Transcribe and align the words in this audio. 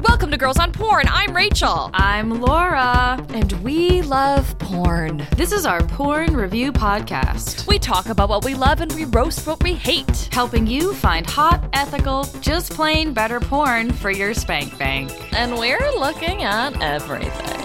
Welcome 0.00 0.30
to 0.30 0.36
Girls 0.36 0.58
on 0.58 0.72
Porn. 0.72 1.04
I'm 1.08 1.34
Rachel. 1.36 1.90
I'm 1.92 2.40
Laura. 2.40 3.24
And 3.34 3.52
we 3.62 4.02
love 4.02 4.58
porn. 4.58 5.26
This 5.36 5.52
is 5.52 5.66
our 5.66 5.80
porn 5.82 6.34
review 6.34 6.72
podcast. 6.72 7.66
We 7.68 7.78
talk 7.78 8.06
about 8.06 8.28
what 8.28 8.44
we 8.44 8.54
love 8.54 8.80
and 8.80 8.92
we 8.94 9.04
roast 9.04 9.46
what 9.46 9.62
we 9.62 9.74
hate. 9.74 10.28
Helping 10.32 10.66
you 10.66 10.94
find 10.94 11.26
hot, 11.26 11.68
ethical, 11.72 12.24
just 12.40 12.72
plain 12.72 13.12
better 13.12 13.38
porn 13.40 13.92
for 13.92 14.10
your 14.10 14.34
spank 14.34 14.76
bank. 14.78 15.12
And 15.34 15.58
we're 15.58 15.90
looking 15.98 16.42
at 16.42 16.80
everything. 16.80 17.58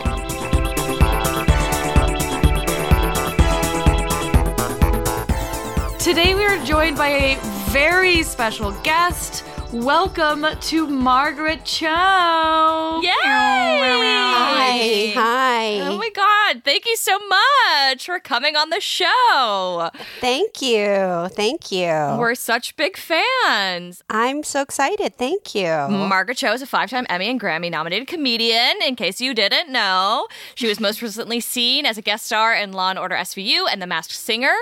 Today 6.00 6.36
we 6.36 6.44
are 6.46 6.64
joined 6.64 6.98
by 6.98 7.10
a 7.10 7.38
very 7.70 8.24
special 8.24 8.72
guest. 8.82 9.44
Welcome 9.74 10.46
to 10.62 10.88
Margaret 10.88 11.66
Cho. 11.66 13.02
Yay! 13.04 13.12
Hi. 13.12 15.12
Hi. 15.14 15.80
Oh 15.82 15.98
my 15.98 16.10
God. 16.10 16.64
Thank 16.64 16.86
you 16.86 16.96
so 16.96 17.20
much 17.28 18.06
for 18.06 18.18
coming 18.22 18.56
on 18.56 18.70
the 18.70 18.80
show. 18.80 19.90
Thank 20.22 20.62
you. 20.62 21.28
Thank 21.34 21.70
you. 21.70 21.90
We're 22.18 22.36
such 22.36 22.78
big 22.78 22.96
fans. 22.96 24.04
I'm 24.10 24.44
so 24.44 24.62
excited. 24.62 25.18
Thank 25.18 25.54
you. 25.54 25.68
Margaret 25.90 26.38
Cho 26.38 26.54
is 26.54 26.62
a 26.62 26.66
five 26.66 26.90
time 26.90 27.06
Emmy 27.10 27.30
and 27.30 27.40
Grammy 27.40 27.70
nominated 27.70 28.08
comedian, 28.08 28.78
in 28.86 28.96
case 28.96 29.20
you 29.20 29.34
didn't 29.34 29.70
know. 29.70 30.28
She 30.56 30.68
was 30.68 30.80
most 30.80 31.02
recently 31.02 31.42
seen 31.42 31.86
as 31.86 31.98
a 31.98 32.02
guest 32.02 32.26
star 32.26 32.54
in 32.54 32.72
Law 32.72 32.92
and 32.92 33.00
Order 33.00 33.16
SVU 33.16 33.66
and 33.70 33.82
The 33.82 33.88
Masked 33.88 34.16
Singer. 34.16 34.56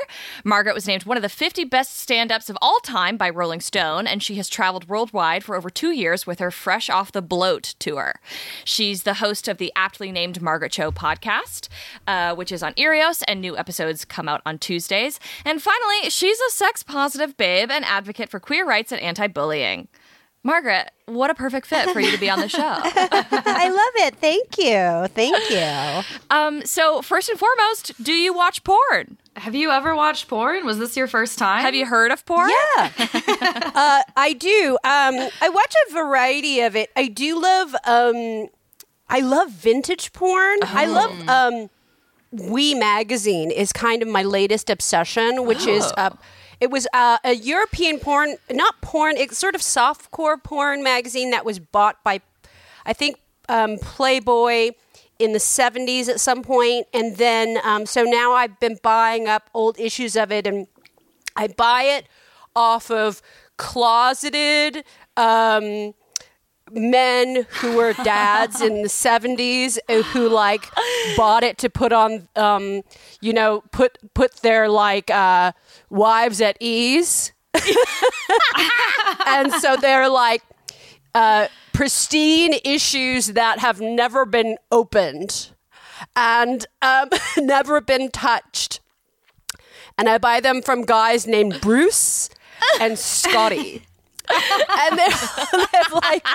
Margaret 0.44 0.74
was 0.74 0.88
named 0.88 1.06
one 1.06 1.16
of 1.18 1.24
the 1.24 1.30
50 1.30 1.64
best 1.66 1.96
stand 1.96 2.32
ups 2.32 2.50
of 2.50 2.58
all 2.60 2.80
time 2.80 3.18
by 3.18 3.30
Rolling 3.30 3.62
Stone, 3.62 4.08
and 4.08 4.24
she 4.24 4.34
has 4.36 4.50
traveled 4.50 4.90
worldwide 4.96 5.44
for 5.44 5.58
over 5.58 5.70
two 5.70 5.92
years 5.92 6.26
with 6.26 6.40
her 6.40 6.50
Fresh 6.50 6.90
Off 6.90 7.12
the 7.12 7.22
Bloat 7.22 7.76
tour. 7.80 8.16
She's 8.64 9.04
the 9.04 9.16
host 9.16 9.50
of 9.50 9.58
the 9.58 9.74
aptly 9.76 10.10
named 10.10 10.42
Margaret 10.42 10.72
Cho 10.72 10.90
podcast, 10.90 11.68
uh, 12.08 12.34
which 12.34 12.50
is 12.50 12.64
on 12.64 12.74
Earios, 12.76 13.22
and 13.28 13.42
new 13.42 13.58
episodes 13.58 14.06
come 14.06 14.30
out 14.30 14.42
on 14.46 14.58
Tuesdays. 14.58 15.20
And 15.44 15.62
finally, 15.62 16.10
she's 16.10 16.40
a 16.40 16.50
sex 16.50 16.82
positive 16.82 17.36
babe 17.36 17.70
and 17.72 17.84
advocate 17.84 18.30
for 18.30 18.40
queer 18.40 18.66
rights 18.66 18.94
and 18.94 19.02
anti 19.02 19.28
bullying. 19.28 19.90
Margaret, 20.44 20.92
what 21.08 21.30
a 21.30 21.36
perfect 21.36 21.68
fit 21.68 21.90
for 21.90 22.00
you 22.00 22.12
to 22.12 22.20
be 22.20 22.30
on 22.30 22.40
the 22.40 22.48
show. 22.48 22.62
I 22.62 23.68
love 23.68 24.08
it. 24.08 24.16
Thank 24.16 24.58
you. 24.58 25.08
Thank 25.14 25.50
you. 25.50 26.04
um, 26.30 26.66
so, 26.66 27.02
first 27.02 27.28
and 27.28 27.38
foremost, 27.38 28.02
do 28.02 28.14
you 28.14 28.34
watch 28.34 28.64
porn? 28.64 29.18
Have 29.36 29.54
you 29.56 29.70
ever 29.72 29.96
watched 29.96 30.28
porn? 30.28 30.66
Was 30.66 30.80
this 30.80 30.96
your 30.96 31.08
first 31.08 31.38
time? 31.38 31.62
Have 31.62 31.76
you 31.76 31.86
heard 31.86 32.12
of 32.12 32.26
porn? 32.26 32.50
Yeah. 32.50 32.92
uh, 32.98 34.02
I 34.16 34.36
do. 34.38 34.78
Um, 34.84 35.30
I 35.42 35.50
watch 35.50 35.76
a 35.88 35.94
variety 35.94 36.62
of 36.62 36.76
it. 36.76 36.90
I 36.96 37.08
do 37.08 37.42
love. 37.42 37.76
Um, 37.86 38.48
I 39.10 39.20
love 39.20 39.52
vintage 39.52 40.14
porn. 40.14 40.60
I 40.64 40.86
love. 40.86 41.30
Um, 41.30 41.70
Oui 42.32 42.74
magazine 42.74 43.50
is 43.50 43.72
kind 43.72 44.02
of 44.02 44.10
my 44.10 44.24
latest 44.24 44.70
obsession, 44.70 45.46
which 45.46 45.66
is 45.68 45.90
uh, 45.96 46.10
it 46.60 46.70
was 46.70 46.88
uh, 46.94 47.18
a 47.24 47.34
European 47.34 48.00
porn, 48.00 48.36
not 48.52 48.82
porn, 48.82 49.18
it's 49.18 49.38
sort 49.38 49.56
of 49.56 49.62
softcore 49.62 50.42
porn 50.42 50.84
magazine 50.84 51.32
that 51.32 51.46
was 51.46 51.60
bought 51.60 52.04
by, 52.04 52.22
I 52.86 52.94
think, 52.94 53.18
um, 53.48 53.78
Playboy 53.78 54.72
in 55.20 55.34
the 55.34 55.40
70s 55.40 56.10
at 56.10 56.20
some 56.20 56.44
point, 56.44 56.88
and 56.94 57.18
then 57.18 57.60
um, 57.64 57.86
so 57.86 58.04
now 58.04 58.34
I've 58.34 58.60
been 58.60 58.78
buying 58.84 59.28
up 59.28 59.50
old 59.54 59.80
issues 59.80 60.16
of 60.16 60.32
it, 60.32 60.46
and 60.46 60.68
I 61.36 61.48
buy 61.48 61.84
it 61.84 62.08
off 62.56 62.92
of 62.92 63.22
closeted. 63.58 64.84
Um, 65.18 65.94
men 66.72 67.46
who 67.62 67.76
were 67.76 67.94
dads 67.94 68.62
in 68.62 68.82
the 68.82 68.88
70s 68.90 69.78
uh, 69.88 70.02
who 70.02 70.28
like 70.28 70.66
bought 71.16 71.44
it 71.44 71.60
to 71.60 71.70
put 71.70 71.94
on 71.94 72.28
um 72.36 72.82
you 73.22 73.32
know 73.32 73.62
put 73.72 73.98
put 74.16 74.38
their 74.38 74.68
like 74.68 75.12
uh 75.12 75.52
wives 75.92 76.42
at 76.42 76.58
ease 76.60 77.34
and 79.28 79.54
so 79.54 79.76
they're 79.78 80.10
like 80.10 80.42
uh 81.14 81.48
pristine 81.76 82.54
issues 82.64 83.28
that 83.34 83.60
have 83.60 83.82
never 83.82 84.26
been 84.26 84.58
opened 84.72 85.50
and 86.16 86.66
um 86.82 87.10
never 87.38 87.82
been 87.82 88.10
touched. 88.10 88.80
And 89.98 90.10
i 90.10 90.18
buy 90.18 90.40
them 90.40 90.62
from 90.62 90.84
guys 90.84 91.26
named 91.28 91.62
bruce 91.62 92.30
and 92.80 92.98
scotty 92.98 93.86
and 94.30 94.98
they're, 94.98 95.08
they've 95.74 95.94
like 95.94 96.28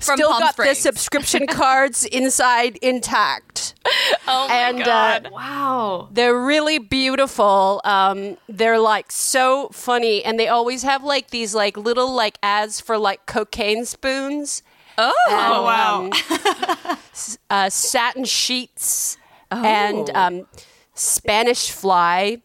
still 0.00 0.30
Palm 0.30 0.40
got 0.40 0.52
Springs. 0.54 0.78
the 0.78 0.82
subscription 0.82 1.46
cards 1.48 2.04
inside 2.04 2.76
intact. 2.82 3.74
Oh 4.28 4.48
my 4.48 4.54
and 4.54 4.78
god. 4.84 5.26
Uh, 5.26 5.30
Wow. 5.32 6.08
they're 6.12 6.38
really 6.40 6.78
beautiful. 6.78 7.80
Um, 7.84 8.36
they're 8.48 8.78
like 8.78 9.10
so 9.12 9.68
funny, 9.72 10.24
and 10.24 10.38
they 10.38 10.48
always 10.48 10.82
have 10.82 11.02
like 11.04 11.30
these 11.30 11.54
like 11.54 11.76
little 11.76 12.12
like 12.12 12.38
ads 12.42 12.80
for 12.80 12.98
like 12.98 13.26
cocaine 13.26 13.84
spoons. 13.84 14.62
oh, 14.98 15.12
and, 15.28 16.10
wow. 16.16 16.90
um, 16.90 16.98
uh, 17.50 17.68
satin 17.70 18.24
sheets 18.24 19.18
and 19.50 20.10
um, 20.10 20.46
Spanish 20.94 21.70
fly 21.70 22.38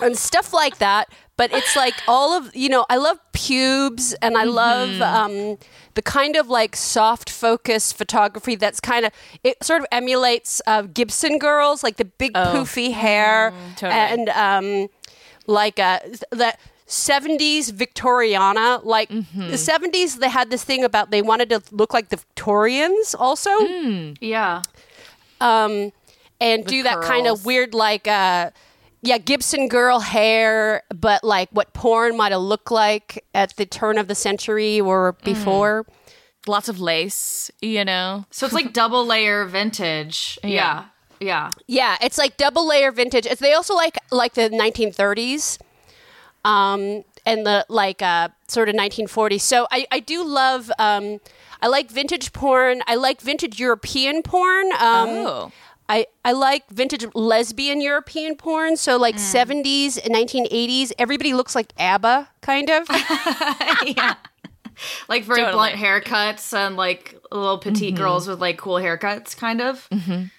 and 0.00 0.16
stuff 0.16 0.52
like 0.52 0.78
that. 0.78 1.08
But 1.36 1.52
it's 1.52 1.76
like 1.76 1.94
all 2.08 2.32
of 2.32 2.54
you 2.56 2.68
know. 2.68 2.86
I 2.88 2.96
love 2.96 3.18
pubes, 3.32 4.14
and 4.22 4.38
I 4.38 4.44
love 4.44 5.00
um, 5.02 5.58
the 5.94 6.02
kind 6.02 6.34
of 6.36 6.48
like 6.48 6.74
soft 6.74 7.28
focus 7.28 7.92
photography 7.92 8.54
that's 8.56 8.80
kind 8.80 9.04
of 9.04 9.12
it 9.44 9.62
sort 9.62 9.80
of 9.80 9.86
emulates 9.92 10.62
uh, 10.66 10.82
Gibson 10.82 11.38
girls, 11.38 11.82
like 11.82 11.96
the 11.96 12.06
big 12.06 12.32
poofy 12.32 12.92
hair 12.92 13.52
totally. 13.76 13.92
and 13.92 14.28
um, 14.30 14.88
like 15.46 15.78
uh, 15.78 15.98
that. 16.30 16.58
70s 16.88 17.72
Victoriana, 17.72 18.78
like 18.84 19.08
the 19.08 19.56
70s, 19.58 20.20
they 20.20 20.28
had 20.28 20.50
this 20.50 20.62
thing 20.62 20.84
about 20.84 21.10
they 21.10 21.20
wanted 21.20 21.48
to 21.50 21.60
look 21.72 21.92
like 21.92 22.10
the 22.10 22.16
Victorians 22.16 23.12
also 23.12 23.50
Yeah. 24.20 24.62
um, 25.40 25.90
and 26.40 26.64
do 26.64 26.84
that 26.84 27.02
kind 27.02 27.26
of 27.26 27.44
weird, 27.44 27.74
like, 27.74 28.06
uh, 28.06 28.50
yeah, 29.06 29.18
Gibson 29.18 29.68
girl 29.68 30.00
hair, 30.00 30.82
but 30.94 31.22
like 31.24 31.48
what 31.52 31.72
porn 31.72 32.16
might 32.16 32.32
have 32.32 32.40
looked 32.42 32.70
like 32.70 33.24
at 33.34 33.56
the 33.56 33.64
turn 33.64 33.96
of 33.98 34.08
the 34.08 34.14
century 34.14 34.80
or 34.80 35.12
before. 35.24 35.86
lots 36.46 36.68
of 36.68 36.78
lace, 36.80 37.50
you 37.60 37.84
know. 37.84 38.24
So 38.30 38.46
it's 38.46 38.54
like 38.54 38.72
double 38.72 39.04
layer 39.06 39.44
vintage. 39.46 40.38
Yeah. 40.44 40.86
Yeah. 41.20 41.50
Yeah, 41.66 41.96
it's 42.02 42.18
like 42.18 42.36
double 42.36 42.68
layer 42.68 42.92
vintage. 42.92 43.26
They 43.38 43.52
also 43.54 43.74
like 43.74 43.96
like 44.10 44.34
the 44.34 44.50
1930s, 44.50 45.58
um, 46.44 47.04
and 47.24 47.44
the 47.46 47.64
like 47.68 48.02
uh, 48.02 48.28
sort 48.48 48.68
of 48.68 48.74
1940s. 48.74 49.40
So 49.40 49.66
I 49.70 49.86
I 49.90 50.00
do 50.00 50.24
love. 50.24 50.70
Um, 50.78 51.20
I 51.62 51.68
like 51.68 51.90
vintage 51.90 52.32
porn. 52.32 52.82
I 52.86 52.96
like 52.96 53.20
vintage 53.22 53.58
European 53.58 54.22
porn. 54.22 54.66
Um, 54.72 55.08
Oh. 55.08 55.52
I, 55.88 56.06
I 56.24 56.32
like 56.32 56.68
vintage 56.70 57.06
lesbian 57.14 57.80
European 57.80 58.36
porn. 58.36 58.76
So 58.76 58.96
like 58.96 59.16
70s 59.16 59.98
and 60.04 60.14
1980s. 60.14 60.92
Everybody 60.98 61.32
looks 61.34 61.54
like 61.54 61.72
ABBA, 61.78 62.28
kind 62.40 62.70
of. 62.70 62.86
Yeah. 63.86 64.14
Like 65.08 65.24
very 65.24 65.40
Totally. 65.40 65.54
blunt 65.54 65.74
haircuts 65.76 66.52
and 66.52 66.76
like 66.76 67.16
little 67.32 67.56
petite 67.58 67.94
girls 67.94 68.28
with 68.28 68.40
like 68.40 68.58
cool 68.58 68.74
haircuts, 68.74 69.34
kind 69.36 69.62
of. 69.62 69.88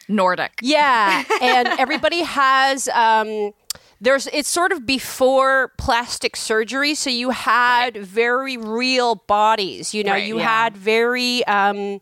Nordic. 0.08 0.60
Yeah, 0.62 1.24
and 1.42 1.68
everybody 1.80 2.22
has 2.22 2.88
um, 2.90 3.52
there's 4.00 4.28
it's 4.28 4.48
sort 4.50 4.72
of 4.72 4.86
before 4.86 5.70
plastic 5.80 6.36
surgery, 6.36 6.94
so 6.94 7.10
you 7.10 7.32
had 7.32 7.98
very 7.98 8.58
real 8.58 9.16
bodies. 9.16 9.96
You 9.96 10.04
know, 10.04 10.12
Right, 10.12 10.28
you 10.28 10.38
yeah. 10.38 10.64
had 10.66 10.78
very 10.78 11.44
um, 11.48 12.00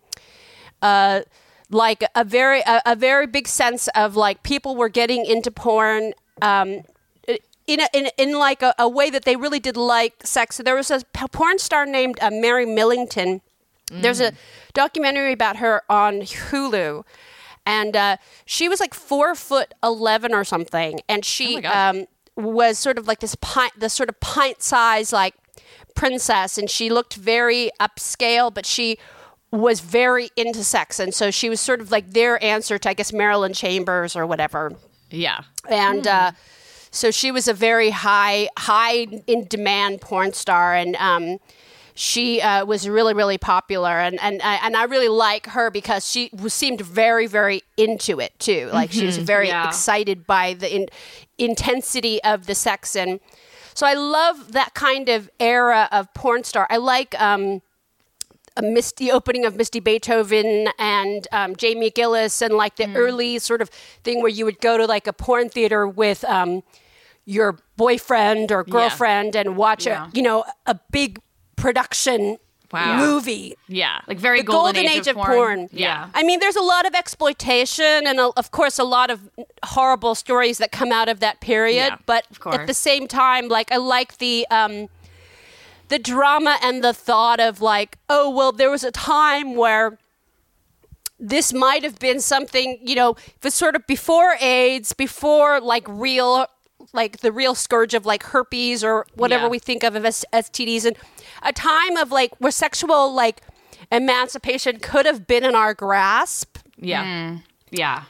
uh, 0.82 1.22
like 1.70 2.04
a 2.16 2.24
very 2.24 2.62
a, 2.62 2.82
a 2.86 2.96
very 2.96 3.28
big 3.28 3.48
sense 3.48 3.88
of 3.96 4.16
like 4.16 4.44
people 4.44 4.76
were 4.76 4.90
getting 4.90 5.26
into 5.26 5.52
porn. 5.52 6.14
Um, 6.42 6.82
in, 7.68 7.80
a, 7.80 7.88
in, 7.94 8.10
in 8.20 8.38
like 8.38 8.62
a, 8.62 8.76
a 8.78 8.88
way 8.88 9.10
that 9.10 9.26
they 9.26 9.36
really 9.36 9.60
did 9.60 9.76
like 9.76 10.14
sex. 10.24 10.58
So 10.58 10.62
there 10.64 10.76
was 10.76 10.92
a 10.92 11.02
porn 11.32 11.58
star 11.58 11.88
named 11.88 12.20
uh, 12.22 12.30
Mary 12.32 12.66
Millington. 12.66 13.42
There's 13.92 14.20
a 14.20 14.34
documentary 14.74 15.32
about 15.32 15.58
her 15.58 15.84
on 15.90 16.22
Hulu, 16.22 17.04
and 17.68 17.96
uh, 17.96 18.18
she 18.46 18.68
was 18.68 18.80
like 18.80 18.96
four 18.96 19.36
foot 19.36 19.76
eleven 19.84 20.34
or 20.34 20.44
something, 20.44 21.02
and 21.08 21.24
she 21.24 21.64
um, 21.66 22.08
was 22.36 22.80
sort 22.80 22.98
of 22.98 23.08
like 23.08 23.20
this 23.20 23.36
pint, 23.42 23.74
this 23.78 23.94
sort 23.94 24.10
of 24.10 24.20
pint 24.20 24.64
size 24.64 25.14
like 25.14 25.36
princess, 25.94 26.58
and 26.58 26.68
she 26.70 26.90
looked 26.90 27.14
very 27.14 27.70
upscale, 27.80 28.52
but 28.52 28.66
she 28.66 28.98
was 29.52 29.80
very 29.80 30.30
into 30.36 30.64
sex, 30.64 31.00
and 31.00 31.14
so 31.14 31.32
she 31.32 31.50
was 31.50 31.62
sort 31.62 31.80
of 31.82 31.92
like 31.92 32.12
their 32.12 32.44
answer 32.44 32.78
to 32.78 32.90
I 32.90 32.94
guess 32.94 33.14
Marilyn 33.14 33.54
Chambers 33.54 34.16
or 34.16 34.26
whatever. 34.26 34.74
Yeah. 35.12 35.42
and 35.70 36.06
uh, 36.08 36.32
so 36.92 37.12
she 37.12 37.32
was 37.32 37.48
a 37.48 37.54
very 37.54 37.90
high 37.92 38.50
high 38.58 39.06
in 39.28 39.46
demand 39.48 40.02
porn 40.02 40.34
star. 40.34 40.74
And 40.74 40.96
um, 40.98 41.40
she 41.94 42.42
uh, 42.42 42.66
was 42.66 42.90
really 42.90 43.14
really 43.14 43.38
popular. 43.38 44.00
And 44.00 44.20
and 44.20 44.42
I, 44.42 44.56
and 44.64 44.76
I 44.76 44.84
really 44.86 45.08
like 45.10 45.48
her 45.48 45.70
because 45.70 46.10
she 46.10 46.30
was, 46.34 46.54
seemed 46.54 46.82
very 46.82 47.28
very 47.28 47.64
into 47.78 48.20
it 48.20 48.38
too. 48.40 48.70
Like 48.74 48.92
she 48.92 49.06
was 49.06 49.18
very 49.18 49.48
Yeah. 49.48 49.68
excited 49.68 50.26
by 50.28 50.54
the 50.54 50.74
in, 50.76 50.88
intensity 51.38 52.22
of 52.24 52.48
the 52.48 52.56
sex. 52.56 52.96
And 52.96 53.20
so 53.74 53.86
I 53.86 53.94
love 53.94 54.54
that 54.54 54.74
kind 54.74 55.08
of 55.10 55.30
era 55.40 55.88
of 55.92 56.14
porn 56.14 56.44
star. 56.44 56.66
I 56.70 56.78
like 56.78 57.20
um, 57.22 57.44
a 57.44 57.62
Misty 58.62 59.12
opening 59.12 59.46
of 59.46 59.56
Misty 59.56 59.80
Beethoven 59.80 60.70
and 60.80 61.28
um, 61.32 61.56
Jamie 61.56 61.90
Gillis 61.90 62.42
and 62.42 62.54
like 62.54 62.76
the 62.78 62.94
early 62.96 63.40
sort 63.40 63.62
of 63.62 63.70
thing 64.04 64.20
where 64.22 64.30
you 64.32 64.46
would 64.46 64.60
go 64.62 64.78
to 64.78 64.86
like 64.86 65.08
a 65.08 65.14
porn 65.14 65.50
theater 65.50 65.88
with 65.88 66.24
um, 66.26 66.64
your 67.26 67.58
boyfriend 67.78 68.52
or 68.52 68.64
girlfriend 68.64 69.36
and 69.36 69.58
watch 69.58 69.86
Yeah. 69.86 70.08
a 70.08 70.10
you 70.14 70.22
know 70.22 70.46
a 70.66 70.80
big 70.92 71.20
production 71.56 72.38
Wow. 72.72 72.98
movie. 72.98 73.56
Yeah. 73.70 74.02
Like 74.08 74.18
very 74.18 74.40
The 74.42 74.48
golden, 74.48 74.84
golden 74.84 74.92
age 75.00 75.08
of 75.08 75.16
porn. 75.16 75.70
Yeah. 75.72 76.10
I 76.14 76.24
mean, 76.24 76.40
there's 76.42 76.56
a 76.58 76.62
lot 76.64 76.86
of 76.86 76.94
exploitation 76.96 77.86
and, 78.08 78.20
uh, 78.20 78.32
of 78.36 78.52
course, 78.52 78.80
a 78.80 78.84
lot 78.84 79.10
of 79.12 79.30
horrible 79.64 80.14
stories 80.16 80.58
that 80.58 80.72
come 80.74 80.92
out 80.92 81.08
of 81.08 81.20
that 81.22 81.40
period. 81.40 81.76
Yeah, 81.76 81.98
but 82.06 82.26
at 82.48 82.68
the 82.68 82.74
same 82.74 83.08
time, 83.08 83.48
like 83.48 83.72
I 83.72 83.78
like 83.78 84.18
the 84.18 84.46
um, 84.50 84.90
the 85.90 86.00
drama 86.00 86.58
and 86.64 86.84
the 86.84 86.94
thought 86.94 87.40
of 87.40 87.62
like, 87.62 87.98
oh 88.10 88.30
well, 88.30 88.52
there 88.52 88.70
was 88.70 88.84
a 88.84 88.92
time 88.92 89.56
where 89.56 89.98
this 91.20 91.54
might 91.54 91.84
have 91.84 91.98
been 92.00 92.20
something, 92.20 92.78
you 92.82 92.96
know, 92.96 93.12
it 93.12 93.44
was 93.44 93.54
sort 93.54 93.76
of 93.76 93.88
before 93.88 94.36
AIDS, 94.42 94.92
before 94.94 95.62
like 95.62 95.86
real, 95.88 96.48
like 96.94 97.18
the 97.20 97.32
real 97.32 97.56
scourge 97.56 97.94
of 97.94 98.06
like 98.06 98.24
herpes 98.24 98.84
or 98.84 99.06
whatever 99.16 99.44
Yeah. 99.46 99.50
we 99.50 99.60
think 99.60 99.84
of 99.84 99.96
as 99.96 100.26
STDs, 100.34 100.86
and 100.86 100.98
a 101.42 101.54
time 101.54 101.96
of 101.98 102.12
like 102.12 102.32
where 102.40 102.52
sexual 102.52 103.14
like 103.14 103.42
emancipation 103.92 104.80
could 104.80 105.06
have 105.06 105.26
been 105.26 105.44
in 105.46 105.56
our 105.56 105.74
grasp. 105.74 106.58
Yeah. 106.78 107.38
Yeah. 107.72 108.04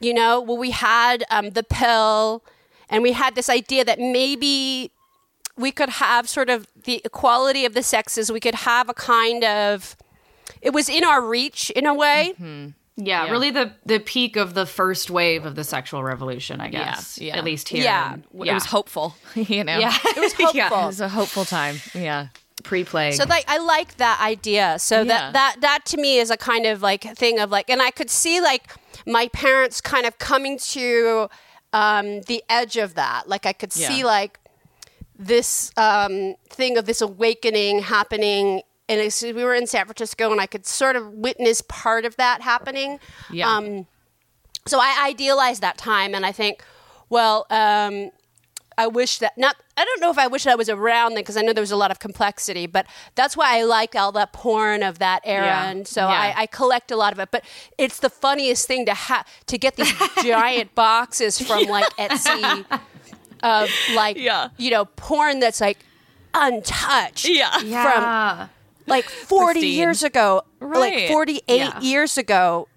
You 0.00 0.14
know, 0.14 0.40
well, 0.40 0.56
we 0.58 0.70
had 0.70 1.24
um, 1.30 1.50
the 1.50 1.62
pill, 1.62 2.42
and 2.88 3.02
we 3.02 3.12
had 3.12 3.34
this 3.34 3.48
idea 3.48 3.84
that 3.84 3.98
maybe 3.98 4.92
we 5.56 5.70
could 5.72 5.88
have 5.90 6.28
sort 6.28 6.48
of 6.50 6.66
the 6.84 7.00
equality 7.04 7.64
of 7.64 7.74
the 7.74 7.82
sexes. 7.82 8.30
We 8.32 8.40
could 8.40 8.54
have 8.54 8.88
a 8.88 8.94
kind 8.94 9.44
of 9.44 9.96
it 10.62 10.72
was 10.72 10.88
in 10.88 11.04
our 11.04 11.20
reach 11.22 11.70
in 11.70 11.86
a 11.86 11.94
way. 11.94 12.34
Yeah, 12.38 13.24
Yeah. 13.26 13.30
really 13.30 13.50
the 13.50 13.72
the 13.86 13.98
peak 13.98 14.36
of 14.36 14.54
the 14.54 14.66
first 14.66 15.10
wave 15.10 15.46
of 15.46 15.54
the 15.54 15.64
sexual 15.64 16.02
revolution, 16.02 16.60
I 16.60 16.68
guess. 16.68 17.18
yeah. 17.18 17.36
At 17.38 17.44
least 17.44 17.68
here. 17.68 17.84
Yeah. 17.84 18.14
in- 18.14 18.24
It 18.46 18.52
was 18.54 18.66
hopeful, 18.66 19.16
you 19.34 19.64
know. 19.64 19.78
Yeah. 19.78 19.96
It 20.04 20.20
was 20.20 20.32
hopeful. 20.38 20.82
it 20.82 20.86
was 20.86 21.00
a 21.00 21.08
hopeful 21.08 21.44
time. 21.44 21.76
Yeah. 21.94 22.28
Pre-play. 22.62 23.12
So 23.12 23.24
like 23.24 23.44
I 23.48 23.56
like 23.58 23.96
that 23.96 24.20
idea. 24.20 24.78
So 24.78 24.98
Yeah. 25.02 25.04
that 25.04 25.32
that 25.32 25.56
that 25.60 25.80
to 25.86 25.96
me 25.96 26.18
is 26.18 26.30
a 26.30 26.36
kind 26.36 26.66
of 26.66 26.82
like 26.82 27.04
thing 27.16 27.38
of 27.38 27.50
like, 27.50 27.70
and 27.70 27.80
I 27.80 27.90
could 27.90 28.10
see 28.10 28.40
like 28.40 28.64
my 29.06 29.28
parents 29.28 29.80
kind 29.80 30.04
of 30.04 30.18
coming 30.18 30.58
to 30.58 31.30
um, 31.72 32.20
the 32.22 32.42
edge 32.50 32.76
of 32.76 32.94
that. 32.96 33.28
Like 33.28 33.46
I 33.46 33.52
could 33.54 33.72
see 33.72 34.04
like 34.04 34.39
this 35.20 35.70
um, 35.76 36.34
thing 36.48 36.76
of 36.78 36.86
this 36.86 37.00
awakening 37.00 37.80
happening. 37.82 38.62
And 38.88 39.00
it's, 39.00 39.22
we 39.22 39.32
were 39.32 39.54
in 39.54 39.66
San 39.68 39.84
Francisco, 39.84 40.32
and 40.32 40.40
I 40.40 40.46
could 40.46 40.66
sort 40.66 40.96
of 40.96 41.12
witness 41.12 41.62
part 41.68 42.04
of 42.04 42.16
that 42.16 42.40
happening. 42.42 42.98
Yeah. 43.30 43.48
Um, 43.54 43.86
so 44.66 44.80
I 44.80 45.04
idealized 45.06 45.60
that 45.62 45.78
time, 45.78 46.14
and 46.14 46.26
I 46.26 46.32
think, 46.32 46.64
well, 47.08 47.46
um, 47.50 48.10
I 48.76 48.86
wish 48.86 49.18
that 49.18 49.36
not. 49.36 49.56
I 49.76 49.84
don't 49.84 50.00
know 50.00 50.10
if 50.10 50.18
I 50.18 50.26
wish 50.26 50.46
I 50.46 50.54
was 50.54 50.68
around 50.68 51.10
then 51.14 51.22
because 51.22 51.36
I 51.36 51.42
know 51.42 51.52
there 51.52 51.62
was 51.62 51.70
a 51.70 51.76
lot 51.76 51.90
of 51.90 51.98
complexity, 51.98 52.66
but 52.66 52.86
that's 53.14 53.36
why 53.36 53.58
I 53.58 53.62
like 53.64 53.94
all 53.94 54.10
that 54.12 54.32
porn 54.32 54.82
of 54.82 54.98
that 54.98 55.20
era, 55.24 55.44
Yeah. 55.46 55.70
and 55.70 55.86
so 55.86 56.02
Yeah. 56.08 56.32
I, 56.36 56.42
I 56.42 56.46
collect 56.46 56.90
a 56.90 56.96
lot 56.96 57.12
of 57.12 57.18
it. 57.20 57.30
But 57.30 57.44
it's 57.78 58.00
the 58.00 58.10
funniest 58.10 58.66
thing 58.66 58.86
to 58.86 58.94
have 58.94 59.26
to 59.46 59.58
get 59.58 59.76
these 59.76 59.92
giant 60.24 60.74
boxes 60.74 61.40
from 61.40 61.64
like 61.64 61.88
Etsy 61.96 62.64
of 63.42 63.68
like 63.94 64.16
Yeah. 64.16 64.48
you 64.58 64.70
know 64.70 64.84
porn 64.84 65.40
that's 65.40 65.60
like 65.60 65.78
untouched 66.34 67.28
Yeah. 67.28 67.50
from 67.58 68.50
like 68.86 69.04
40 69.04 69.52
Pristine. 69.60 69.72
years 69.78 70.02
ago, 70.02 70.42
Right. 70.60 70.94
like 70.94 71.08
48 71.08 71.42
Yeah. 71.48 71.80
years 71.80 72.18
ago, 72.18 72.68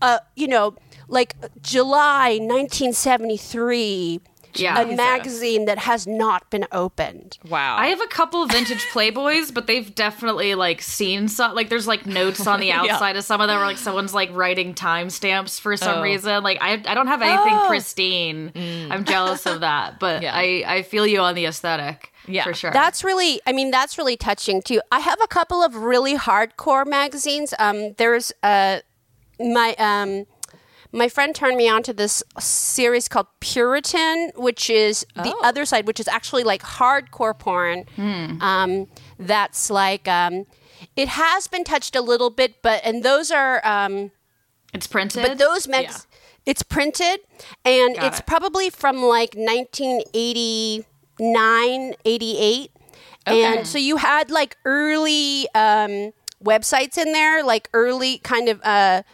uh, 0.00 0.18
you 0.36 0.46
know, 0.48 0.74
like 1.08 1.34
July 1.62 2.38
1973, 2.40 4.20
Yeah. 4.54 4.80
a 4.80 4.96
magazine 4.96 5.64
that 5.66 5.78
has 5.78 6.06
not 6.06 6.50
been 6.50 6.66
opened. 6.72 7.38
Wow. 7.48 7.76
I 7.76 7.86
have 7.88 8.00
a 8.00 8.06
couple 8.06 8.46
vintage 8.46 8.84
Playboys, 8.92 9.52
but 9.52 9.66
they've 9.66 9.94
definitely 9.94 10.54
like 10.54 10.82
seen 10.82 11.28
some. 11.28 11.54
Like, 11.54 11.68
there's 11.68 11.86
like 11.86 12.06
notes 12.06 12.46
on 12.46 12.60
the 12.60 12.72
outside 12.78 13.16
of 13.16 13.24
some 13.24 13.40
of 13.40 13.48
them, 13.48 13.56
where 13.58 13.66
like 13.66 13.78
someone's 13.78 14.14
like 14.14 14.30
writing 14.32 14.74
timestamps 14.74 15.60
for 15.60 15.76
some 15.76 15.98
Oh. 15.98 16.02
reason. 16.02 16.42
Like, 16.42 16.58
I 16.60 16.72
I 16.86 16.94
don't 16.94 17.06
have 17.08 17.22
anything 17.22 17.58
pristine. 17.66 18.52
I'm 18.90 19.04
jealous 19.04 19.46
of 19.46 19.60
that, 19.60 19.98
but 20.00 20.22
Yeah. 20.22 20.32
I 20.34 20.64
I 20.66 20.82
feel 20.82 21.06
you 21.06 21.20
on 21.20 21.34
the 21.34 21.46
aesthetic. 21.46 22.12
Yeah. 22.28 22.44
for 22.44 22.54
sure. 22.54 22.70
That's 22.70 23.02
really, 23.02 23.40
I 23.48 23.52
mean, 23.52 23.72
that's 23.72 23.98
really 23.98 24.16
touching 24.16 24.62
too. 24.62 24.80
I 24.92 25.00
have 25.00 25.18
a 25.20 25.26
couple 25.26 25.60
of 25.60 25.74
really 25.74 26.16
hardcore 26.16 26.86
magazines. 26.86 27.52
Um, 27.58 27.94
there's 27.94 28.30
uh, 28.44 28.78
my 29.40 29.74
um, 29.76 30.26
my 30.92 31.08
friend 31.08 31.34
turned 31.34 31.56
me 31.56 31.68
on 31.68 31.82
to 31.84 31.92
this 31.92 32.22
series 32.38 33.08
called 33.08 33.26
Puritan, 33.40 34.32
which 34.36 34.68
is 34.68 35.06
the 35.16 35.34
other 35.42 35.64
side, 35.64 35.86
which 35.86 35.98
is 35.98 36.06
actually 36.08 36.44
like 36.44 36.62
hardcore 36.62 37.38
porn. 37.38 37.86
Um, 38.40 38.88
that's 39.18 39.70
like 39.70 40.06
um, 40.06 40.46
it 40.96 41.08
has 41.08 41.46
been 41.46 41.64
touched 41.64 41.96
a 41.96 42.02
little 42.02 42.30
bit, 42.30 42.60
but 42.62 42.82
and 42.84 43.02
those 43.02 43.30
are 43.30 43.66
um, 43.66 44.10
it's 44.74 44.86
printed. 44.86 45.22
but 45.22 45.38
those 45.38 45.66
mags, 45.66 46.06
it's 46.44 46.62
printed, 46.62 47.20
and 47.64 47.96
Got 47.96 48.04
it's 48.06 48.20
it. 48.20 48.26
probably 48.26 48.68
from 48.68 48.96
like 49.02 49.34
1989, 49.34 51.94
88. 52.04 52.70
And 53.24 53.66
so 53.66 53.78
you 53.78 53.98
had 53.98 54.30
like 54.30 54.56
early 54.64 55.46
um, 55.54 56.12
websites 56.42 56.98
in 56.98 57.12
there, 57.12 57.44
like 57.44 57.68
early 57.72 58.18
kind 58.18 58.48
of 58.48 58.60
uh, 58.64 59.04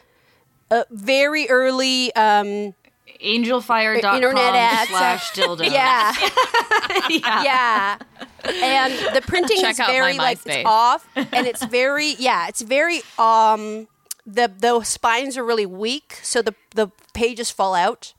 uh, 0.70 0.84
very 0.90 1.48
early. 1.48 2.14
Um, 2.14 2.74
angelfire.com 3.22 4.16
internet 4.16 4.54
ads. 4.54 4.90
slash 4.90 5.32
dildo. 5.32 5.64
yeah, 5.70 6.12
yeah. 7.08 7.42
yeah. 7.42 7.98
And 8.44 9.14
the 9.14 9.20
printing 9.22 9.60
Check 9.60 9.72
is 9.72 9.78
very 9.78 10.16
like 10.16 10.38
MySpace. 10.38 10.60
it's 10.60 10.66
off, 10.66 11.08
and 11.16 11.46
it's 11.46 11.64
very 11.78 12.14
yeah, 12.18 12.48
it's 12.48 12.62
very 12.62 13.00
um. 13.18 13.88
The 14.26 14.52
the 14.58 14.82
spines 14.82 15.38
are 15.38 15.44
really 15.44 15.64
weak, 15.66 16.18
so 16.22 16.42
the 16.42 16.54
the 16.74 16.88
pages 17.14 17.50
fall 17.50 17.74
out. 17.74 18.12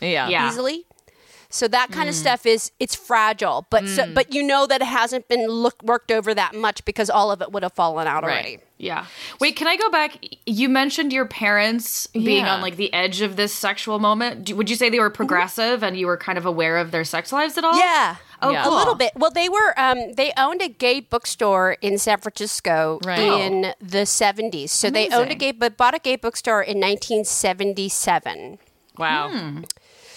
yeah. 0.00 0.28
Yeah. 0.28 0.48
easily. 0.48 0.86
So 1.52 1.68
that 1.68 1.90
kind 1.92 2.06
Mm. 2.06 2.10
of 2.10 2.14
stuff 2.14 2.46
is 2.46 2.72
it's 2.80 2.94
fragile, 2.94 3.66
but 3.70 3.86
so, 3.86 4.06
but 4.12 4.34
you 4.34 4.42
know 4.42 4.66
that 4.66 4.80
it 4.80 4.86
hasn't 4.86 5.28
been 5.28 5.46
look, 5.48 5.82
worked 5.82 6.10
over 6.10 6.32
that 6.34 6.54
much 6.54 6.84
because 6.86 7.10
all 7.10 7.30
of 7.30 7.42
it 7.42 7.52
would 7.52 7.62
have 7.62 7.74
fallen 7.74 8.06
out 8.06 8.24
Right. 8.24 8.32
already. 8.32 8.58
Yeah. 8.78 9.04
Wait, 9.38 9.54
can 9.54 9.68
I 9.68 9.76
go 9.76 9.88
back? 9.90 10.16
You 10.46 10.68
mentioned 10.68 11.12
your 11.12 11.26
parents 11.26 12.06
being 12.08 12.46
Yeah. 12.46 12.54
on 12.54 12.62
like 12.62 12.76
the 12.76 12.92
edge 12.92 13.20
of 13.20 13.36
this 13.36 13.52
sexual 13.52 13.98
moment. 13.98 14.44
Do- 14.46 14.56
Would 14.56 14.70
you 14.70 14.76
say 14.76 14.88
they 14.88 14.98
were 14.98 15.10
progressive 15.10 15.84
and 15.84 15.96
you 15.96 16.06
were 16.06 16.16
kind 16.16 16.36
of 16.38 16.46
aware 16.46 16.78
of 16.78 16.90
their 16.90 17.04
sex 17.04 17.32
lives 17.32 17.56
at 17.58 17.64
all? 17.64 17.78
Yeah. 17.78 18.16
Oh, 18.44 18.50
Yeah. 18.50 18.66
A 18.66 18.70
little 18.70 18.96
bit. 18.96 19.12
Well, 19.14 19.30
they 19.30 19.48
were. 19.48 19.72
Um, 19.78 20.14
they 20.14 20.32
owned 20.36 20.62
a 20.62 20.68
gay 20.68 20.98
bookstore 20.98 21.76
in 21.80 21.96
San 21.98 22.18
Francisco 22.18 22.98
Right. 23.04 23.20
in 23.20 23.72
the 23.80 24.04
seventies. 24.04 24.72
So 24.72 24.90
they 24.90 25.08
owned 25.10 25.30
a 25.30 25.36
gay, 25.36 25.52
but 25.52 25.76
bought 25.76 25.94
a 25.94 26.00
gay 26.00 26.16
bookstore 26.16 26.60
in 26.62 26.80
1977. 26.80 28.58
Wow. 28.98 29.28
Hmm. 29.30 29.60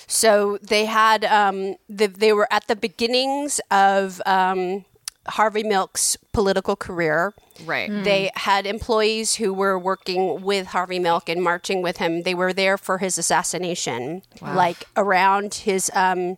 So 0.07 0.57
they 0.62 0.85
had 0.85 1.24
um, 1.25 1.75
the, 1.89 2.07
they 2.07 2.33
were 2.33 2.47
at 2.51 2.67
the 2.67 2.75
beginnings 2.75 3.59
of 3.71 4.21
um, 4.25 4.85
Harvey 5.27 5.63
Milk's 5.63 6.17
political 6.33 6.75
career. 6.75 7.33
Right. 7.65 7.89
They 8.03 8.31
had 8.35 8.65
employees 8.65 9.35
who 9.35 9.53
were 9.53 9.79
working 9.79 10.41
with 10.41 10.67
Harvey 10.67 11.00
Milk 11.00 11.29
and 11.29 11.41
marching 11.41 11.81
with 11.81 11.97
him. 11.97 12.24
They 12.24 12.35
were 12.35 12.51
there 12.51 12.77
for 12.77 12.97
his 12.97 13.17
assassination, 13.17 14.24
like 14.41 14.83
around 14.97 15.53
his 15.53 15.89
um, 15.95 16.38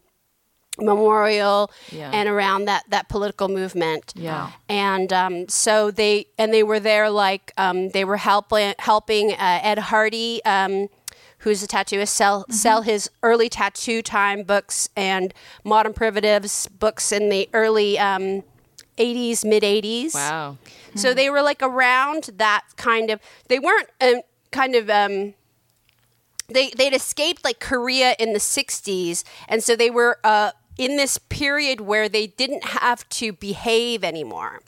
memorial 0.80 1.72
Yeah. 1.92 2.12
and 2.14 2.30
around 2.30 2.66
that 2.66 2.84
that 2.90 3.10
political 3.10 3.48
movement. 3.48 4.14
Yeah. 4.16 4.52
And 4.70 5.12
um, 5.12 5.50
so 5.50 5.90
they 5.92 6.28
and 6.38 6.54
they 6.54 6.64
were 6.64 6.80
there 6.80 7.10
like 7.10 7.52
um, 7.58 7.90
they 7.90 8.06
were 8.06 8.18
helping 8.18 8.74
helping 8.80 9.32
uh, 9.34 9.60
Ed 9.64 9.80
Hardy. 9.80 10.42
Who's 11.40 11.62
a 11.64 11.68
tattooist? 11.68 12.10
Sell 12.10 12.46
sell 12.50 12.82
his 12.82 13.10
early 13.22 13.48
tattoo 13.50 14.02
time 14.02 14.44
books 14.44 14.90
and 14.96 15.34
modern 15.64 15.94
primitives 15.94 16.68
books 16.68 17.12
in 17.12 17.30
the 17.30 17.48
early 17.54 18.00
um, 18.00 18.44
80s, 18.98 19.46
mid 19.46 19.64
80s. 19.64 20.16
Wow. 20.16 20.58
So 20.96 21.14
they 21.14 21.30
were 21.30 21.42
like 21.44 21.62
around 21.62 22.32
that 22.38 22.66
kind 22.76 23.12
of. 23.12 23.20
They 23.50 23.60
weren't 23.60 23.90
um, 24.02 24.22
kind 24.52 24.76
of. 24.76 24.90
Um, 24.90 25.36
they 26.48 26.70
they'd 26.72 26.94
escaped 26.94 27.44
like 27.44 27.60
Korea 27.60 28.16
in 28.18 28.34
the 28.34 28.40
'60s, 28.40 29.24
and 29.48 29.64
so 29.64 29.76
they 29.76 29.90
were 29.90 30.18
uh, 30.24 30.52
in 30.78 30.98
this 30.98 31.18
period 31.18 31.82
where 31.82 32.10
they 32.10 32.28
didn't 32.28 32.66
have 32.66 33.08
to 33.10 33.32
behave 33.34 34.04
anymore. 34.04 34.62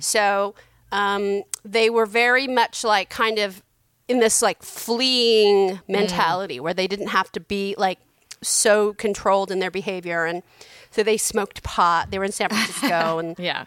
So 0.00 0.54
um, 0.90 1.42
they 1.64 1.90
were 1.90 2.06
very 2.06 2.48
much 2.48 2.82
like 2.82 3.10
kind 3.10 3.38
of 3.38 3.62
in 4.08 4.18
this 4.20 4.42
like 4.42 4.62
fleeing 4.62 5.80
mentality 5.88 6.58
where 6.60 6.74
they 6.74 6.86
didn't 6.86 7.08
have 7.08 7.30
to 7.32 7.40
be 7.40 7.74
like 7.78 7.98
so 8.42 8.92
controlled 8.94 9.50
in 9.50 9.58
their 9.60 9.70
behavior 9.70 10.24
and 10.24 10.42
so 10.90 11.02
they 11.02 11.16
smoked 11.16 11.62
pot 11.62 12.10
they 12.10 12.18
were 12.18 12.24
in 12.24 12.32
san 12.32 12.48
francisco 12.48 13.18
and 13.20 13.38
Yeah. 13.38 13.66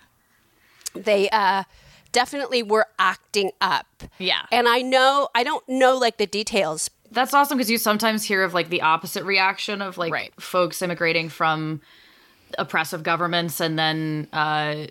they 0.94 1.30
uh, 1.30 1.64
definitely 2.12 2.64
were 2.64 2.86
acting 3.00 3.52
up. 3.60 3.88
Yeah. 4.20 4.46
And 4.52 4.68
I 4.70 4.82
know, 4.82 5.28
I 5.36 5.44
don't 5.44 5.68
know 5.68 5.98
like 5.98 6.18
the 6.18 6.26
details. 6.28 6.90
That's 7.12 7.34
awesome 7.34 7.58
because 7.58 7.70
you 7.70 7.78
sometimes 7.78 8.24
hear 8.24 8.44
of 8.44 8.54
like 8.54 8.70
the 8.70 8.82
opposite 8.82 9.24
reaction 9.26 9.82
of 9.82 9.98
like 9.98 10.12
Right. 10.14 10.34
folks 10.42 10.82
immigrating 10.82 11.30
from 11.30 11.82
oppressive 12.58 13.04
governments 13.04 13.60
and 13.60 13.78
then 13.78 14.28
uh, 14.32 14.88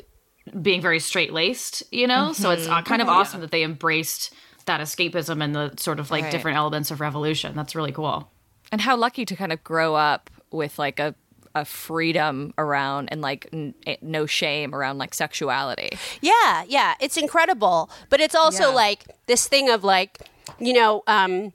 being 0.60 0.80
very 0.82 1.00
straight 1.00 1.32
laced, 1.32 1.82
you 1.90 2.06
know? 2.06 2.32
So 2.34 2.50
it's 2.50 2.66
uh, 2.68 2.82
kind 2.82 3.00
of 3.00 3.08
awesome 3.08 3.40
that 3.40 3.50
they 3.50 3.62
embraced 3.62 4.32
that 4.66 4.80
escapism 4.80 5.42
and 5.42 5.54
the 5.54 5.72
sort 5.78 6.00
of 6.00 6.10
like 6.10 6.24
Right. 6.24 6.32
different 6.32 6.56
elements 6.56 6.90
of 6.90 7.00
revolution. 7.00 7.54
That's 7.54 7.74
really 7.74 7.92
cool. 7.92 8.30
And 8.72 8.80
how 8.80 8.96
lucky 8.96 9.24
to 9.24 9.36
kind 9.36 9.52
of 9.52 9.62
grow 9.64 9.94
up 9.94 10.30
with 10.50 10.78
like 10.78 10.98
a 10.98 11.14
a 11.56 11.64
freedom 11.64 12.52
around 12.58 13.08
and 13.12 13.20
like 13.20 13.46
n- 13.52 13.74
no 14.02 14.26
shame 14.26 14.74
around 14.74 14.98
like 14.98 15.14
sexuality. 15.14 15.90
Yeah, 16.20 16.64
yeah, 16.66 16.94
it's 16.98 17.16
incredible. 17.16 17.88
But 18.10 18.20
it's 18.20 18.34
also 18.34 18.70
Yeah. 18.70 18.74
like 18.74 19.04
this 19.26 19.46
thing 19.46 19.70
of 19.70 19.84
like, 19.84 20.18
you 20.58 20.72
know, 20.72 21.04
um, 21.06 21.52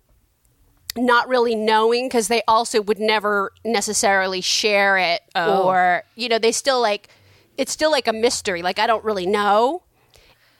not 0.95 1.27
really 1.27 1.53
knowing 1.53 2.07
because 2.07 2.29
they 2.29 2.41
also 2.47 2.81
would 2.81 2.97
never 2.99 3.51
necessarily 3.65 4.39
share 4.39 4.97
it 4.97 5.21
Oh. 5.35 5.63
or, 5.67 6.03
you 6.15 6.29
know, 6.29 6.39
they 6.39 6.53
still 6.53 6.79
like, 6.81 7.09
it's 7.57 7.71
still 7.73 7.91
like 7.91 8.07
a 8.07 8.13
mystery. 8.13 8.61
Like, 8.61 8.79
I 8.79 8.87
don't 8.87 9.03
really 9.03 9.25
know. 9.25 9.83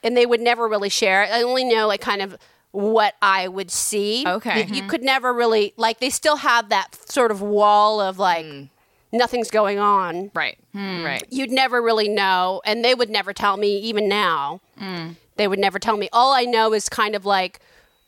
And 0.03 0.15
they 0.15 0.25
would 0.25 0.41
never 0.41 0.67
really 0.67 0.89
share. 0.89 1.23
I 1.23 1.41
only 1.41 1.63
know 1.63 1.87
like 1.87 2.01
kind 2.01 2.21
of 2.21 2.37
what 2.71 3.15
I 3.21 3.47
would 3.47 3.71
see. 3.71 4.23
Okay. 4.25 4.65
You, 4.65 4.75
you 4.75 4.87
could 4.87 5.01
never 5.01 5.33
really, 5.33 5.73
like, 5.75 5.99
they 5.99 6.09
still 6.09 6.37
have 6.37 6.69
that 6.69 6.95
sort 7.09 7.31
of 7.31 7.41
wall 7.41 7.99
of 7.99 8.19
like, 8.19 8.45
hmm. 8.45 8.63
nothing's 9.11 9.49
going 9.49 9.79
on 9.79 10.31
Right. 10.33 10.57
Hmm. 10.73 11.03
Right. 11.03 11.23
you'd 11.29 11.51
never 11.51 11.81
really 11.81 12.07
know 12.07 12.61
and 12.65 12.85
they 12.85 12.93
would 12.93 13.09
never 13.09 13.33
tell 13.33 13.57
me 13.57 13.79
even 13.79 14.07
now 14.07 14.61
hmm. 14.77 15.11
they 15.35 15.47
would 15.47 15.57
never 15.57 15.79
tell 15.79 15.97
me 15.97 16.09
all 16.13 16.31
i 16.31 16.43
know 16.43 16.73
is 16.73 16.89
kind 16.89 17.15
of 17.15 17.25
like 17.25 17.59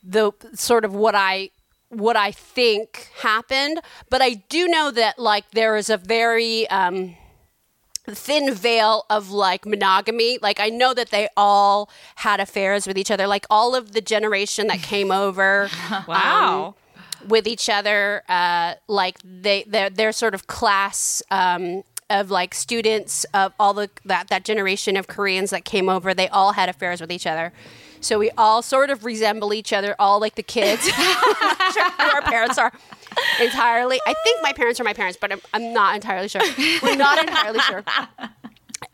the 0.04 0.30
sort 0.54 0.84
of 0.84 0.94
what 0.94 1.16
i 1.16 1.50
what 1.88 2.16
i 2.16 2.30
think 2.30 3.10
happened 3.20 3.80
but 4.10 4.22
i 4.22 4.34
do 4.48 4.68
know 4.68 4.92
that 4.92 5.18
like 5.18 5.50
there 5.50 5.76
is 5.76 5.90
a 5.90 5.96
very 5.96 6.68
um 6.70 7.16
thin 8.06 8.52
veil 8.54 9.04
of 9.08 9.30
like 9.30 9.64
monogamy. 9.66 10.38
Like 10.42 10.58
i 10.60 10.68
know 10.68 10.92
that 10.94 11.10
they 11.10 11.28
all 11.36 11.88
had 12.16 12.40
affairs 12.40 12.86
with 12.86 12.98
each 12.98 13.10
other. 13.10 13.26
Like 13.26 13.46
all 13.50 13.74
of 13.74 13.92
the 13.92 14.00
generation 14.00 14.66
that 14.68 14.82
came 14.82 15.10
over 15.24 15.68
Wow. 16.08 16.74
with 17.28 17.46
each 17.46 17.68
other 17.68 18.22
uh, 18.28 18.74
like 18.88 19.18
they 19.24 19.64
their 19.64 19.88
their 19.90 20.12
sort 20.12 20.34
of 20.34 20.46
class 20.46 21.22
um, 21.30 21.82
of 22.10 22.30
like 22.30 22.54
students 22.54 23.24
of 23.32 23.52
all 23.58 23.72
the 23.74 23.88
that 24.04 24.28
that 24.28 24.44
generation 24.44 24.96
of 24.96 25.06
Koreans 25.06 25.50
that 25.50 25.64
came 25.64 25.88
over. 25.88 26.12
They 26.14 26.28
all 26.28 26.52
had 26.52 26.68
affairs 26.68 27.00
with 27.00 27.12
each 27.12 27.26
other. 27.26 27.52
So 28.00 28.18
we 28.18 28.32
all 28.36 28.62
sort 28.62 28.90
of 28.90 29.04
resemble 29.04 29.54
each 29.54 29.72
other 29.72 29.94
all 29.96 30.18
like 30.18 30.34
the 30.34 30.42
kids. 30.42 30.90
I'm 30.96 31.58
not 31.58 31.72
sure 31.72 31.90
who 31.92 32.14
our 32.16 32.22
parents 32.22 32.58
are 32.58 32.72
entirely. 33.40 34.00
I 34.06 34.14
think 34.24 34.42
my 34.42 34.52
parents 34.52 34.80
are 34.80 34.84
my 34.84 34.94
parents 34.94 35.18
but 35.20 35.32
I'm, 35.32 35.40
I'm 35.54 35.72
not 35.72 35.94
entirely 35.94 36.28
sure. 36.28 36.42
We're 36.82 36.96
not 36.96 37.18
entirely 37.18 37.60
sure. 37.60 37.84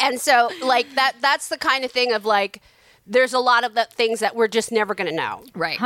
And 0.01 0.21
so 0.21 0.51
like 0.63 0.95
that 0.95 1.15
that's 1.21 1.49
the 1.49 1.59
kind 1.59 1.85
of 1.85 1.91
thing 1.91 2.13
of 2.13 2.25
like 2.25 2.63
there's 3.07 3.33
a 3.33 3.39
lot 3.39 3.65
of 3.65 3.75
the 3.75 3.87
things 3.91 4.21
that 4.21 4.37
we're 4.37 4.49
just 4.49 4.71
never 4.71 4.95
going 4.95 5.09
to 5.09 5.17
know. 5.17 5.43
Right. 5.55 5.79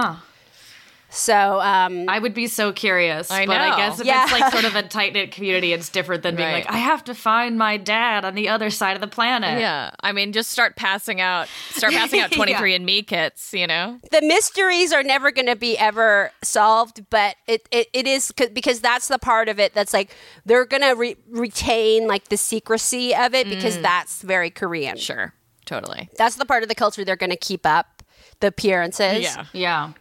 So 1.12 1.60
um 1.60 2.08
I 2.08 2.18
would 2.18 2.34
be 2.34 2.46
so 2.46 2.72
curious. 2.72 3.30
I 3.30 3.46
But 3.46 3.60
I 3.60 3.76
guess 3.76 4.00
if 4.00 4.06
Yeah. 4.06 4.24
it's 4.24 4.32
like 4.32 4.50
sort 4.52 4.64
of 4.64 4.74
a 4.74 4.82
tight 4.82 5.12
knit 5.12 5.30
community, 5.30 5.72
it's 5.72 5.88
different 5.90 6.22
than 6.22 6.36
being 6.36 6.48
Right. 6.48 6.64
like, 6.64 6.72
I 6.74 6.78
have 6.78 7.04
to 7.04 7.14
find 7.14 7.58
my 7.58 7.76
dad 7.76 8.24
on 8.24 8.34
the 8.34 8.48
other 8.48 8.70
side 8.70 8.94
of 8.96 9.00
the 9.00 9.06
planet. 9.06 9.60
Yeah. 9.60 9.90
I 10.00 10.12
mean, 10.12 10.32
just 10.32 10.50
start 10.50 10.74
passing 10.76 11.20
out, 11.20 11.48
start 11.70 11.92
passing 11.92 12.20
out 12.20 12.32
23 12.32 12.74
and 12.74 12.86
Me 12.86 13.02
kits, 13.02 13.52
you 13.52 13.66
know? 13.66 13.98
the 14.10 14.22
mysteries 14.22 14.92
are 14.92 15.02
never 15.02 15.30
going 15.30 15.46
to 15.46 15.56
be 15.56 15.76
ever 15.76 16.32
solved, 16.42 17.04
but 17.10 17.36
it, 17.46 17.68
it, 17.70 17.88
it 17.92 18.06
is 18.06 18.32
c- 18.38 18.48
because 18.48 18.80
that's 18.80 19.08
the 19.08 19.18
part 19.18 19.48
of 19.48 19.60
it 19.60 19.74
that's 19.74 19.92
like 19.92 20.14
they're 20.46 20.64
going 20.64 20.82
to 20.82 20.92
re- 20.92 21.16
retain 21.28 22.06
like 22.06 22.28
the 22.28 22.36
secrecy 22.38 23.14
of 23.14 23.34
it 23.34 23.48
because 23.48 23.78
that's 23.80 24.22
very 24.22 24.48
Korean. 24.50 24.96
Sure. 24.96 25.34
Totally. 25.66 26.08
That's 26.16 26.36
the 26.36 26.44
part 26.46 26.62
of 26.62 26.68
the 26.68 26.74
culture 26.74 27.04
they're 27.04 27.16
going 27.16 27.30
to 27.30 27.36
keep 27.36 27.66
up 27.66 28.02
the 28.40 28.48
appearances. 28.48 29.22
Yeah. 29.22 29.44
Yeah. 29.52 29.92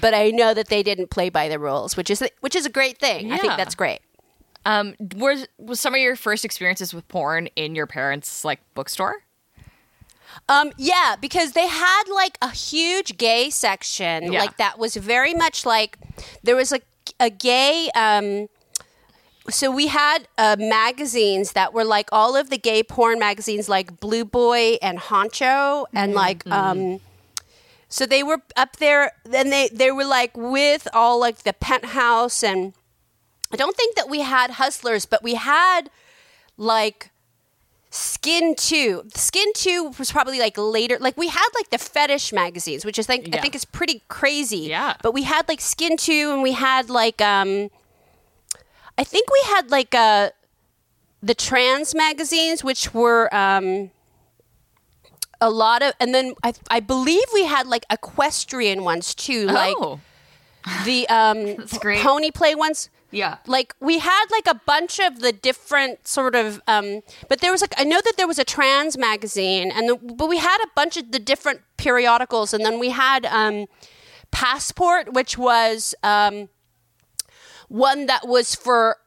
But 0.00 0.14
I 0.14 0.30
know 0.30 0.54
that 0.54 0.68
they 0.68 0.82
didn't 0.82 1.10
play 1.10 1.28
by 1.30 1.48
the 1.48 1.58
rules, 1.58 1.96
which 1.96 2.10
is 2.10 2.22
which 2.40 2.54
is 2.56 2.66
a 2.66 2.70
great 2.70 2.98
thing. 2.98 3.32
I 3.32 3.38
think 3.38 3.56
that's 3.56 3.74
great. 3.74 4.00
Um, 4.66 4.94
was 5.16 5.46
was 5.58 5.80
some 5.80 5.94
of 5.94 6.00
your 6.00 6.16
first 6.16 6.44
experiences 6.44 6.92
with 6.92 7.06
porn 7.08 7.46
in 7.56 7.74
your 7.74 7.86
parents' 7.86 8.44
like 8.44 8.60
bookstore? 8.74 9.22
Um, 10.48 10.72
yeah, 10.76 11.16
because 11.20 11.52
they 11.52 11.66
had 11.66 12.02
like 12.14 12.36
a 12.42 12.50
huge 12.50 13.16
gay 13.18 13.50
section, 13.50 14.32
Yeah. 14.32 14.40
like 14.40 14.56
that 14.58 14.78
was 14.78 14.96
very 14.96 15.34
much 15.34 15.64
like 15.66 15.98
there 16.42 16.56
was 16.56 16.70
like 16.70 16.84
a 17.18 17.30
gay. 17.30 17.90
Um, 17.94 18.48
so 19.48 19.70
we 19.70 19.88
had 19.88 20.28
uh, 20.38 20.56
magazines 20.58 21.52
that 21.52 21.72
were 21.72 21.84
like 21.84 22.08
all 22.12 22.36
of 22.36 22.50
the 22.50 22.58
gay 22.58 22.82
porn 22.82 23.18
magazines, 23.18 23.68
like 23.68 23.98
Blue 23.98 24.24
Boy 24.24 24.76
and 24.82 24.98
Honcho, 24.98 25.86
and 25.94 26.14
like 26.14 26.46
um, 26.50 27.00
so 27.90 28.06
they 28.06 28.22
were 28.22 28.40
up 28.56 28.76
there. 28.76 29.12
Then 29.24 29.50
they 29.50 29.68
they 29.68 29.90
were 29.90 30.04
like 30.04 30.34
with 30.36 30.88
all 30.94 31.18
like 31.20 31.38
the 31.38 31.52
penthouse, 31.52 32.42
and 32.42 32.72
I 33.52 33.56
don't 33.56 33.76
think 33.76 33.96
that 33.96 34.08
we 34.08 34.20
had 34.20 34.52
hustlers, 34.52 35.04
but 35.04 35.22
we 35.22 35.34
had 35.34 35.90
like 36.56 37.10
Skin 37.90 38.54
Two. 38.54 39.02
Skin 39.14 39.52
Two 39.54 39.92
was 39.98 40.12
probably 40.12 40.38
like 40.38 40.56
later. 40.56 40.98
Like 41.00 41.16
we 41.16 41.28
had 41.28 41.48
like 41.56 41.70
the 41.70 41.78
fetish 41.78 42.32
magazines, 42.32 42.84
which 42.84 42.98
I 42.98 43.02
think 43.02 43.34
I 43.34 43.40
think 43.40 43.56
is 43.56 43.64
pretty 43.64 44.02
crazy. 44.06 44.68
Yeah. 44.68 44.94
But 45.02 45.12
we 45.12 45.24
had 45.24 45.48
like 45.48 45.60
Skin 45.60 45.96
Two, 45.96 46.30
and 46.32 46.42
we 46.42 46.52
had 46.52 46.90
like 46.90 47.20
um, 47.20 47.70
I 48.96 49.02
think 49.02 49.28
we 49.30 49.42
had 49.46 49.72
like 49.72 49.96
uh, 49.96 50.30
the 51.20 51.34
trans 51.34 51.92
magazines, 51.92 52.62
which 52.62 52.94
were 52.94 53.34
um, 53.34 53.90
a 55.40 55.50
lot 55.50 55.82
of, 55.82 55.94
and 56.00 56.14
then 56.14 56.34
I 56.42 56.52
I 56.70 56.80
believe 56.80 57.24
we 57.32 57.44
had 57.44 57.66
like 57.66 57.84
equestrian 57.90 58.84
ones 58.84 59.14
too, 59.14 59.46
like 59.46 59.74
oh, 59.78 60.00
the 60.84 61.08
um 61.08 61.56
pony 62.02 62.30
play 62.30 62.54
ones. 62.54 62.90
Yeah. 63.12 63.38
like 63.44 63.74
we 63.80 63.98
had 63.98 64.26
like 64.30 64.46
a 64.46 64.54
bunch 64.54 65.00
of 65.00 65.18
the 65.18 65.32
different 65.32 66.06
sort 66.06 66.36
of 66.36 66.62
um 66.68 67.00
but 67.28 67.40
there 67.40 67.50
was 67.50 67.60
like 67.60 67.74
i 67.76 67.82
know 67.82 68.00
that 68.04 68.12
there 68.16 68.28
was 68.28 68.38
a 68.38 68.44
trans 68.44 68.96
magazine 68.96 69.72
and 69.72 69.88
the, 69.88 69.96
but 69.96 70.28
we 70.28 70.38
had 70.38 70.58
a 70.62 70.68
bunch 70.76 70.96
of 70.96 71.10
the 71.10 71.18
different 71.18 71.60
periodicals 71.76 72.54
and 72.54 72.64
then 72.64 72.78
we 72.78 72.90
had 72.90 73.26
um 73.26 73.66
passport 74.30 75.12
which 75.12 75.36
was 75.36 75.92
um 76.04 76.48
one 77.66 78.06
that 78.06 78.28
was 78.28 78.54
for 78.54 78.98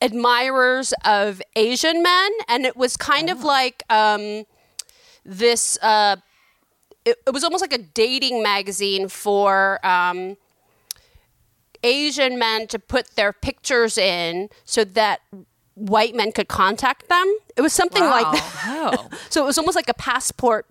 admirers 0.00 0.92
of 1.04 1.40
asian 1.54 2.02
men 2.02 2.30
and 2.48 2.66
it 2.66 2.76
was 2.76 2.96
kind 2.96 3.30
of 3.30 3.44
like 3.44 3.84
um 3.90 4.42
this 5.24 5.78
uh 5.82 6.16
it, 7.04 7.16
it 7.26 7.30
was 7.32 7.42
almost 7.44 7.62
like 7.62 7.72
a 7.72 7.78
dating 7.78 8.42
magazine 8.42 9.08
for 9.08 9.84
um 9.84 10.36
Asian 11.84 12.38
men 12.38 12.66
to 12.68 12.78
put 12.78 13.16
their 13.16 13.32
pictures 13.32 13.98
in 13.98 14.48
so 14.64 14.84
that 14.84 15.20
white 15.74 16.14
men 16.14 16.32
could 16.32 16.48
contact 16.48 17.08
them. 17.08 17.36
It 17.56 17.60
was 17.60 17.72
something 17.72 18.02
like 18.04 18.30
that. 18.32 18.64
Oh. 18.66 19.08
So 19.30 19.42
it 19.42 19.46
was 19.46 19.58
almost 19.58 19.74
like 19.74 19.88
a 19.88 19.94
passport 19.94 20.66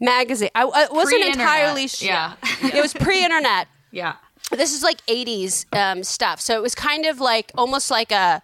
magazine. 0.00 0.50
I, 0.54 0.62
I 0.62 0.88
wasn't 0.90 1.20
Pre-internet. 1.20 1.34
entirely 1.36 1.88
sure. 1.88 2.08
Yeah. 2.08 2.34
it 2.62 2.80
was 2.80 2.94
pre-internet. 2.94 3.68
Yeah. 3.90 4.14
This 4.50 4.72
is 4.74 4.82
like 4.82 5.04
80s 5.06 5.66
um, 5.76 6.04
stuff. 6.04 6.40
So 6.40 6.54
it 6.56 6.62
was 6.62 6.74
kind 6.74 7.04
of 7.06 7.20
like 7.20 7.50
almost 7.56 7.90
like 7.90 8.12
a 8.12 8.42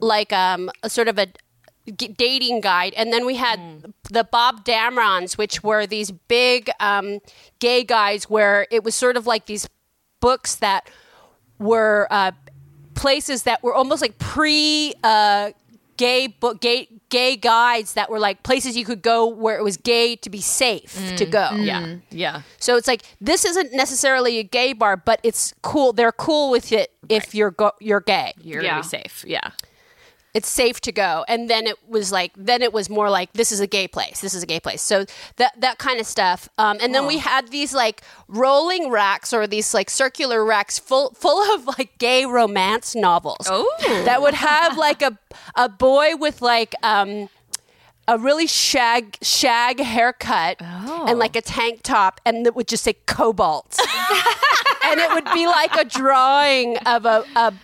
like 0.00 0.32
um 0.32 0.70
a 0.82 0.90
sort 0.90 1.08
of 1.08 1.18
a 1.18 1.26
dating 1.86 2.60
guide 2.62 2.94
and 2.96 3.12
then 3.12 3.26
we 3.26 3.34
had 3.36 3.92
the 4.10 4.24
Bob 4.24 4.64
Damrons 4.64 5.36
which 5.36 5.62
were 5.62 5.86
these 5.86 6.10
big 6.10 6.70
um 6.80 7.20
gay 7.58 7.84
guys 7.84 8.24
where 8.30 8.66
it 8.70 8.82
was 8.82 8.94
sort 8.94 9.16
of 9.16 9.26
like 9.26 9.46
these 9.46 9.68
books 10.20 10.54
that 10.56 10.88
were 11.58 12.06
uh 12.10 12.32
places 12.94 13.42
that 13.42 13.62
were 13.62 13.74
almost 13.74 14.00
like 14.00 14.18
pre 14.18 14.94
uh 15.02 15.50
gay 15.96 16.26
book 16.26 16.60
gay 16.60 16.88
gay 17.08 17.36
guides 17.36 17.92
that 17.94 18.10
were 18.10 18.18
like 18.18 18.42
places 18.42 18.76
you 18.76 18.84
could 18.84 19.02
go 19.02 19.26
where 19.28 19.56
it 19.58 19.62
was 19.62 19.76
gay 19.76 20.16
to 20.16 20.30
be 20.30 20.40
safe 20.40 21.14
to 21.16 21.24
go 21.26 21.50
Yeah. 21.54 21.96
Yeah. 22.10 22.42
so 22.58 22.76
it's 22.76 22.88
like 22.88 23.02
this 23.20 23.44
isn't 23.44 23.72
necessarily 23.72 24.38
a 24.38 24.42
gay 24.42 24.72
bar, 24.72 24.96
but 24.96 25.20
it's 25.22 25.54
cool. 25.62 25.92
They're 25.92 26.10
cool 26.12 26.50
with 26.50 26.72
it 26.72 26.90
if 27.08 27.34
you're 27.34 27.52
go- 27.52 27.74
you're 27.80 28.00
gay. 28.00 28.32
You're 28.40 28.62
Yeah. 28.62 28.70
gonna 28.70 28.82
be 28.82 28.88
safe. 28.88 29.24
Yeah. 29.26 29.50
It's 30.34 30.48
safe 30.48 30.80
to 30.82 30.92
go. 30.92 31.24
And 31.28 31.48
then 31.48 31.66
it 31.66 31.76
was 31.88 32.10
like 32.10 32.32
then 32.36 32.60
it 32.60 32.72
was 32.72 32.90
more 32.90 33.08
like 33.08 33.32
this 33.32 33.52
is 33.52 33.60
a 33.60 33.66
gay 33.66 33.86
place. 33.86 34.20
This 34.20 34.34
is 34.34 34.42
a 34.42 34.46
gay 34.46 34.60
place. 34.60 34.82
So 34.82 35.06
that 35.36 35.60
that 35.60 35.78
kind 35.78 36.00
of 36.00 36.06
stuff. 36.06 36.48
Um, 36.58 36.78
and 36.82 36.94
then 36.94 37.06
we 37.06 37.18
had 37.18 37.48
these 37.48 37.72
like 37.72 38.02
rolling 38.26 38.90
racks 38.90 39.32
or 39.32 39.46
these 39.46 39.72
like 39.72 39.88
circular 39.88 40.44
racks 40.44 40.78
full 40.78 41.10
full 41.14 41.54
of 41.54 41.66
like 41.78 41.96
gay 41.98 42.26
romance 42.26 42.94
novels. 42.94 43.46
Oh. 43.48 43.64
that 44.04 44.20
would 44.20 44.34
have 44.34 44.76
like 44.76 45.02
a 45.02 45.18
a 45.54 45.68
boy 45.68 46.16
with 46.16 46.42
like 46.42 46.74
um 46.82 47.28
a 48.06 48.18
really 48.18 48.46
shag 48.46 49.16
shag 49.22 49.80
haircut 49.80 50.60
and 50.60 51.18
like 51.18 51.36
a 51.36 51.40
tank 51.40 51.80
top 51.82 52.20
and 52.26 52.46
it 52.46 52.54
would 52.54 52.68
just 52.68 52.84
say 52.84 52.94
cobalt 53.06 53.78
and 54.84 55.00
it 55.00 55.10
would 55.14 55.24
be 55.32 55.46
like 55.46 55.74
a 55.74 55.84
drawing 55.84 56.76
of 56.78 57.06
a, 57.06 57.24
a 57.34 57.54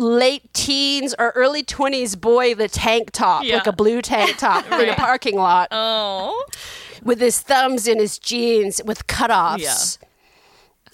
late 0.00 0.52
teens 0.54 1.14
or 1.18 1.30
early 1.36 1.62
20s 1.62 2.18
boy 2.20 2.54
the 2.54 2.68
tank 2.68 3.10
top 3.12 3.44
Yeah. 3.44 3.56
like 3.56 3.66
a 3.66 3.72
blue 3.72 4.00
tank 4.00 4.36
top 4.38 4.64
in 4.72 4.88
a 4.88 4.94
parking 4.94 5.36
lot 5.36 5.68
Oh. 5.70 6.42
with 7.02 7.20
his 7.20 7.38
thumbs 7.40 7.86
in 7.86 7.98
his 7.98 8.18
jeans 8.18 8.80
with 8.84 9.06
cutoffs 9.06 9.98
Yeah. 10.00 10.08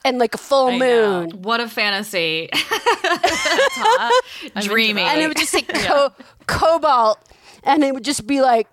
and 0.05 0.19
like 0.19 0.35
a 0.35 0.39
full 0.39 0.67
I 0.69 0.77
know. 0.79 1.21
moon 1.23 1.43
What 1.43 1.61
a 1.61 1.69
fantasy. 1.69 2.49
I'm 2.53 4.11
into 4.57 4.69
Dreamy. 4.69 5.03
and 5.03 5.21
it 5.21 5.29
would 5.29 5.37
just 5.37 5.53
say 5.53 5.63
co- 5.69 6.13
cobalt, 6.47 7.19
and 7.63 7.85
it 7.85 7.95
would 7.95 8.05
just 8.05 8.27
be 8.27 8.41
like, 8.41 8.67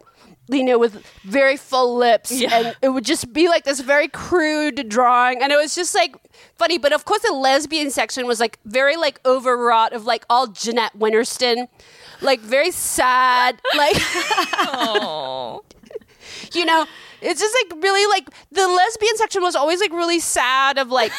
you 0.49 0.63
know, 0.63 0.77
with 0.77 1.05
very 1.23 1.57
full 1.57 1.95
lips, 1.95 2.31
Yeah. 2.31 2.53
and 2.53 2.75
it 2.81 2.89
would 2.89 3.05
just 3.05 3.31
be 3.31 3.47
like 3.47 3.63
this 3.63 3.79
very 3.79 4.07
crude 4.07 4.89
drawing, 4.89 5.41
and 5.41 5.51
it 5.51 5.55
was 5.55 5.75
just 5.75 5.95
like 5.95 6.15
funny. 6.57 6.77
But 6.77 6.93
of 6.93 7.05
course, 7.05 7.21
the 7.21 7.33
lesbian 7.33 7.91
section 7.91 8.27
was 8.27 8.39
like 8.39 8.59
very 8.65 8.95
like 8.97 9.19
overwrought 9.25 9.93
of 9.93 10.05
like 10.05 10.25
all 10.29 10.47
Jeanette 10.47 10.97
Winterson, 10.97 11.67
like 12.21 12.39
very 12.41 12.71
sad, 12.71 13.61
like 13.77 13.95
you 16.53 16.65
know, 16.65 16.85
it's 17.21 17.39
just 17.39 17.55
like 17.63 17.83
really 17.83 18.05
like 18.09 18.27
the 18.51 18.67
lesbian 18.67 19.15
section 19.17 19.41
was 19.43 19.55
always 19.55 19.79
like 19.79 19.91
really 19.91 20.19
sad 20.19 20.77
of 20.77 20.89
like. 20.89 21.11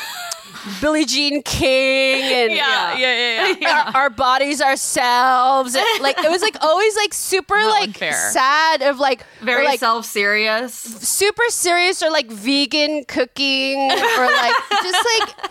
Billie 0.80 1.04
Jean 1.04 1.42
King 1.42 2.22
and 2.32 2.52
Yeah. 2.52 2.96
Yeah. 2.96 2.98
Yeah. 2.98 3.56
Yeah. 3.60 3.92
our, 3.94 4.02
our 4.04 4.10
bodies 4.10 4.60
ourselves. 4.62 5.74
And, 5.74 5.84
like 6.00 6.18
it 6.18 6.30
was 6.30 6.42
like 6.42 6.56
always 6.62 6.96
like 6.96 7.12
super 7.12 7.54
like 7.56 7.88
unfair. 7.88 8.12
sad 8.30 8.82
of 8.82 8.98
like 8.98 9.24
Very 9.42 9.64
like 9.64 9.80
self 9.80 10.04
serious. 10.06 10.74
super 10.74 11.44
serious 11.48 12.02
or 12.02 12.10
like 12.10 12.30
vegan 12.30 13.04
cooking 13.04 13.90
or 13.90 14.26
like 14.26 14.54
just 14.82 15.06
like 15.18 15.50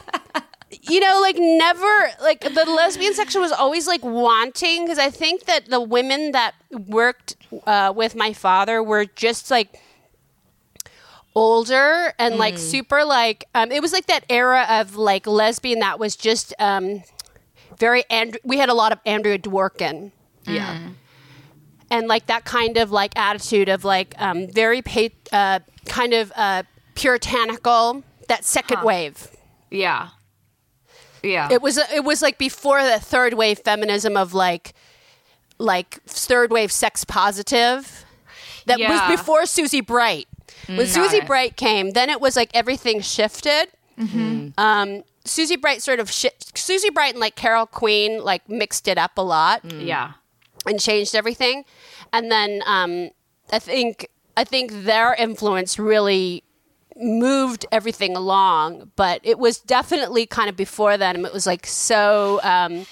you 0.90 1.00
know 1.00 1.20
like 1.22 1.38
never 1.38 2.10
like 2.22 2.42
the 2.42 2.66
lesbian 2.66 3.14
section 3.14 3.40
was 3.42 3.52
always 3.52 3.88
like 3.88 4.04
wanting 4.04 4.84
because 4.86 4.98
I 5.00 5.10
think 5.10 5.46
that 5.46 5.70
the 5.70 5.80
women 5.82 6.32
that 6.32 6.54
worked 6.72 7.36
uh, 7.68 7.94
with 7.96 8.16
my 8.16 8.34
father 8.34 8.82
were 8.82 9.06
just 9.06 9.52
like 9.52 9.80
older 11.36 12.14
and 12.20 12.36
like 12.38 12.58
super 12.58 13.04
like 13.04 13.46
um, 13.56 13.72
it 13.72 13.82
was 13.82 13.92
like 13.92 14.06
that 14.08 14.24
era 14.30 14.66
of 14.70 14.96
like 14.96 15.26
lesbian 15.26 15.80
that 15.80 16.00
was 16.00 16.16
just 16.16 16.54
um 16.60 17.02
very 17.80 18.04
and 18.10 18.38
we 18.44 18.58
had 18.58 18.70
a 18.70 18.74
lot 18.74 18.92
of 18.92 19.00
andrea 19.06 19.40
dworkin 19.40 20.12
Yeah. 20.46 20.90
and 21.90 22.08
like 22.08 22.28
that 22.28 22.46
kind 22.46 22.78
of 22.78 22.92
like 22.92 23.18
attitude 23.18 23.68
of 23.70 23.84
like 23.84 24.14
um 24.20 24.48
very 24.48 24.82
pa- 24.84 25.10
uh 25.32 25.60
kind 25.86 26.14
of 26.14 26.32
uh 26.36 26.64
puritanical 26.96 28.04
that 28.28 28.46
second 28.46 28.84
wave 28.84 29.28
Yeah. 29.72 30.10
Yeah. 31.24 31.48
it 31.52 31.62
was 31.62 31.78
it 31.78 32.04
was 32.04 32.22
like 32.22 32.38
before 32.38 32.84
the 32.84 33.00
third 33.00 33.34
wave 33.34 33.60
feminism 33.60 34.16
of 34.18 34.34
like 34.34 34.74
like 35.58 36.02
third 36.06 36.52
wave 36.52 36.72
sex 36.72 37.04
positive 37.04 38.06
that 38.66 38.78
Yeah. 38.80 38.90
was 39.10 39.20
before 39.20 39.46
Susie 39.46 39.82
Bright. 39.82 40.28
When 40.68 40.88
Susie 40.88 41.18
it. 41.18 41.28
Bright 41.28 41.56
came, 41.56 41.92
then 41.92 42.10
it 42.10 42.22
was 42.22 42.36
like 42.36 42.50
everything 42.54 43.02
shifted. 43.02 43.68
Um, 44.58 45.04
Susie 45.26 45.56
Bright 45.56 45.82
sort 45.82 46.00
of 46.00 46.12
shi 46.12 46.30
Susie 46.56 46.90
Bright 46.90 47.14
and 47.14 47.20
like 47.20 47.36
Carol 47.36 47.66
Queen 47.66 48.24
like 48.24 48.48
mixed 48.50 48.88
it 48.88 48.98
up 48.98 49.18
a 49.18 49.22
lot 49.22 49.64
yeah. 49.72 50.14
and 50.66 50.80
changed 50.80 51.16
everything. 51.16 51.66
And 52.12 52.32
then 52.32 52.62
um, 52.66 53.10
I 53.52 53.60
think 53.60 54.10
I 54.36 54.44
think 54.44 54.84
their 54.84 55.14
influence 55.14 55.80
really 55.80 56.44
moved 56.96 57.66
everything 57.72 58.16
along. 58.16 58.92
But 58.96 59.22
it 59.24 59.40
was 59.40 59.60
definitely 59.60 60.26
kind 60.26 60.50
of 60.50 60.56
before 60.56 60.98
then. 60.98 61.26
It 61.26 61.34
was 61.34 61.48
like 61.48 61.66
so 61.66 62.40
um, 62.44 62.86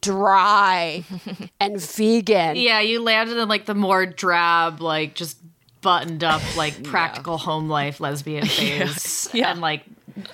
dry 0.00 1.04
and 1.60 1.80
vegan. 1.80 2.56
Yeah, 2.56 2.80
you 2.80 3.02
landed 3.02 3.36
in 3.36 3.48
like 3.48 3.66
the 3.66 3.74
more 3.74 4.06
drab, 4.06 4.80
like 4.80 5.14
just 5.14 5.38
buttoned 5.84 6.24
up, 6.24 6.42
like 6.56 6.82
practical 6.94 7.38
home 7.38 7.68
life 7.68 8.00
lesbian 8.00 8.44
phase, 8.58 9.28
Yeah. 9.32 9.52
and 9.52 9.60
like 9.60 9.84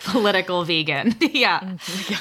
political 0.05 0.65
vegan. 0.65 1.15
yeah. 1.21 1.77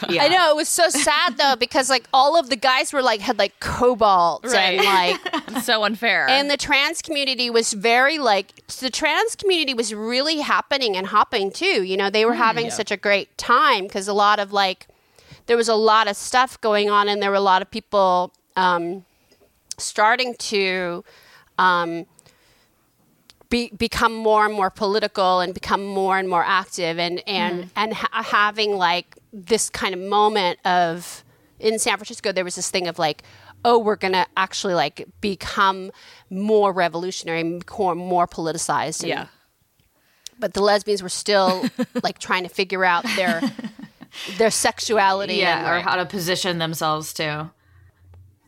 yeah, 0.09 0.23
I 0.23 0.27
know 0.29 0.49
it 0.51 0.55
was 0.55 0.67
so 0.69 0.89
sad 0.89 1.37
though 1.37 1.55
because 1.57 1.89
like 1.89 2.07
all 2.13 2.37
of 2.39 2.49
the 2.49 2.55
guys 2.55 2.91
were 2.93 3.01
like 3.01 3.19
had 3.21 3.37
like 3.37 3.57
cobalt 3.59 4.43
and 4.45 4.53
Right. 4.53 5.17
like 5.25 5.61
so 5.63 5.83
unfair. 5.83 6.27
and 6.29 6.49
the 6.49 6.57
trans 6.57 7.01
community 7.01 7.49
was 7.49 7.73
very 7.73 8.17
like 8.17 8.65
the 8.79 8.89
trans 8.89 9.35
community 9.35 9.73
was 9.73 9.93
really 9.93 10.39
happening 10.39 10.95
and 10.97 11.07
hopping 11.07 11.51
too 11.51 11.83
you 11.83 11.97
know 11.97 12.09
they 12.09 12.23
were 12.25 12.35
having 12.35 12.69
such 12.71 12.91
a 12.91 12.97
great 12.97 13.37
time 13.37 13.83
because 13.85 14.07
a 14.07 14.13
lot 14.13 14.39
of 14.39 14.53
like 14.53 14.87
there 15.47 15.57
was 15.57 15.67
a 15.67 15.75
lot 15.75 16.07
of 16.07 16.15
stuff 16.15 16.59
going 16.61 16.89
on 16.89 17.09
and 17.09 17.21
there 17.21 17.29
were 17.29 17.35
a 17.35 17.41
lot 17.53 17.61
of 17.61 17.69
people 17.71 18.31
um, 18.55 19.03
starting 19.77 20.35
to 20.35 21.03
um, 21.57 22.05
be, 23.49 23.71
become 23.77 24.13
more 24.13 24.45
and 24.45 24.53
more 24.53 24.69
political 24.69 25.39
and 25.39 25.53
become 25.53 25.85
more 25.85 26.17
and 26.17 26.29
more 26.29 26.43
active 26.43 26.99
and 26.99 27.21
and 27.27 27.65
mm. 27.65 27.69
and 27.75 27.93
ha- 27.93 28.23
having 28.23 28.77
like 28.77 29.17
this 29.33 29.69
kind 29.69 29.93
of 29.93 29.99
moment 29.99 30.59
of 30.65 31.23
in 31.59 31.79
San 31.79 31.97
Francisco 31.97 32.31
there 32.31 32.43
was 32.43 32.55
this 32.55 32.69
thing 32.69 32.87
of 32.87 32.99
like 32.99 33.23
oh 33.65 33.77
we're 33.77 33.95
gonna 33.95 34.27
actually 34.37 34.73
like 34.73 35.07
become 35.21 35.91
more 36.29 36.71
revolutionary 36.71 37.43
more 37.77 37.95
more 37.95 38.27
politicized 38.27 39.01
and- 39.01 39.09
yeah. 39.09 39.25
but 40.37 40.53
the 40.53 40.61
lesbians 40.61 41.01
were 41.01 41.09
still 41.09 41.65
like 42.03 42.19
trying 42.19 42.43
to 42.43 42.49
figure 42.49 42.85
out 42.85 43.03
their 43.15 43.41
their 44.37 44.51
sexuality 44.51 45.35
yeah, 45.35 45.59
and, 45.59 45.67
or 45.67 45.79
how 45.81 45.95
to 45.95 46.05
position 46.05 46.57
themselves 46.57 47.13
too. 47.13 47.49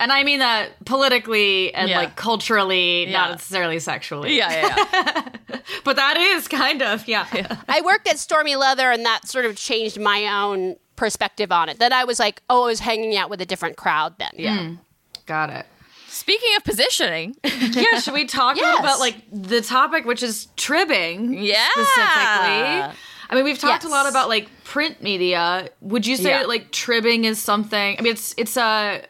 And 0.01 0.11
I 0.11 0.23
mean 0.23 0.39
that 0.39 0.83
politically 0.85 1.73
and 1.73 1.89
Yeah. 1.89 1.99
like 1.99 2.15
culturally, 2.17 3.05
Yeah. 3.05 3.11
not 3.19 3.31
necessarily 3.31 3.79
sexually. 3.79 4.35
Yeah. 4.35 4.51
Yeah. 4.51 4.85
yeah. 4.93 5.57
but 5.85 5.95
that 5.95 6.17
is 6.17 6.47
kind 6.47 6.81
of 6.81 7.07
yeah. 7.07 7.25
I 7.69 7.81
worked 7.81 8.07
at 8.09 8.17
Stormy 8.19 8.55
Leather, 8.55 8.91
and 8.91 9.05
that 9.05 9.27
sort 9.27 9.45
of 9.45 9.55
changed 9.55 9.99
my 9.99 10.27
own 10.43 10.75
perspective 10.95 11.51
on 11.51 11.69
it. 11.69 11.79
Then 11.79 11.93
I 11.93 12.03
was 12.03 12.19
like, 12.19 12.41
oh, 12.49 12.63
I 12.63 12.67
was 12.67 12.79
hanging 12.79 13.15
out 13.15 13.29
with 13.29 13.41
a 13.41 13.45
different 13.45 13.77
crowd 13.77 14.15
then. 14.19 14.31
yeah. 14.35 14.57
Mm. 14.57 14.79
Got 15.27 15.49
it. 15.51 15.65
Speaking 16.07 16.49
of 16.57 16.63
positioning, 16.65 17.35
yeah, 17.43 17.99
should 17.99 18.13
we 18.13 18.25
talk 18.25 18.57
Yes. 18.57 18.79
about 18.79 18.99
like 18.99 19.15
the 19.31 19.61
topic, 19.61 20.05
which 20.05 20.21
is 20.23 20.47
tribbing? 20.57 21.33
Yeah. 21.41 21.67
specifically. 21.71 22.97
I 23.29 23.35
mean, 23.35 23.45
we've 23.45 23.57
talked 23.59 23.85
a 23.85 23.89
lot 23.89 24.09
about 24.09 24.27
like 24.27 24.49
print 24.65 25.01
media. 25.01 25.69
Would 25.79 26.05
you 26.05 26.17
say 26.17 26.29
Yeah. 26.31 26.39
that 26.39 26.49
like 26.49 26.71
tribbing 26.71 27.23
is 27.25 27.41
something? 27.41 27.95
I 27.97 28.01
mean, 28.01 28.11
it's 28.13 28.33
it's 28.37 28.57
a. 28.57 29.03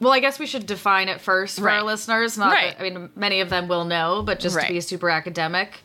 Well, 0.00 0.12
I 0.12 0.20
guess 0.20 0.38
we 0.38 0.46
should 0.46 0.66
define 0.66 1.08
it 1.08 1.20
first 1.20 1.58
for 1.58 1.68
our 1.70 1.82
listeners. 1.82 2.38
Not, 2.38 2.52
Right. 2.52 2.76
that, 2.78 2.84
I 2.84 2.88
mean, 2.90 3.10
many 3.16 3.40
of 3.40 3.50
them 3.50 3.66
will 3.68 3.84
know, 3.84 4.22
but 4.22 4.38
just 4.40 4.54
Right. 4.56 4.66
to 4.68 4.72
be 4.72 4.80
super 4.80 5.10
academic 5.10 5.80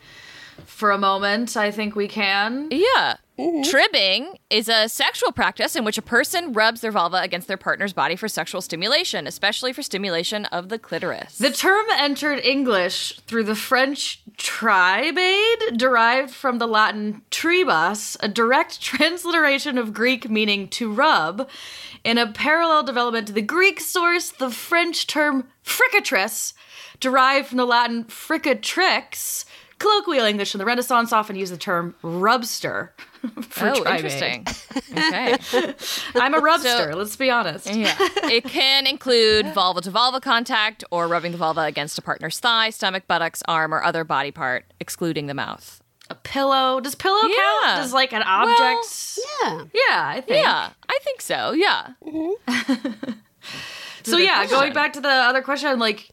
for 0.65 0.91
a 0.91 0.97
moment, 0.97 1.58
I 1.58 1.71
think 1.71 1.95
we 1.95 2.08
can. 2.08 2.67
yeah. 2.71 3.15
Mm-hmm. 3.38 3.63
Tribbing 3.63 4.38
is 4.52 4.69
a 4.69 4.88
sexual 4.88 5.32
practice 5.32 5.76
in 5.76 5.84
which 5.84 5.98
a 5.98 6.04
person 6.04 6.54
rubs 6.54 6.82
their 6.82 6.91
vulva 6.91 7.17
against 7.17 7.48
their 7.48 7.58
partner's 7.58 7.91
body 7.91 8.15
for 8.15 8.28
sexual 8.28 8.62
stimulation, 8.62 9.26
especially 9.26 9.74
for 9.74 9.82
stimulation 9.82 10.46
of 10.46 10.69
the 10.69 10.78
clitoris. 10.78 11.39
The 11.39 11.50
term 11.50 11.86
entered 11.98 12.39
English 12.46 13.19
through 13.22 13.46
the 13.46 13.56
French 13.56 14.22
tribade, 14.38 15.78
derived 15.78 16.30
from 16.30 16.60
the 16.60 16.67
Latin 16.67 17.24
tribus, 17.32 18.15
a 18.19 18.28
direct 18.28 18.80
transliteration 18.84 19.80
of 19.80 19.93
Greek 19.93 20.30
meaning 20.30 20.67
to 20.69 20.93
rub. 20.93 21.50
In 22.04 22.19
a 22.19 22.32
parallel 22.32 22.84
development 22.84 23.28
to 23.28 23.34
the 23.34 23.41
Greek 23.41 23.80
source, 23.80 24.30
the 24.30 24.52
French 24.52 25.08
term 25.08 25.48
fricatrice, 25.65 26.54
derived 27.00 27.48
from 27.48 27.58
the 27.58 27.65
Latin 27.65 28.04
fricatrix, 28.04 29.46
colloquial 29.84 30.26
English 30.26 30.56
in 30.56 30.60
the 30.60 30.65
Renaissance 30.65 31.13
often 31.13 31.36
used 31.36 31.54
the 31.54 31.58
term 31.58 31.96
rubster. 32.04 32.89
For 33.50 33.69
oh, 33.69 33.84
tribade. 33.84 33.96
interesting. 33.96 34.48
okay. 34.91 35.38
I'm 36.15 36.34
a 36.34 36.41
rubster, 36.41 36.93
let's 36.96 37.15
be 37.15 37.30
honest. 37.30 37.67
Yeah. 37.74 37.96
It 38.24 38.43
can 38.46 38.86
include 38.88 39.54
vulva 39.54 39.82
to 39.82 39.91
vulva 39.91 40.19
contact 40.19 40.84
or 40.91 41.08
rubbing 41.08 41.32
the 41.32 41.38
vulva 41.38 41.62
against 41.62 41.98
a 41.98 42.02
partner's 42.02 42.39
thigh, 42.39 42.69
stomach, 42.69 43.04
buttocks, 43.08 43.41
arm, 43.48 43.74
or 43.74 43.84
other 43.84 44.04
body 44.04 44.32
part, 44.32 44.65
excluding 44.80 45.28
the 45.28 45.34
mouth. 45.34 45.82
A 46.10 46.15
pillow. 46.15 46.82
Does 46.82 46.96
pillow 46.96 47.22
Yeah. 47.28 47.60
count? 47.63 47.78
Does 47.78 47.93
like 47.93 48.12
an 48.12 48.24
object? 48.24 49.19
Yeah. 49.41 49.63
yeah, 49.74 50.04
I 50.08 50.22
think. 50.22 50.43
Yeah, 50.43 50.69
I 50.89 51.00
think 51.04 51.22
so. 51.22 51.54
Yeah. 51.54 51.88
Mm-hmm. 52.06 53.12
So 54.04 54.17
yeah, 54.17 54.46
going 54.48 54.74
back 54.74 54.93
to 54.93 55.02
the 55.02 55.08
other 55.08 55.41
question, 55.41 55.80
like 55.80 56.10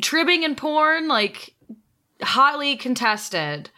tribbing 0.00 0.44
and 0.44 0.56
porn, 0.56 1.08
like 1.08 1.54
hotly 2.22 2.76
contested, 2.76 3.70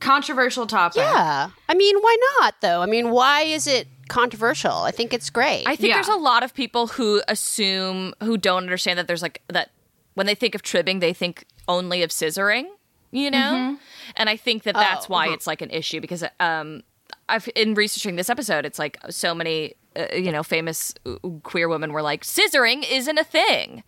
controversial 0.00 0.66
topic. 0.66 0.98
Yeah. 0.98 1.50
I 1.68 1.74
mean, 1.74 1.96
why 2.00 2.16
not 2.40 2.60
though? 2.60 2.82
I 2.82 2.86
mean, 2.86 3.10
why 3.10 3.42
is 3.42 3.66
it 3.66 3.88
controversial? 4.08 4.72
I 4.72 4.90
think 4.90 5.12
it's 5.14 5.30
great. 5.30 5.64
I 5.66 5.76
think 5.76 5.88
Yeah. 5.90 5.94
there's 5.96 6.08
a 6.08 6.16
lot 6.16 6.42
of 6.42 6.54
people 6.54 6.88
who 6.88 7.22
assume 7.28 8.14
who 8.22 8.36
don't 8.36 8.62
understand 8.62 8.98
that 8.98 9.06
there's 9.06 9.22
like 9.22 9.42
that 9.48 9.70
when 10.14 10.26
they 10.26 10.34
think 10.34 10.54
of 10.54 10.62
tribbing, 10.62 11.00
they 11.00 11.12
think 11.12 11.44
only 11.68 12.02
of 12.02 12.10
scissoring, 12.10 12.66
you 13.10 13.30
know? 13.30 13.76
And 14.16 14.28
I 14.28 14.36
think 14.36 14.62
that 14.64 14.74
that's 14.74 15.06
Oh, 15.06 15.12
why 15.12 15.28
it's 15.28 15.46
like 15.46 15.62
an 15.62 15.70
issue 15.70 16.00
because 16.00 16.24
um 16.40 16.82
I've 17.28 17.48
in 17.54 17.74
researching 17.74 18.16
this 18.16 18.28
episode, 18.28 18.66
it's 18.66 18.78
like 18.78 18.98
so 19.10 19.34
many 19.34 19.74
uh, 19.96 20.14
you 20.14 20.30
know 20.32 20.42
famous 20.42 20.94
uh, 21.06 21.14
queer 21.42 21.68
women 21.68 21.92
were 21.92 22.02
like 22.02 22.24
scissoring 22.24 22.84
isn't 22.90 23.16
a 23.18 23.24
thing. 23.24 23.82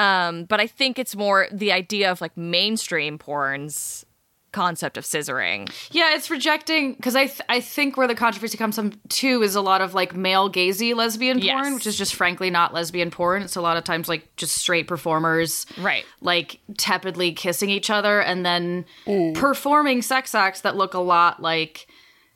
Um, 0.00 0.44
but 0.44 0.60
I 0.60 0.66
think 0.66 0.98
it's 0.98 1.14
more 1.14 1.46
the 1.52 1.72
idea 1.72 2.10
of 2.10 2.20
like 2.20 2.36
mainstream 2.36 3.18
porn's 3.18 4.04
concept 4.52 4.96
of 4.96 5.04
scissoring. 5.04 5.70
Yeah, 5.92 6.14
it's 6.16 6.28
rejecting 6.28 6.94
because 6.94 7.14
I 7.14 7.26
th- 7.26 7.40
I 7.48 7.60
think 7.60 7.96
where 7.96 8.08
the 8.08 8.16
controversy 8.16 8.58
comes 8.58 8.74
from 8.74 8.92
too 9.08 9.42
is 9.42 9.54
a 9.54 9.60
lot 9.60 9.80
of 9.80 9.94
like 9.94 10.16
male 10.16 10.50
gazy 10.50 10.92
lesbian 10.92 11.36
porn, 11.38 11.44
Yes. 11.46 11.74
which 11.74 11.86
is 11.86 11.96
just 11.96 12.16
frankly 12.16 12.50
not 12.50 12.74
lesbian 12.74 13.12
porn. 13.12 13.42
It's 13.42 13.54
a 13.54 13.60
lot 13.60 13.76
of 13.76 13.84
times 13.84 14.08
like 14.08 14.34
just 14.36 14.56
straight 14.56 14.88
performers, 14.88 15.66
Right. 15.78 16.04
Like 16.20 16.58
tepidly 16.78 17.32
kissing 17.32 17.70
each 17.70 17.90
other 17.90 18.20
and 18.20 18.44
then 18.44 18.86
performing 19.34 20.02
sex 20.02 20.34
acts 20.34 20.62
that 20.62 20.76
look 20.76 20.94
a 20.94 20.98
lot 21.00 21.40
like 21.40 21.86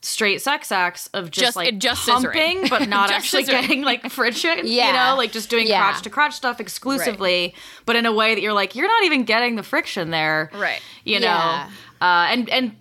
straight 0.05 0.41
sex 0.43 0.71
acts 0.71 1.09
of 1.15 1.31
just, 1.31 1.45
Just- 1.45 1.57
like 1.57 1.79
just 1.79 2.07
scissoring. 2.07 2.69
but 2.69 2.89
not 2.89 3.11
actually 3.11 3.45
scissoring. 3.45 3.49
getting 3.63 3.83
like 3.83 4.11
friction. 4.11 4.61
Yeah. 4.65 4.87
You 4.89 4.93
know, 4.93 5.17
like 5.17 5.33
just 5.33 5.49
doing 5.51 5.67
Yeah. 5.67 5.81
crotch 5.91 6.03
to 6.03 6.11
crotch 6.11 6.35
stuff 6.35 6.61
exclusively, 6.61 7.55
but 7.87 7.97
in 7.97 8.07
a 8.07 8.13
way 8.13 8.35
that 8.35 8.41
you're 8.41 8.53
like 8.53 8.75
you're 8.77 8.87
not 8.89 9.05
even 9.05 9.25
getting 9.25 9.57
the 9.57 9.63
friction 9.63 10.11
there, 10.11 10.51
Right. 10.55 10.81
You 11.05 11.21
know, 11.21 11.27
Yeah. 11.27 11.71
uh, 12.01 12.27
and 12.31 12.49
and 12.51 12.77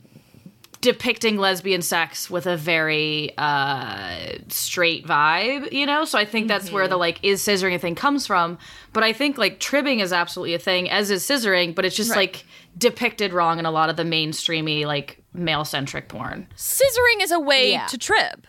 depicting 0.82 1.38
lesbian 1.38 1.82
sex 1.82 2.30
with 2.30 2.46
a 2.46 2.58
very 2.58 3.32
uh 3.38 4.18
straight 4.50 5.08
vibe 5.08 5.72
you 5.72 5.86
know 5.86 6.04
so 6.04 6.20
i 6.20 6.26
think 6.26 6.50
that's 6.50 6.74
where 6.74 6.90
the 6.90 6.98
like 6.98 7.24
is 7.24 7.42
scissoring 7.42 7.74
a 7.74 7.80
thing 7.80 7.96
comes 7.96 8.28
from 8.28 8.58
but 8.92 9.02
i 9.02 9.14
think 9.14 9.38
like 9.38 9.62
tribbing 9.62 10.02
is 10.02 10.12
absolutely 10.12 10.54
a 10.54 10.60
thing 10.60 10.90
as 10.90 11.10
is 11.10 11.24
scissoring 11.26 11.74
but 11.74 11.86
it's 11.86 11.96
just 11.96 12.14
like 12.18 12.44
depicted 12.78 13.32
wrong 13.32 13.60
in 13.60 13.66
a 13.66 13.72
lot 13.72 13.90
of 13.90 13.96
the 13.96 14.04
mainstreamy 14.04 14.86
like 14.86 15.23
male 15.34 15.65
centric 15.65 16.08
porn 16.10 16.48
Scissoring 16.56 17.22
is 17.22 17.32
a 17.32 17.39
way 17.39 17.72
Yeah. 17.72 17.88
to 17.88 17.98
trib, 17.98 18.46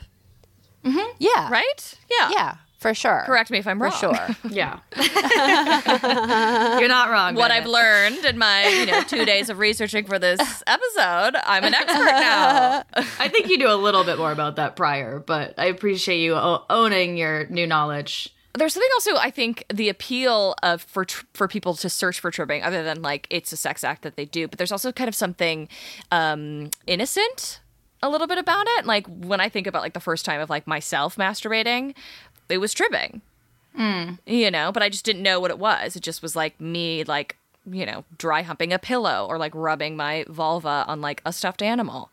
mm-hmm. 0.84 1.10
yeah. 1.18 1.50
right? 1.50 1.98
Yeah. 2.10 2.30
Yeah, 2.30 2.54
for 2.78 2.92
sure. 2.94 3.22
Correct 3.26 3.50
me 3.50 3.58
if 3.58 3.66
I'm 3.66 3.78
For 3.78 3.84
wrong. 3.84 3.92
For 3.92 3.98
sure. 4.14 4.36
yeah 4.50 4.78
you're 6.78 6.88
not 6.88 7.10
wrong 7.10 7.34
what 7.34 7.48
Bennett. 7.48 7.64
I've 7.64 7.66
learned 7.68 8.24
in 8.24 8.38
my 8.38 8.66
you 8.68 8.86
know 8.86 9.02
two 9.02 9.24
days 9.24 9.48
of 9.50 9.58
researching 9.58 10.04
for 10.04 10.18
this 10.18 10.40
episode, 10.66 11.36
I'm 11.44 11.64
an 11.64 11.74
expert 11.74 12.04
now. 12.04 12.82
i 13.18 13.28
think 13.28 13.48
you 13.48 13.58
knew 13.58 13.70
a 13.70 13.74
little 13.76 14.04
bit 14.04 14.18
more 14.18 14.32
about 14.32 14.56
that 14.56 14.76
prior 14.76 15.18
but 15.18 15.54
i 15.58 15.66
appreciate 15.66 16.18
you 16.20 16.34
o- 16.34 16.64
owning 16.70 17.16
your 17.16 17.46
new 17.48 17.66
knowledge 17.66 18.34
There's 18.56 18.74
something 18.74 18.90
also 18.94 19.16
I 19.16 19.30
think 19.30 19.64
the 19.72 19.88
appeal 19.88 20.54
of 20.62 20.82
for 20.82 21.04
tr- 21.04 21.24
for 21.34 21.48
people 21.48 21.74
to 21.74 21.88
search 21.90 22.20
for 22.20 22.30
tribbing, 22.30 22.62
other 22.62 22.84
than 22.84 23.02
like 23.02 23.26
it's 23.30 23.52
a 23.52 23.56
sex 23.56 23.82
act 23.82 24.02
that 24.02 24.16
they 24.16 24.24
do, 24.24 24.46
but 24.48 24.58
there's 24.58 24.72
also 24.72 24.92
kind 24.92 25.08
of 25.08 25.14
something 25.14 25.68
um, 26.12 26.70
innocent 26.86 27.60
a 28.02 28.08
little 28.08 28.26
bit 28.26 28.38
about 28.38 28.66
it. 28.78 28.86
Like 28.86 29.06
when 29.08 29.40
I 29.40 29.48
think 29.48 29.66
about 29.66 29.82
like 29.82 29.94
the 29.94 30.00
first 30.00 30.24
time 30.24 30.40
of 30.40 30.50
like 30.50 30.66
myself 30.66 31.16
masturbating, 31.16 31.94
it 32.48 32.58
was 32.58 32.72
tribbing. 32.72 33.22
you 34.26 34.50
know, 34.52 34.70
but 34.70 34.82
I 34.84 34.88
just 34.88 35.04
didn't 35.04 35.22
know 35.22 35.40
what 35.40 35.50
it 35.50 35.58
was. 35.58 35.96
It 35.96 36.02
just 36.04 36.22
was 36.22 36.36
like 36.36 36.60
me, 36.60 37.02
like, 37.04 37.36
you 37.68 37.84
know, 37.84 38.04
dry 38.18 38.42
humping 38.42 38.72
a 38.72 38.78
pillow 38.78 39.26
or 39.28 39.36
like 39.36 39.52
rubbing 39.52 39.96
my 39.96 40.24
vulva 40.28 40.84
on 40.86 41.00
like 41.00 41.22
a 41.24 41.32
stuffed 41.32 41.60
animal 41.60 42.10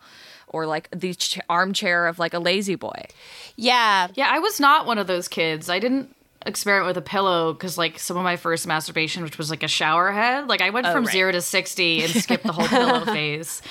or 0.47 0.65
like 0.65 0.89
the 0.91 1.13
ch- 1.13 1.39
armchair 1.49 2.07
of 2.07 2.17
like 2.17 2.33
a 2.33 2.39
lazy 2.39 2.73
boy. 2.75 3.05
Yeah. 3.57 4.07
Yeah, 4.15 4.29
I 4.31 4.39
was 4.39 4.59
not 4.59 4.87
one 4.87 4.97
of 4.97 5.05
those 5.05 5.27
kids. 5.27 5.69
I 5.69 5.77
didn't 5.77 6.15
experiment 6.45 6.87
with 6.87 6.97
a 6.97 7.01
pillow 7.01 7.53
because, 7.53 7.77
like, 7.77 7.99
some 7.99 8.17
of 8.17 8.23
my 8.23 8.35
first 8.35 8.67
masturbation, 8.67 9.23
which 9.23 9.37
was 9.37 9.49
like 9.49 9.63
a 9.63 9.67
shower 9.67 10.11
head, 10.11 10.47
like 10.47 10.61
I 10.61 10.69
went 10.69 10.87
from 10.87 11.05
right. 11.05 11.11
zero 11.11 11.31
to 11.31 11.41
sixty 11.41 12.03
and 12.03 12.11
skipped 12.11 12.43
the 12.43 12.53
whole 12.53 12.67
pillow 12.67 13.05
phase. 13.05 13.61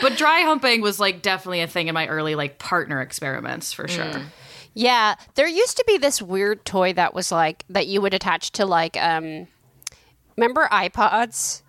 But 0.00 0.16
dry 0.16 0.40
humping 0.40 0.80
was 0.80 1.00
like 1.00 1.22
definitely 1.22 1.60
a 1.60 1.66
thing 1.66 1.88
in 1.88 1.94
my 1.94 2.06
early 2.06 2.34
like 2.34 2.58
partner 2.58 3.00
experiments 3.00 3.72
for 3.72 3.88
sure. 3.88 4.22
Yeah, 4.74 5.16
there 5.34 5.48
used 5.48 5.76
to 5.78 5.84
be 5.86 5.98
this 5.98 6.22
weird 6.22 6.64
toy 6.64 6.92
that 6.92 7.14
was 7.14 7.32
like 7.32 7.64
that 7.68 7.86
you 7.86 8.00
would 8.00 8.14
attach 8.14 8.52
to 8.52 8.66
like 8.66 8.96
um 8.96 9.48
remember 10.36 10.68
iPods? 10.70 11.62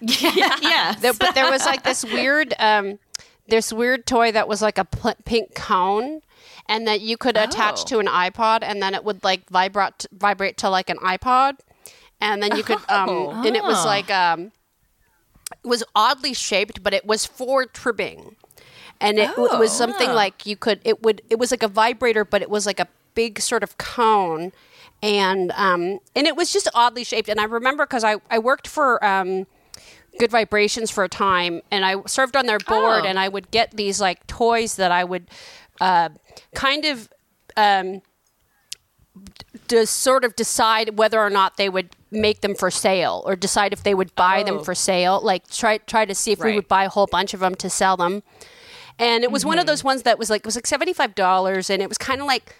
yeah, 0.00 0.94
There, 1.00 1.12
but 1.14 1.34
there 1.34 1.50
was 1.50 1.66
like 1.66 1.82
this 1.82 2.04
weird 2.04 2.54
um 2.58 2.98
this 3.48 3.72
weird 3.72 4.06
toy 4.06 4.32
that 4.32 4.48
was 4.48 4.62
like 4.62 4.78
a 4.78 4.84
pl- 4.84 5.16
pink 5.24 5.54
cone 5.54 6.20
and 6.68 6.86
that 6.86 7.00
you 7.00 7.16
could 7.16 7.36
attach 7.36 7.80
Oh. 7.82 7.84
to 7.86 7.98
an 7.98 8.06
iPod 8.06 8.60
and 8.62 8.82
then 8.82 8.94
it 8.94 9.04
would 9.04 9.22
like 9.24 9.48
vibrate 9.50 10.06
vibrate 10.12 10.56
to 10.58 10.68
like 10.70 10.90
an 10.90 10.98
iPod. 10.98 11.58
And 12.20 12.42
then 12.42 12.56
you 12.56 12.62
could 12.62 12.78
um 12.88 13.08
and 13.46 13.54
it 13.56 13.62
was 13.62 13.84
like 13.84 14.10
um 14.10 14.52
it 15.64 15.68
was 15.68 15.84
oddly 15.94 16.34
shaped 16.34 16.82
but 16.82 16.92
it 16.94 17.04
was 17.06 17.26
for 17.26 17.66
tribbing. 17.66 18.36
And 19.00 19.18
it, 19.18 19.28
w- 19.36 19.58
was 19.58 19.70
something 19.72 20.10
like 20.12 20.46
you 20.46 20.56
could 20.56 20.80
it 20.84 21.02
would 21.02 21.22
it 21.28 21.38
was 21.38 21.50
like 21.50 21.62
a 21.62 21.68
vibrator 21.68 22.24
but 22.24 22.40
it 22.42 22.48
was 22.50 22.64
like 22.66 22.80
a 22.80 22.88
big 23.14 23.40
sort 23.40 23.62
of 23.62 23.76
cone. 23.78 24.52
And 25.02 25.52
um 25.52 26.00
and 26.16 26.26
it 26.26 26.36
was 26.36 26.52
just 26.52 26.68
oddly 26.74 27.04
shaped. 27.04 27.28
And 27.28 27.38
i 27.40 27.44
remember 27.44 27.84
because 27.86 28.04
i 28.04 28.16
i 28.30 28.38
worked 28.38 28.66
for 28.66 29.04
um 29.04 29.46
good 30.18 30.30
vibrations 30.30 30.90
for 30.90 31.04
a 31.04 31.08
time 31.10 31.60
and 31.70 31.84
i 31.84 31.94
served 32.06 32.36
on 32.36 32.46
their 32.46 32.58
board 32.58 33.02
Oh. 33.04 33.06
and 33.06 33.18
i 33.18 33.28
would 33.28 33.50
get 33.50 33.72
these 33.76 34.00
like 34.00 34.26
toys 34.26 34.76
that 34.76 34.90
i 34.90 35.04
would 35.04 35.28
uh 35.80 36.08
kind 36.54 36.84
of 36.84 37.08
um 37.56 38.02
to 39.68 39.86
sort 39.86 40.24
of 40.24 40.36
decide 40.36 40.98
whether 40.98 41.20
or 41.20 41.30
not 41.30 41.56
they 41.56 41.68
would 41.68 41.96
make 42.10 42.40
them 42.40 42.54
for 42.54 42.70
sale 42.70 43.22
or 43.26 43.34
decide 43.36 43.72
if 43.72 43.82
they 43.82 43.94
would 43.94 44.14
buy 44.14 44.42
them 44.42 44.62
for 44.62 44.74
sale. 44.74 45.20
Like 45.22 45.48
try 45.48 45.78
try 45.78 46.04
to 46.04 46.14
see 46.14 46.32
if 46.32 46.40
we 46.40 46.54
would 46.54 46.68
buy 46.68 46.84
a 46.84 46.88
whole 46.88 47.06
bunch 47.06 47.34
of 47.34 47.40
them 47.40 47.54
to 47.56 47.70
sell 47.70 47.96
them. 47.96 48.22
And 48.98 49.24
it 49.24 49.30
was 49.30 49.44
one 49.44 49.58
of 49.58 49.66
those 49.66 49.84
ones 49.84 50.02
that 50.04 50.18
was 50.18 50.30
like 50.30 50.40
it 50.40 50.46
was 50.46 50.56
like 50.56 50.64
$75 50.64 51.70
and 51.70 51.82
it 51.82 51.88
was 51.88 51.98
kind 51.98 52.20
of 52.20 52.26
like 52.26 52.54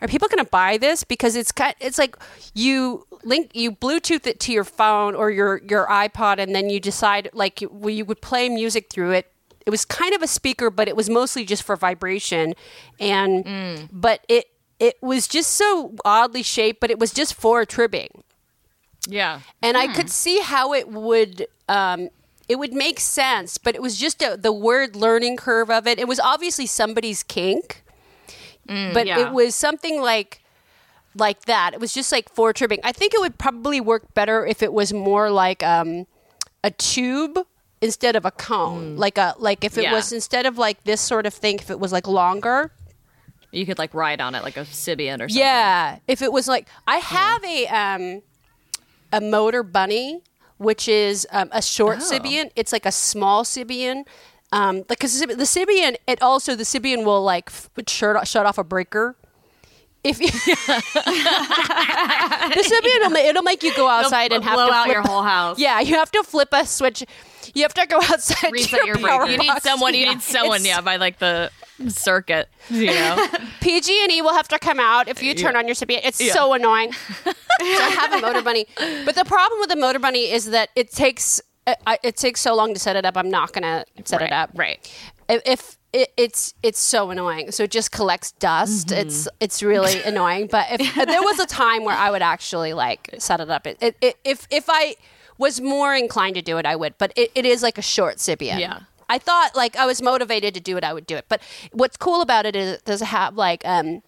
are 0.00 0.06
people 0.06 0.28
going 0.28 0.44
to 0.44 0.50
buy 0.50 0.78
this? 0.78 1.02
Because 1.02 1.34
it's 1.34 1.50
kind 1.52 1.74
it's 1.80 1.98
like 1.98 2.16
you 2.54 3.06
link 3.24 3.50
you 3.54 3.72
bluetooth 3.72 4.26
it 4.26 4.38
to 4.40 4.52
your 4.52 4.64
phone 4.64 5.14
or 5.14 5.30
your 5.30 5.60
your 5.68 5.86
iPod 5.86 6.38
and 6.38 6.54
then 6.54 6.70
you 6.70 6.80
decide 6.80 7.28
like 7.32 7.60
you, 7.60 7.68
well, 7.72 7.90
you 7.90 8.04
would 8.04 8.20
play 8.20 8.48
music 8.48 8.90
through 8.90 9.12
it 9.12 9.32
it 9.68 9.70
was 9.70 9.84
kind 9.84 10.14
of 10.14 10.22
a 10.22 10.26
speaker 10.26 10.70
but 10.70 10.88
it 10.88 10.96
was 10.96 11.08
mostly 11.10 11.44
just 11.44 11.62
for 11.62 11.76
vibration 11.76 12.54
and 12.98 13.88
but 13.92 14.24
it 14.28 14.46
it 14.80 14.96
was 15.02 15.28
just 15.28 15.50
so 15.52 15.94
oddly 16.04 16.42
shaped 16.42 16.80
but 16.80 16.90
it 16.90 16.98
was 16.98 17.12
just 17.12 17.34
for 17.34 17.64
tribbing 17.64 18.24
Yeah. 19.06 19.40
and 19.62 19.76
I 19.76 19.86
could 19.96 20.10
see 20.10 20.40
how 20.40 20.72
it 20.72 20.88
would 20.88 21.46
um, 21.68 22.08
it 22.48 22.58
would 22.58 22.72
make 22.72 22.98
sense, 22.98 23.58
but 23.58 23.74
it 23.74 23.82
was 23.82 23.98
just 23.98 24.22
a, 24.22 24.34
the 24.40 24.52
word 24.52 24.96
learning 24.96 25.36
curve 25.36 25.70
of 25.70 25.86
it. 25.86 25.98
It 25.98 26.08
was 26.08 26.18
obviously 26.18 26.64
somebody's 26.64 27.22
kink, 27.22 27.84
but 28.66 29.06
yeah. 29.06 29.18
it 29.20 29.32
was 29.32 29.54
something 29.54 30.00
like 30.00 30.40
like 31.14 31.42
that. 31.44 31.74
It 31.74 31.80
was 31.80 31.92
just 31.92 32.10
like 32.10 32.32
for 32.32 32.52
tribbing. 32.54 32.80
I 32.84 32.92
think 32.92 33.12
it 33.12 33.20
would 33.20 33.36
probably 33.36 33.80
work 33.82 34.14
better 34.14 34.46
if 34.46 34.62
it 34.62 34.72
was 34.72 34.94
more 34.94 35.30
like 35.30 35.62
um, 35.62 36.06
a 36.64 36.70
tube 36.70 37.38
instead 37.80 38.16
of 38.16 38.24
a 38.24 38.30
cone. 38.30 38.96
Like 38.96 39.18
a 39.18 39.34
like 39.38 39.64
if 39.64 39.76
it 39.78 39.82
Yeah. 39.84 39.92
was 39.92 40.12
instead 40.12 40.46
of 40.46 40.58
like 40.58 40.82
this 40.84 41.00
sort 41.00 41.26
of 41.26 41.34
thing, 41.34 41.56
if 41.56 41.70
it 41.70 41.80
was 41.80 41.92
like 41.92 42.06
longer. 42.06 42.70
You 43.50 43.64
could 43.64 43.78
like 43.78 43.94
ride 43.94 44.20
on 44.20 44.34
it 44.34 44.42
like 44.42 44.56
a 44.58 44.64
Sybian 44.64 45.16
or 45.22 45.28
something. 45.28 45.36
Yeah, 45.38 45.98
if 46.06 46.20
it 46.22 46.32
was 46.32 46.48
like 46.48 46.68
I 46.86 46.96
have 46.98 47.44
a 47.44 47.66
um 47.68 48.22
a 49.12 49.20
motor 49.22 49.62
bunny, 49.62 50.20
which 50.58 50.86
is 50.88 51.26
um, 51.32 51.48
a 51.52 51.62
short 51.62 51.98
Oh. 52.00 52.12
Sybian. 52.12 52.50
It's 52.56 52.72
like 52.72 52.84
a 52.86 52.92
small 52.92 53.44
Sybian. 53.44 54.04
Um, 54.52 54.82
because 54.88 55.18
the 55.20 55.26
Sybian, 55.44 55.96
it 56.06 56.20
also 56.22 56.54
the 56.54 56.64
Sybian 56.64 57.04
will 57.04 57.22
like 57.22 57.48
f- 57.48 57.68
shut 57.86 58.26
shut 58.28 58.44
off 58.46 58.58
a 58.58 58.64
breaker. 58.64 59.16
If 60.04 60.20
you, 60.20 60.28
the 60.30 60.32
Sybian, 62.62 63.10
will, 63.10 63.16
it'll 63.16 63.42
make 63.42 63.62
you 63.62 63.74
go 63.74 63.88
outside 63.88 64.32
and 64.32 64.44
have 64.44 64.54
blow 64.54 64.68
to 64.68 64.72
out 64.72 64.84
flip, 64.84 64.94
your 64.94 65.02
whole 65.02 65.22
house. 65.36 65.58
Yeah, 65.58 65.80
you 65.80 65.94
have 65.96 66.10
to 66.12 66.22
flip 66.22 66.48
a 66.52 66.64
switch. 66.66 67.04
You 67.54 67.62
have 67.62 67.74
to 67.74 67.86
go 67.86 67.98
outside. 68.02 68.52
Reset 68.52 68.80
to 68.80 68.86
your 68.86 68.98
power 68.98 69.26
breaker. 69.26 69.42
You 69.42 69.52
need 69.52 69.62
someone. 69.62 69.94
You 69.94 70.00
Yeah, 70.06 70.12
need 70.12 70.22
someone. 70.22 70.64
Yeah, 70.64 70.80
by 70.80 70.96
like 70.96 71.18
the 71.18 71.50
circuit. 71.88 72.48
You 72.70 72.86
know. 72.86 73.26
PG&E 73.60 74.08
E 74.10 74.22
will 74.22 74.34
have 74.34 74.48
to 74.48 74.58
come 74.58 74.80
out 74.80 75.08
if 75.08 75.22
you 75.22 75.34
turn 75.34 75.56
on 75.56 75.66
your 75.66 75.74
Sybian. 75.74 76.00
It's 76.04 76.32
so 76.32 76.52
annoying. 76.54 76.92
so 76.92 77.32
I 77.60 77.90
have 78.00 78.12
a 78.12 78.20
motor 78.20 78.42
bunny, 78.42 78.66
but 79.04 79.14
the 79.14 79.24
problem 79.24 79.60
with 79.60 79.68
the 79.70 79.76
motor 79.76 79.98
bunny 79.98 80.30
is 80.30 80.50
that 80.50 80.70
it 80.76 80.90
takes 80.92 81.40
uh, 81.66 81.74
I- 81.86 81.98
it 82.02 82.16
takes 82.16 82.40
so 82.40 82.54
long 82.54 82.72
to 82.74 82.80
set 82.80 82.96
it 82.96 83.04
up. 83.04 83.16
I'm 83.16 83.30
not 83.30 83.52
gonna 83.52 83.84
set 84.04 84.22
it 84.22 84.32
up. 84.32 84.50
Right. 84.54 84.78
If, 85.28 85.42
if 85.44 85.78
it, 85.92 86.08
it's 86.16 86.54
it's 86.62 86.78
so 86.80 87.10
annoying, 87.10 87.50
so 87.52 87.64
it 87.64 87.70
just 87.70 87.92
collects 87.92 88.32
dust. 88.32 88.90
It's 88.92 89.28
it's 89.40 89.62
really 89.62 90.02
annoying. 90.02 90.48
But 90.50 90.66
if 90.80 90.94
there 90.94 91.22
was 91.22 91.38
a 91.38 91.46
time 91.46 91.84
where 91.84 91.96
I 91.96 92.10
would 92.10 92.22
actually 92.22 92.72
like 92.74 93.14
set 93.18 93.40
it 93.40 93.50
up, 93.50 93.66
it, 93.66 93.78
it, 93.80 93.96
it, 94.00 94.16
if 94.24 94.46
if 94.50 94.66
I 94.68 94.96
was 95.38 95.60
more 95.60 95.94
inclined 95.94 96.34
to 96.34 96.42
do 96.42 96.58
it, 96.58 96.66
I 96.66 96.76
would. 96.76 96.98
But 96.98 97.12
it, 97.16 97.30
it 97.34 97.46
is 97.46 97.62
like 97.62 97.78
a 97.78 97.82
short 97.82 98.16
Sybian. 98.16 98.60
Yeah. 98.60 98.80
I 99.08 99.18
thought 99.18 99.52
like 99.56 99.76
I 99.76 99.86
was 99.86 100.02
motivated 100.02 100.52
to 100.54 100.60
do 100.60 100.76
it, 100.76 100.84
I 100.84 100.92
would 100.92 101.06
do 101.06 101.16
it. 101.16 101.24
But 101.28 101.40
what's 101.72 101.96
cool 101.96 102.20
about 102.20 102.44
it 102.44 102.54
is 102.54 102.74
it 102.74 102.84
does 102.84 103.00
have 103.00 103.36
like 103.36 103.62
um 103.64 104.02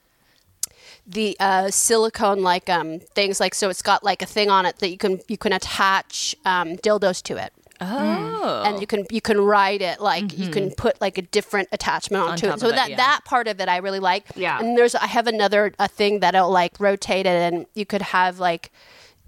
the 1.06 1.36
uh, 1.40 1.70
silicone 1.70 2.42
like 2.42 2.68
um 2.68 3.00
things 3.00 3.40
like 3.40 3.54
so 3.54 3.68
it's 3.68 3.82
got 3.82 4.04
like 4.04 4.22
a 4.22 4.26
thing 4.26 4.50
on 4.50 4.66
it 4.66 4.78
that 4.78 4.90
you 4.90 4.98
can 4.98 5.20
you 5.26 5.38
can 5.38 5.52
attach 5.52 6.36
um, 6.44 6.76
dildos 6.76 7.22
to 7.22 7.36
it. 7.36 7.52
Oh. 7.82 8.62
And 8.66 8.78
you 8.78 8.86
can 8.86 9.06
you 9.10 9.22
can 9.22 9.40
ride 9.40 9.80
it 9.80 10.00
like 10.00 10.36
you 10.38 10.50
can 10.50 10.70
put 10.70 11.00
like 11.00 11.16
a 11.16 11.22
different 11.22 11.68
attachment 11.72 12.22
onto 12.22 12.46
top 12.46 12.56
it. 12.56 12.60
So 12.60 12.66
of 12.66 12.72
it, 12.74 12.76
that 12.76 12.90
yeah. 12.90 12.96
that 12.96 13.22
part 13.24 13.48
of 13.48 13.58
it 13.58 13.68
I 13.70 13.78
really 13.78 14.00
like. 14.00 14.26
Yeah. 14.36 14.58
And 14.60 14.76
there's 14.76 14.94
I 14.94 15.06
have 15.06 15.26
another 15.26 15.72
a 15.78 15.88
thing 15.88 16.20
that'll 16.20 16.50
like 16.50 16.78
rotate 16.78 17.24
it 17.24 17.52
and 17.52 17.64
you 17.74 17.86
could 17.86 18.02
have 18.02 18.38
like 18.38 18.70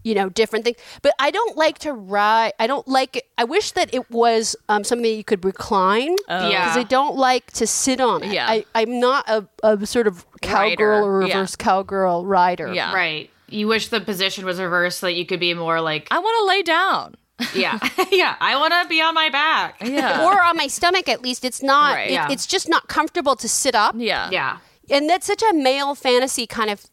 you 0.05 0.15
know 0.15 0.29
different 0.29 0.65
things 0.65 0.77
but 1.03 1.15
i 1.19 1.31
don't 1.31 1.57
like 1.57 1.79
to 1.79 1.93
ride 1.93 2.53
i 2.59 2.67
don't 2.67 2.87
like 2.89 3.17
it 3.17 3.25
i 3.39 3.45
wish 3.45 3.71
that 3.73 3.93
it 3.95 4.11
was 4.11 4.57
um, 4.69 4.83
something 4.85 5.07
you 5.17 5.25
could 5.25 5.45
recline 5.45 6.17
Oh. 6.29 6.49
Yeah. 6.49 6.65
because 6.65 6.77
i 6.77 6.83
don't 6.83 7.17
like 7.17 7.51
to 7.53 7.67
sit 7.67 8.01
on 8.01 8.23
it 8.25 8.33
Yeah. 8.33 8.47
I, 8.49 8.65
i'm 8.75 8.99
not 9.01 9.29
a, 9.29 9.47
a 9.63 9.87
sort 9.87 10.07
of 10.07 10.27
cowgirl 10.41 10.99
Rider, 10.99 11.05
or 11.05 11.23
yeah. 11.27 11.35
reverse 11.35 11.57
cowgirl 11.57 12.27
rider 12.27 12.73
Yeah. 12.75 12.93
Right. 12.95 13.31
You 13.49 13.69
wish 13.69 13.89
the 13.89 14.01
position 14.01 14.47
was 14.47 14.59
reversed 14.59 15.01
so 15.01 15.07
that 15.07 15.13
you 15.13 15.27
could 15.27 15.39
be 15.39 15.53
more 15.53 15.79
like, 15.83 16.09
I 16.11 16.19
want 16.19 16.35
to 16.41 16.47
lay 16.49 16.63
down. 16.63 17.15
yeah, 17.55 17.79
yeah. 18.11 18.35
I 18.41 18.57
want 18.57 18.73
to 18.73 18.89
be 18.89 19.03
on 19.03 19.13
my 19.15 19.29
back. 19.29 19.77
Yeah. 19.83 20.25
or 20.25 20.41
on 20.43 20.57
my 20.57 20.69
stomach 20.69 21.07
at 21.09 21.21
least 21.23 21.45
it's 21.45 21.63
not 21.63 21.95
Right. 21.97 22.09
it- 22.11 22.13
Yeah. 22.15 22.29
it's 22.31 22.47
just 22.47 22.67
not 22.69 22.89
comfortable 22.89 23.37
to 23.37 23.49
sit 23.49 23.75
up 23.75 23.95
yeah. 23.99 24.31
Yeah. 24.33 24.59
and 24.91 25.09
that's 25.09 25.27
such 25.27 25.43
a 25.43 25.53
male 25.53 25.95
fantasy 25.95 26.47
kind 26.47 26.71
of 26.71 26.87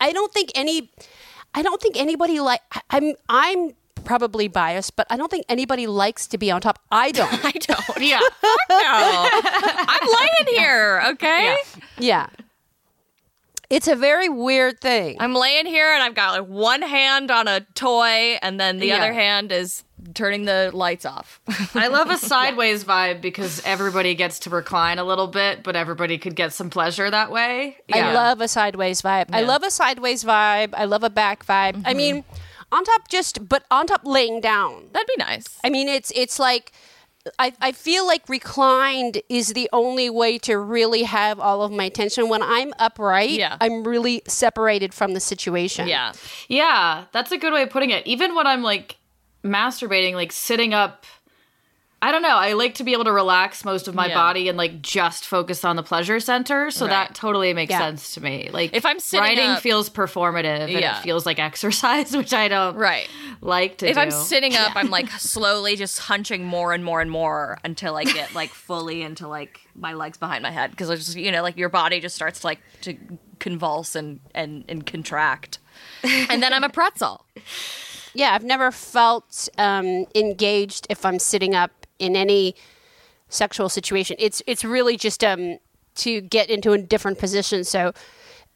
i 0.00 0.12
don't 0.12 0.32
think 0.32 0.50
any 0.54 0.90
i 1.54 1.62
don't 1.62 1.80
think 1.80 1.96
anybody 1.98 2.40
like 2.40 2.60
i'm 2.90 3.14
i'm 3.28 3.72
probably 4.04 4.48
biased 4.48 4.96
but 4.96 5.06
i 5.10 5.16
don't 5.16 5.30
think 5.30 5.44
anybody 5.48 5.86
likes 5.86 6.26
to 6.26 6.38
be 6.38 6.50
on 6.50 6.60
top 6.60 6.78
i 6.90 7.10
don't 7.10 7.32
I 7.44 7.50
don't. 7.52 8.00
Yeah. 8.00 8.20
know. 8.20 9.28
I'm 9.88 10.08
laying 10.08 10.56
here. 10.58 11.02
Okay. 11.08 11.56
yeah 11.98 12.28
it's 13.70 13.88
a 13.88 13.96
very 13.96 14.28
weird 14.28 14.80
thing 14.80 15.16
I'm 15.20 15.34
laying 15.34 15.66
here 15.66 15.92
and 15.92 16.02
I've 16.02 16.14
got 16.14 16.38
like 16.38 16.48
one 16.48 16.82
hand 16.82 17.30
on 17.30 17.48
a 17.48 17.60
toy 17.74 18.38
and 18.42 18.60
then 18.60 18.78
the 18.78 18.88
Yeah. 18.88 18.96
other 18.96 19.12
hand 19.12 19.52
is 19.52 19.84
turning 20.14 20.44
the 20.44 20.70
lights 20.72 21.04
off. 21.04 21.40
I 21.74 21.88
love 21.88 22.10
a 22.10 22.16
sideways 22.32 22.84
vibe 22.84 23.20
because 23.20 23.62
everybody 23.64 24.14
gets 24.14 24.38
to 24.40 24.50
recline 24.50 24.98
a 24.98 25.04
little 25.04 25.26
bit, 25.26 25.62
but 25.62 25.76
everybody 25.76 26.18
could 26.18 26.34
get 26.34 26.52
some 26.52 26.70
pleasure 26.70 27.10
that 27.10 27.30
way. 27.30 27.76
I 27.92 28.12
love 28.12 28.40
a 28.40 28.48
sideways 28.48 29.02
vibe. 29.02 29.26
I 29.32 29.42
love 29.42 29.62
a 29.62 29.70
sideways 29.70 30.24
vibe. 30.24 30.70
I 30.74 30.84
love 30.84 31.04
a 31.04 31.10
back 31.10 31.44
vibe. 31.44 31.52
I 31.84 31.90
mm-hmm. 31.90 31.96
mean, 31.96 32.24
on 32.72 32.84
top 32.84 33.08
just, 33.08 33.48
but 33.48 33.64
on 33.70 33.86
top 33.86 34.02
laying 34.04 34.40
down. 34.40 34.88
That'd 34.92 35.08
be 35.08 35.16
nice. 35.18 35.58
I 35.64 35.70
mean, 35.70 35.88
it's 35.88 36.12
it's 36.14 36.38
like 36.38 36.72
I, 37.38 37.52
I 37.60 37.72
feel 37.72 38.06
like 38.06 38.28
reclined 38.28 39.20
is 39.28 39.52
the 39.52 39.68
only 39.72 40.08
way 40.08 40.38
to 40.38 40.58
really 40.58 41.02
have 41.02 41.38
all 41.38 41.62
of 41.62 41.70
my 41.70 41.84
attention. 41.84 42.28
When 42.28 42.42
I'm 42.42 42.72
upright, 42.78 43.30
Yeah. 43.30 43.56
I'm 43.60 43.84
really 43.84 44.22
separated 44.26 44.94
from 44.94 45.12
the 45.12 45.20
situation. 45.20 45.86
Yeah. 45.86 46.12
Yeah, 46.48 47.04
that's 47.12 47.30
a 47.30 47.38
good 47.38 47.52
way 47.52 47.62
of 47.62 47.70
putting 47.70 47.90
it. 47.90 48.06
Even 48.06 48.34
when 48.34 48.46
I'm 48.46 48.62
like 48.62 48.96
masturbating, 49.44 50.14
like 50.14 50.32
sitting 50.32 50.72
up, 50.72 51.04
I 52.02 52.12
don't 52.12 52.22
know. 52.22 52.36
I 52.36 52.54
like 52.54 52.76
to 52.76 52.84
be 52.84 52.94
able 52.94 53.04
to 53.04 53.12
relax 53.12 53.62
most 53.62 53.86
of 53.86 53.94
my 53.94 54.06
Yeah. 54.06 54.14
body 54.14 54.48
and 54.48 54.56
like 54.56 54.80
just 54.80 55.26
focus 55.26 55.66
on 55.66 55.76
the 55.76 55.82
pleasure 55.82 56.18
center. 56.18 56.70
So 56.70 56.86
Right. 56.86 56.90
that 57.08 57.14
totally 57.14 57.52
makes 57.52 57.70
Yeah. 57.72 57.80
sense 57.80 58.14
to 58.14 58.22
me. 58.22 58.48
Like 58.50 58.74
If 58.74 58.86
I'm 58.86 58.98
sitting 58.98 59.22
writing 59.22 59.50
up- 59.50 59.62
feels 59.62 59.90
performative 59.90 60.60
and 60.62 60.70
Yeah. 60.70 60.98
it 60.98 61.02
feels 61.02 61.26
like 61.26 61.38
exercise, 61.50 62.16
which 62.16 62.32
I 62.32 62.48
don't 62.48 62.74
Right. 62.76 63.06
like 63.42 63.76
to 63.78 63.86
If 63.88 63.96
do. 63.96 64.00
I'm 64.00 64.10
sitting 64.10 64.56
up, 64.56 64.72
I'm 64.76 64.88
like 64.88 65.10
slowly 65.18 65.76
just 65.76 65.98
hunching 65.98 66.44
more 66.46 66.72
and 66.72 66.82
more 66.82 67.02
and 67.02 67.10
more 67.10 67.58
until 67.64 67.96
I 67.96 68.04
get 68.04 68.34
like 68.34 68.50
fully 68.50 69.02
into 69.02 69.28
like 69.28 69.60
my 69.74 69.92
legs 69.92 70.16
behind 70.16 70.42
my 70.42 70.50
head 70.50 70.70
because 70.70 70.88
I 70.88 70.96
just 70.96 71.16
you 71.16 71.30
know 71.30 71.42
like 71.42 71.58
your 71.58 71.68
body 71.68 72.00
just 72.00 72.16
starts 72.16 72.44
like 72.44 72.60
to 72.80 72.96
convulse 73.40 73.94
and 73.94 74.20
and 74.34 74.64
and 74.70 74.86
contract, 74.86 75.58
and 76.02 76.42
then 76.42 76.52
I'm 76.54 76.64
a 76.64 76.68
pretzel. 76.70 77.26
yeah. 78.14 78.34
I've 78.34 78.44
never 78.44 78.70
felt 78.70 79.48
um, 79.58 80.06
engaged 80.14 80.86
if 80.90 81.04
I'm 81.04 81.18
sitting 81.18 81.54
up 81.54 81.79
in 82.00 82.16
any 82.16 82.54
sexual 83.28 83.68
situation. 83.68 84.16
It's 84.18 84.42
it's 84.46 84.64
really 84.64 84.96
just 84.96 85.22
um, 85.22 85.58
to 85.96 86.20
get 86.20 86.50
into 86.50 86.72
a 86.72 86.78
different 86.78 87.18
position. 87.18 87.64
So. 87.64 87.92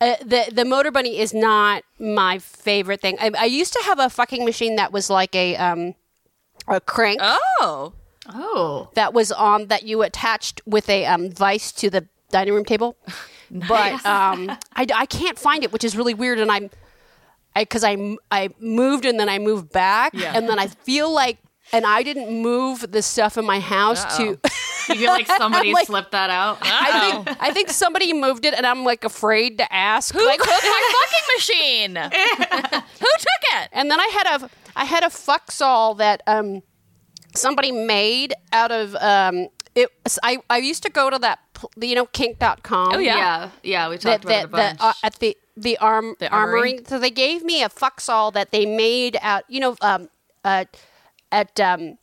Uh, 0.01 0.17
the 0.25 0.51
the 0.53 0.65
motor 0.65 0.91
bunny 0.91 1.21
is 1.21 1.33
not 1.33 1.85
my 2.01 2.37
favorite 2.41 3.01
thing. 3.01 3.17
I, 3.21 3.31
I 3.39 3.45
used 3.45 3.73
to 3.75 3.83
have 3.85 4.01
a 4.01 4.11
fucking 4.11 4.45
machine 4.45 4.75
that 4.75 4.93
was 4.93 5.09
like 5.09 5.33
a 5.37 5.55
um, 5.57 5.95
a 6.67 6.81
crank. 6.81 7.21
Oh, 7.23 7.93
oh, 8.29 8.91
that 8.95 9.15
was 9.15 9.31
on 9.31 9.69
that 9.69 9.85
you 9.85 10.03
attached 10.03 10.61
with 10.67 10.89
a 10.89 11.07
um, 11.07 11.31
vice 11.31 11.71
to 11.73 11.91
the 11.91 12.09
dining 12.31 12.55
room 12.55 12.65
table. 12.65 12.97
But 13.69 14.05
um, 14.05 14.51
I, 14.75 14.85
I 14.93 15.07
can't 15.07 15.39
find 15.39 15.63
it, 15.63 15.71
which 15.73 15.85
is 15.85 15.97
really 15.97 16.15
weird. 16.15 16.41
And 16.41 16.51
I'm 16.51 16.71
because 17.55 17.85
I, 17.85 17.93
m- 17.93 18.19
I 18.33 18.49
moved 18.59 19.05
and 19.05 19.21
then 19.21 19.29
I 19.29 19.39
moved 19.39 19.71
back, 19.71 20.13
and 20.35 20.49
then 20.49 20.59
I 20.59 20.67
feel 20.67 21.13
like 21.13 21.39
and 21.75 21.85
I 21.87 22.03
didn't 22.03 22.31
move 22.43 22.91
the 22.91 23.03
stuff 23.03 23.37
in 23.37 23.45
my 23.45 23.61
house 23.61 24.17
to. 24.17 24.23
you 24.89 24.95
feel 24.97 25.11
like 25.11 25.27
somebody 25.27 25.73
like- 25.73 25.87
slipped 25.87 26.13
that 26.13 26.31
out. 26.31 26.59
I 26.63 27.11
think 27.25 27.39
I 27.41 27.51
think 27.53 27.71
somebody 27.71 28.13
moved 28.13 28.45
it, 28.45 28.55
and 28.55 28.67
I'm 28.67 28.85
like 28.85 29.05
afraid 29.05 29.59
to 29.59 29.73
ask. 29.73 30.15
who 30.15 30.25
like, 30.25 30.39
took 30.39 30.49
my 30.49 30.93
fucking 30.97 31.27
machine? 31.37 31.97
who 33.01 33.07
took 33.19 33.43
it? 33.57 33.69
And 33.73 33.91
then 33.91 33.99
I 34.01 34.07
had 34.09 34.43
a 34.43 34.51
I 34.77 34.85
had 34.85 35.03
a 35.03 35.09
fuxall 35.09 35.97
that 35.99 36.23
um 36.27 36.63
somebody 37.35 37.73
made 37.73 38.35
out 38.53 38.71
of 38.71 38.95
um 38.97 39.49
it 39.75 39.89
I 40.23 40.39
I 40.51 40.59
used 40.59 40.83
to 40.85 40.91
go 40.91 41.11
to 41.11 41.19
that 41.19 41.39
you 41.81 41.95
know 41.95 42.07
kink.com. 42.07 42.95
Oh, 42.95 42.99
yeah. 42.99 43.17
yeah, 43.17 43.51
yeah, 43.63 43.89
we 43.89 43.97
that, 43.97 44.03
talked 44.03 44.25
about 44.25 44.29
that, 44.29 44.41
it 44.41 44.45
a 44.45 44.49
bunch. 44.49 44.79
that, 44.79 44.85
uh, 44.85 44.93
at 45.07 45.19
the 45.19 45.37
the 45.57 45.79
arm 45.79 46.17
The 46.19 46.29
armory. 46.29 46.73
armory? 46.73 46.85
So 46.87 46.99
they 46.99 47.11
gave 47.11 47.43
me 47.45 47.63
a 47.63 47.69
fuxall 47.69 48.33
that 48.35 48.51
they 48.51 48.67
made 48.67 49.17
out 49.23 49.45
you 49.49 49.61
know 49.61 49.77
um 49.81 50.09
uh 50.45 50.65
at 51.33 51.59
um 51.61 51.99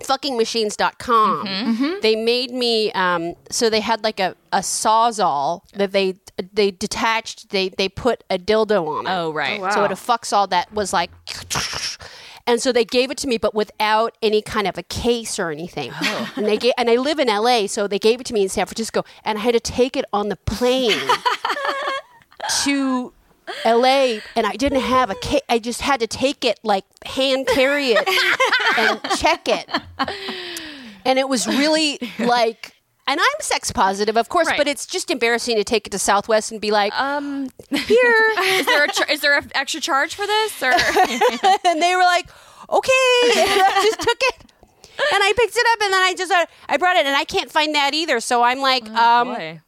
fuckingmachines.com 0.00 1.46
Mm-hmm. 1.46 1.92
they 2.02 2.14
made 2.16 2.50
me 2.52 2.92
um 2.92 3.34
so 3.50 3.68
they 3.68 3.80
had 3.80 4.04
like 4.04 4.20
a, 4.20 4.36
a 4.52 4.58
sawzall 4.58 5.62
that 5.74 5.90
they 5.92 6.14
they 6.52 6.70
detached 6.70 7.50
they 7.50 7.68
they 7.70 7.88
put 7.88 8.22
a 8.30 8.38
dildo 8.38 8.86
on 8.86 9.06
it 9.06 9.10
Oh 9.10 9.32
right. 9.32 9.60
so 9.72 9.84
it 9.84 9.90
a 9.90 9.96
fuxall 9.96 10.48
that 10.50 10.72
was 10.72 10.92
like 10.92 11.10
and 12.46 12.62
so 12.62 12.70
they 12.72 12.84
gave 12.84 13.10
it 13.10 13.18
to 13.18 13.26
me 13.28 13.38
but 13.38 13.54
without 13.54 14.16
any 14.22 14.40
kind 14.40 14.66
of 14.68 14.78
a 14.78 14.82
case 14.84 15.38
or 15.38 15.50
anything 15.50 15.90
Oh. 16.00 16.32
and 16.36 16.46
they 16.46 16.56
gave, 16.58 16.72
and 16.78 16.88
i 16.88 16.94
live 16.96 17.18
in 17.18 17.26
la 17.28 17.66
so 17.66 17.88
they 17.88 17.98
gave 17.98 18.20
it 18.20 18.26
to 18.26 18.34
me 18.34 18.42
in 18.42 18.48
san 18.48 18.66
francisco 18.66 19.04
and 19.24 19.38
i 19.38 19.40
had 19.40 19.54
to 19.54 19.60
take 19.60 19.96
it 19.96 20.04
on 20.12 20.28
the 20.28 20.36
plane 20.36 20.96
to 22.62 23.12
LA 23.64 24.18
and 24.36 24.46
I 24.46 24.52
didn't 24.56 24.80
have 24.80 25.10
a 25.10 25.14
ca- 25.14 25.40
I 25.48 25.58
just 25.58 25.80
had 25.80 26.00
to 26.00 26.06
take 26.06 26.44
it 26.44 26.58
like 26.62 26.84
hand 27.06 27.46
carry 27.46 27.92
it 27.92 28.08
and 28.78 29.00
check 29.18 29.48
it. 29.48 29.68
And 31.04 31.18
it 31.18 31.28
was 31.28 31.46
really 31.46 31.98
like 32.18 32.72
and 33.06 33.18
I'm 33.18 33.40
sex 33.40 33.72
positive, 33.72 34.18
of 34.18 34.28
course, 34.28 34.48
Right. 34.48 34.58
but 34.58 34.68
it's 34.68 34.84
just 34.84 35.10
embarrassing 35.10 35.56
to 35.56 35.64
take 35.64 35.86
it 35.86 35.90
to 35.90 35.98
Southwest 35.98 36.52
and 36.52 36.60
be 36.60 36.70
like, 36.70 36.92
Um, 36.92 37.48
here. 37.70 38.24
is 38.38 38.66
there 38.66 38.84
a 38.84 38.88
char- 38.92 39.06
is 39.10 39.20
there 39.22 39.38
an 39.38 39.50
extra 39.54 39.80
charge 39.80 40.14
for 40.14 40.26
this 40.26 40.62
or? 40.62 40.72
and 40.72 41.80
they 41.82 41.96
were 41.96 42.02
like, 42.02 42.28
okay. 42.68 43.22
And 43.40 43.62
I 43.62 43.80
just 43.82 44.00
took 44.00 44.18
it. 44.20 44.52
and 44.98 45.22
I 45.24 45.32
picked 45.36 45.56
it 45.56 45.66
up, 45.72 45.80
and 45.84 45.92
then 45.94 46.02
I 46.02 46.14
just 46.18 46.30
uh, 46.32 46.44
I 46.68 46.76
brought 46.76 46.96
it, 46.96 47.06
and 47.06 47.16
I 47.16 47.24
can't 47.24 47.50
find 47.50 47.74
that 47.74 47.94
either. 47.94 48.20
So 48.20 48.42
I'm 48.42 48.58
like, 48.60 48.86
um, 48.90 49.28
Boy. 49.28 49.60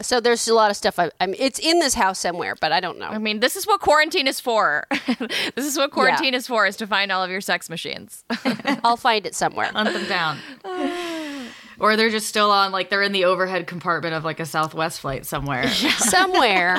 So 0.00 0.20
there's 0.20 0.46
a 0.48 0.54
lot 0.54 0.70
of 0.70 0.76
stuff. 0.76 0.98
I, 0.98 1.10
I 1.20 1.26
mean, 1.26 1.36
it's 1.38 1.58
in 1.58 1.78
this 1.78 1.94
house 1.94 2.18
somewhere, 2.18 2.54
but 2.60 2.72
I 2.72 2.80
don't 2.80 2.98
know. 2.98 3.08
I 3.08 3.18
mean, 3.18 3.40
this 3.40 3.56
is 3.56 3.66
what 3.66 3.80
quarantine 3.80 4.26
is 4.26 4.40
for. 4.40 4.86
this 5.54 5.66
is 5.66 5.76
what 5.76 5.90
quarantine 5.90 6.34
is 6.34 6.46
for: 6.46 6.66
is 6.66 6.76
to 6.76 6.86
find 6.86 7.12
all 7.12 7.22
of 7.22 7.30
your 7.30 7.40
sex 7.40 7.68
machines. 7.70 8.24
I'll 8.84 8.96
find 8.96 9.26
it 9.26 9.34
somewhere. 9.34 9.70
Hunt 9.72 9.92
them 9.92 10.08
down. 10.08 10.38
or 11.78 11.96
they're 11.96 12.10
just 12.10 12.26
still 12.26 12.50
on, 12.50 12.72
like 12.72 12.90
they're 12.90 13.02
in 13.02 13.12
the 13.12 13.24
overhead 13.24 13.66
compartment 13.66 14.14
of 14.14 14.24
like 14.24 14.40
a 14.40 14.46
Southwest 14.46 15.00
flight 15.00 15.26
somewhere. 15.26 15.68
somewhere. 15.98 16.78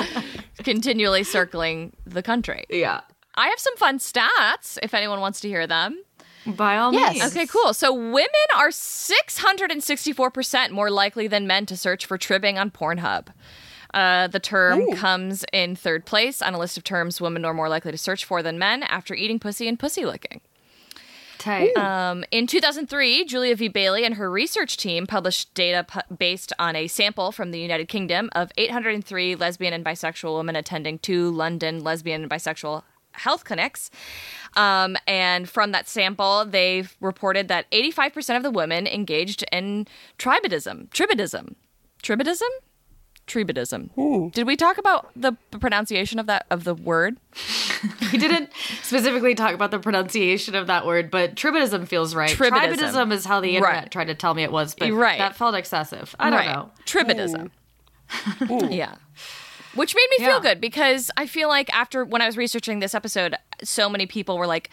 continually 0.58 1.24
circling 1.24 1.92
the 2.06 2.22
country. 2.22 2.64
yeah. 2.68 3.00
I 3.34 3.48
have 3.48 3.58
some 3.58 3.76
fun 3.78 3.98
stats 3.98 4.78
if 4.82 4.92
anyone 4.92 5.20
wants 5.20 5.40
to 5.40 5.48
hear 5.48 5.66
them. 5.66 6.02
By 6.46 6.76
all 6.76 6.92
Yes. 6.92 7.14
means. 7.14 7.24
Okay, 7.36 7.46
cool. 7.46 7.72
So 7.74 7.92
women 7.92 8.28
are 8.56 8.68
664% 8.70 10.70
more 10.70 10.90
likely 10.90 11.26
than 11.28 11.46
men 11.46 11.66
to 11.66 11.76
search 11.76 12.06
for 12.06 12.18
tribbing 12.18 12.58
on 12.58 12.70
Pornhub. 12.70 13.28
Uh, 13.94 14.26
the 14.26 14.40
term 14.40 14.90
comes 14.92 15.44
in 15.52 15.76
third 15.76 16.06
place 16.06 16.40
on 16.40 16.54
a 16.54 16.58
list 16.58 16.76
of 16.78 16.84
terms 16.84 17.20
women 17.20 17.44
are 17.44 17.52
more 17.54 17.68
likely 17.68 17.92
to 17.92 17.98
search 17.98 18.24
for 18.24 18.42
than 18.42 18.58
men 18.58 18.82
after 18.84 19.14
eating 19.14 19.38
pussy 19.38 19.68
and 19.68 19.78
pussy 19.78 20.04
licking. 20.06 20.40
Tight. 21.38 21.76
Um, 21.76 22.24
in 22.30 22.46
2003, 22.46 23.24
Julia 23.24 23.56
V. 23.56 23.66
Bailey 23.68 24.04
and 24.04 24.14
her 24.14 24.30
research 24.30 24.76
team 24.76 25.06
published 25.08 25.52
data 25.54 25.84
pu- 25.84 26.14
based 26.14 26.52
on 26.58 26.76
a 26.76 26.86
sample 26.86 27.32
from 27.32 27.50
the 27.50 27.58
United 27.58 27.88
Kingdom 27.88 28.30
of 28.32 28.52
803 28.56 29.34
lesbian 29.34 29.72
and 29.74 29.84
bisexual 29.84 30.36
women 30.36 30.54
attending 30.56 30.98
two 31.00 31.30
London 31.30 31.82
lesbian 31.82 32.22
and 32.22 32.30
bisexual 32.30 32.84
health 33.12 33.44
clinics. 33.44 33.90
Um, 34.56 34.96
and 35.06 35.48
from 35.48 35.72
that 35.72 35.88
sample, 35.88 36.44
they've 36.44 36.94
reported 37.00 37.48
that 37.48 37.70
85% 37.70 38.36
of 38.36 38.42
the 38.42 38.50
women 38.50 38.86
engaged 38.86 39.44
in 39.52 39.86
tribadism. 40.18 40.88
Tribadism. 40.90 41.54
Tribadism? 42.02 42.48
Tribadism. 43.26 44.32
Did 44.32 44.46
we 44.46 44.56
talk 44.56 44.78
about 44.78 45.10
the 45.14 45.32
pronunciation 45.58 46.18
of 46.18 46.26
that 46.26 46.44
of 46.50 46.64
the 46.64 46.74
word? 46.74 47.18
We 48.12 48.18
didn't 48.18 48.50
specifically 48.82 49.34
talk 49.34 49.54
about 49.54 49.72
the 49.72 49.78
pronunciation 49.80 50.54
of 50.54 50.68
that 50.68 50.86
word, 50.86 51.10
but 51.10 51.34
tribadism 51.34 51.88
feels 51.88 52.14
right. 52.14 52.30
Tribadism. 52.30 52.76
Tribadism 52.76 53.12
is 53.12 53.24
how 53.24 53.40
the 53.40 53.56
internet 53.56 53.74
Right. 53.84 53.90
tried 53.90 54.04
to 54.04 54.14
tell 54.14 54.34
me 54.34 54.44
it 54.44 54.52
was, 54.52 54.76
but 54.76 54.92
Right. 54.92 55.18
that 55.18 55.34
felt 55.34 55.56
excessive. 55.56 56.14
I 56.20 56.30
don't 56.30 56.38
right. 56.38 56.54
know. 56.54 56.70
Tribadism. 56.86 57.50
yeah. 58.72 58.94
Which 59.74 59.94
made 59.94 60.06
me 60.10 60.16
Yeah. 60.20 60.26
feel 60.32 60.40
good 60.40 60.60
because 60.60 61.10
I 61.16 61.26
feel 61.26 61.48
like 61.48 61.72
after 61.74 62.04
when 62.04 62.20
I 62.22 62.26
was 62.26 62.36
researching 62.36 62.80
this 62.80 62.94
episode, 62.94 63.34
so 63.62 63.88
many 63.88 64.06
people 64.06 64.36
were 64.38 64.46
like, 64.46 64.70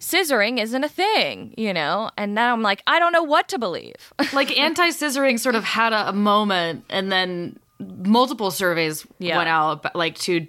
scissoring 0.00 0.58
isn't 0.60 0.84
a 0.84 0.88
thing, 0.88 1.54
you 1.56 1.72
know? 1.74 2.10
And 2.16 2.34
now 2.34 2.52
I'm 2.52 2.62
like, 2.62 2.82
I 2.86 2.98
don't 2.98 3.12
know 3.12 3.22
what 3.22 3.48
to 3.48 3.58
believe. 3.58 4.12
Like 4.32 4.56
anti 4.58 4.88
scissoring 4.90 5.38
sort 5.40 5.54
of 5.54 5.64
had 5.64 5.92
a, 5.92 6.10
a 6.10 6.12
moment, 6.12 6.84
and 6.90 7.10
then 7.10 7.58
multiple 7.80 8.50
surveys 8.50 9.06
Yeah. 9.18 9.36
went 9.38 9.48
out, 9.48 9.94
like 9.96 10.16
to 10.20 10.46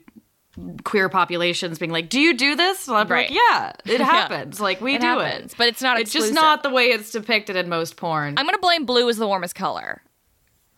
queer 0.84 1.08
populations 1.10 1.80
being 1.80 1.92
like, 1.92 2.10
"Do 2.10 2.20
you 2.20 2.34
do 2.36 2.56
this?" 2.56 2.88
And 2.88 2.98
I'm 2.98 3.08
Right. 3.08 3.30
like, 3.30 3.38
"Yeah, 3.50 3.72
it 3.86 4.02
happens. 4.16 4.60
Like 4.60 4.82
we 4.82 4.96
It 4.96 5.02
do 5.02 5.08
happens, 5.08 5.54
it, 5.54 5.58
but 5.58 5.68
it's 5.68 5.82
not 5.82 6.00
It's 6.00 6.12
just 6.12 6.34
not 6.34 6.64
the 6.64 6.70
way 6.70 6.88
it's 6.90 7.12
depicted 7.12 7.56
in 7.56 7.70
most 7.70 7.96
porn." 7.98 8.36
I'm 8.38 8.46
going 8.46 8.56
to 8.56 8.62
blame 8.62 8.86
blue 8.86 9.08
as 9.10 9.18
the 9.18 9.28
warmest 9.28 9.56
color. 9.56 10.02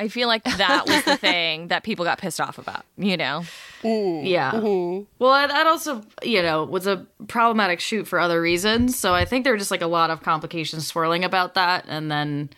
I 0.01 0.07
feel 0.07 0.27
like 0.27 0.43
that 0.43 0.87
was 0.87 1.03
the 1.03 1.15
thing 1.17 1.67
that 1.67 1.83
people 1.83 2.03
got 2.05 2.17
pissed 2.17 2.41
off 2.41 2.57
about, 2.57 2.85
you 2.97 3.17
know? 3.17 3.43
Mm-hmm. 3.81 4.25
Yeah. 4.27 4.51
Mm-hmm. 4.51 5.03
Well, 5.17 5.31
that- 5.33 5.49
that 5.49 5.65
also, 5.65 6.03
you 6.21 6.43
know, 6.43 6.63
was 6.65 6.85
a 6.85 7.03
problematic 7.27 7.79
shoot 7.79 8.07
for 8.07 8.19
other 8.19 8.39
reasons. 8.39 8.95
So 8.99 9.15
I 9.15 9.25
think 9.25 9.43
there 9.43 9.53
were 9.53 9.57
just 9.57 9.71
like 9.71 9.81
a 9.81 9.87
lot 9.87 10.11
of 10.11 10.21
complications 10.21 10.85
swirling 10.85 11.23
about 11.23 11.55
that. 11.55 11.85
And 11.87 12.11
then, 12.11 12.51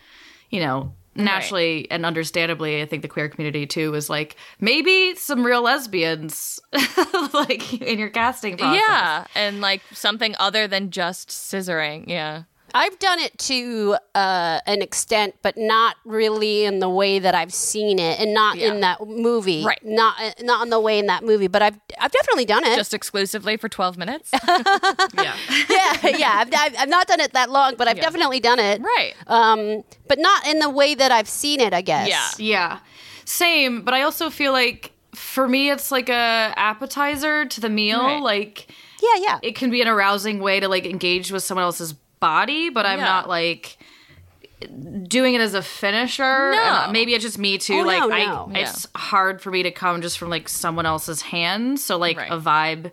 you 0.50 0.60
know, 0.60 0.92
naturally 1.14 1.90
and 1.90 2.04
understandably, 2.04 2.82
I 2.82 2.84
think 2.86 3.00
the 3.00 3.08
queer 3.08 3.30
community 3.30 3.66
too 3.66 3.90
was 3.92 4.10
like, 4.10 4.36
maybe 4.60 5.14
some 5.14 5.46
real 5.46 5.62
lesbians, 5.62 6.60
like 7.32 7.80
in 7.80 7.98
your 7.98 8.10
casting 8.10 8.58
process. 8.58 8.82
Yeah. 8.86 9.24
And 9.34 9.62
like 9.62 9.80
something 9.92 10.34
other 10.38 10.66
than 10.68 10.90
just 10.90 11.30
scissoring. 11.30 12.04
Yeah. 12.06 12.42
I've 12.76 12.98
done 12.98 13.20
it 13.20 13.38
to 13.38 13.96
uh, 14.16 14.58
an 14.66 14.82
extent, 14.82 15.36
but 15.42 15.56
not 15.56 15.94
really 16.04 16.64
in 16.64 16.80
the 16.80 16.88
way 16.88 17.20
that 17.20 17.34
I've 17.34 17.54
seen 17.54 18.00
it, 18.00 18.18
and 18.18 18.34
not 18.34 18.56
Yeah. 18.58 18.72
in 18.72 18.80
that 18.80 19.06
movie. 19.06 19.64
Right. 19.64 19.78
Not 19.84 20.20
uh, 20.20 20.32
not 20.42 20.64
in 20.64 20.70
the 20.70 20.80
way 20.80 20.98
in 20.98 21.06
that 21.06 21.22
movie, 21.22 21.46
but 21.46 21.62
I've 21.62 21.78
I've 22.00 22.10
definitely 22.10 22.44
done 22.46 22.64
it. 22.64 22.74
Just 22.76 22.92
exclusively 22.92 23.56
for 23.56 23.68
12 23.68 23.96
minutes. 23.96 24.30
Yeah. 25.22 25.36
yeah, 25.70 25.96
yeah. 26.16 26.32
I've, 26.38 26.48
I've, 26.54 26.74
I've 26.80 26.88
not 26.88 27.06
done 27.06 27.20
it 27.20 27.32
that 27.34 27.48
long, 27.50 27.76
but 27.76 27.86
I've 27.88 28.00
definitely 28.00 28.40
done 28.40 28.58
it. 28.58 28.80
right. 28.82 29.14
Um, 29.28 29.84
but 30.08 30.18
not 30.18 30.46
in 30.46 30.58
the 30.58 30.68
way 30.68 30.94
that 30.94 31.12
I've 31.12 31.28
seen 31.28 31.60
it. 31.60 31.72
I 31.72 31.80
guess. 31.82 32.08
Yeah. 32.08 32.28
Yeah. 32.38 32.78
Same, 33.24 33.82
but 33.82 33.94
I 33.94 34.02
also 34.02 34.28
feel 34.30 34.52
like 34.52 34.92
for 35.14 35.46
me 35.48 35.70
it's 35.70 35.90
like 35.92 36.08
a 36.08 36.52
appetizer 36.56 37.44
to 37.46 37.60
the 37.60 37.68
meal. 37.70 38.00
Right. 38.02 38.20
Like 38.22 38.66
Yeah. 39.00 39.20
Yeah. 39.22 39.38
it 39.42 39.54
can 39.54 39.70
be 39.70 39.80
an 39.80 39.88
arousing 39.88 40.40
way 40.40 40.58
to 40.60 40.68
like 40.68 40.84
engage 40.86 41.30
with 41.30 41.42
someone 41.44 41.64
else's 41.64 41.94
body, 42.28 42.70
but 42.70 42.84
I'm 42.86 42.98
Yeah. 43.00 43.04
not 43.04 43.28
like 43.28 43.76
doing 45.08 45.34
it 45.34 45.40
as 45.40 45.54
a 45.54 45.62
finisher. 45.62 46.22
Uh, 46.52 46.86
no. 46.86 46.92
Maybe 46.92 47.14
it's 47.14 47.24
just 47.24 47.38
me 47.38 47.58
too. 47.58 47.80
Oh, 47.80 47.82
like 47.82 48.00
no, 48.00 48.10
I 48.10 48.24
no. 48.24 48.50
it's 48.54 48.86
hard 48.94 49.42
for 49.42 49.50
me 49.50 49.62
to 49.62 49.70
come 49.70 50.00
just 50.00 50.18
from 50.18 50.30
like 50.30 50.48
someone 50.48 50.86
else's 50.86 51.20
hand. 51.22 51.80
So 51.80 51.98
like 51.98 52.16
Right. 52.16 52.30
a 52.30 52.38
vibe 52.38 52.92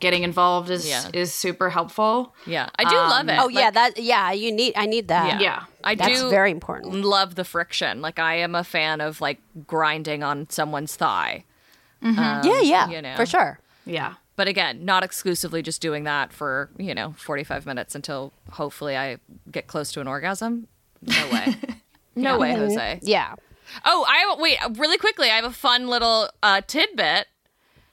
getting 0.00 0.22
involved 0.22 0.70
is 0.70 0.86
Yeah. 0.88 1.08
is 1.12 1.32
super 1.32 1.70
helpful. 1.70 2.34
Yeah. 2.46 2.68
I 2.78 2.84
do 2.84 2.94
love 2.96 3.22
um, 3.22 3.30
it. 3.30 3.38
Oh 3.40 3.48
yeah. 3.48 3.70
That. 3.70 3.98
Yeah. 3.98 4.32
You 4.32 4.52
need. 4.52 4.74
I 4.76 4.86
need 4.86 5.08
that. 5.08 5.26
Yeah. 5.26 5.40
yeah. 5.40 5.62
I 5.82 5.94
That's 5.94 6.20
do 6.20 6.28
very 6.28 6.50
important. 6.50 6.94
love 7.04 7.34
the 7.36 7.44
friction. 7.44 8.02
Like 8.02 8.18
I 8.18 8.34
am 8.36 8.54
a 8.54 8.64
fan 8.64 9.00
of 9.00 9.20
like 9.20 9.38
grinding 9.66 10.22
on 10.22 10.46
someone's 10.50 10.94
thigh. 10.94 11.44
Mm-hmm. 12.02 12.18
Um, 12.18 12.40
yeah. 12.44 12.60
Yeah. 12.60 12.88
you 12.90 13.02
know. 13.02 13.16
For 13.16 13.26
sure. 13.26 13.58
Yeah. 13.86 14.14
But 14.38 14.46
again, 14.46 14.84
not 14.84 15.02
exclusively 15.02 15.62
just 15.62 15.82
doing 15.82 16.04
that 16.04 16.32
for, 16.32 16.70
you 16.78 16.94
know, 16.94 17.12
45 17.18 17.66
minutes 17.66 17.96
until 17.96 18.32
hopefully 18.52 18.96
I 18.96 19.16
get 19.50 19.66
close 19.66 19.90
to 19.94 20.00
an 20.00 20.06
orgasm. 20.06 20.68
No 21.02 21.28
way. 21.32 21.56
No 22.14 22.36
way, 22.36 22.52
Jose. 22.52 22.98
Yeah. 23.02 23.36
Oh, 23.84 24.04
I 24.08 24.16
have, 24.18 24.40
wait, 24.40 24.58
really 24.76 24.98
quickly, 24.98 25.30
I 25.30 25.36
have 25.36 25.44
a 25.44 25.52
fun 25.52 25.86
little 25.86 26.28
uh, 26.42 26.62
tidbit. 26.66 27.28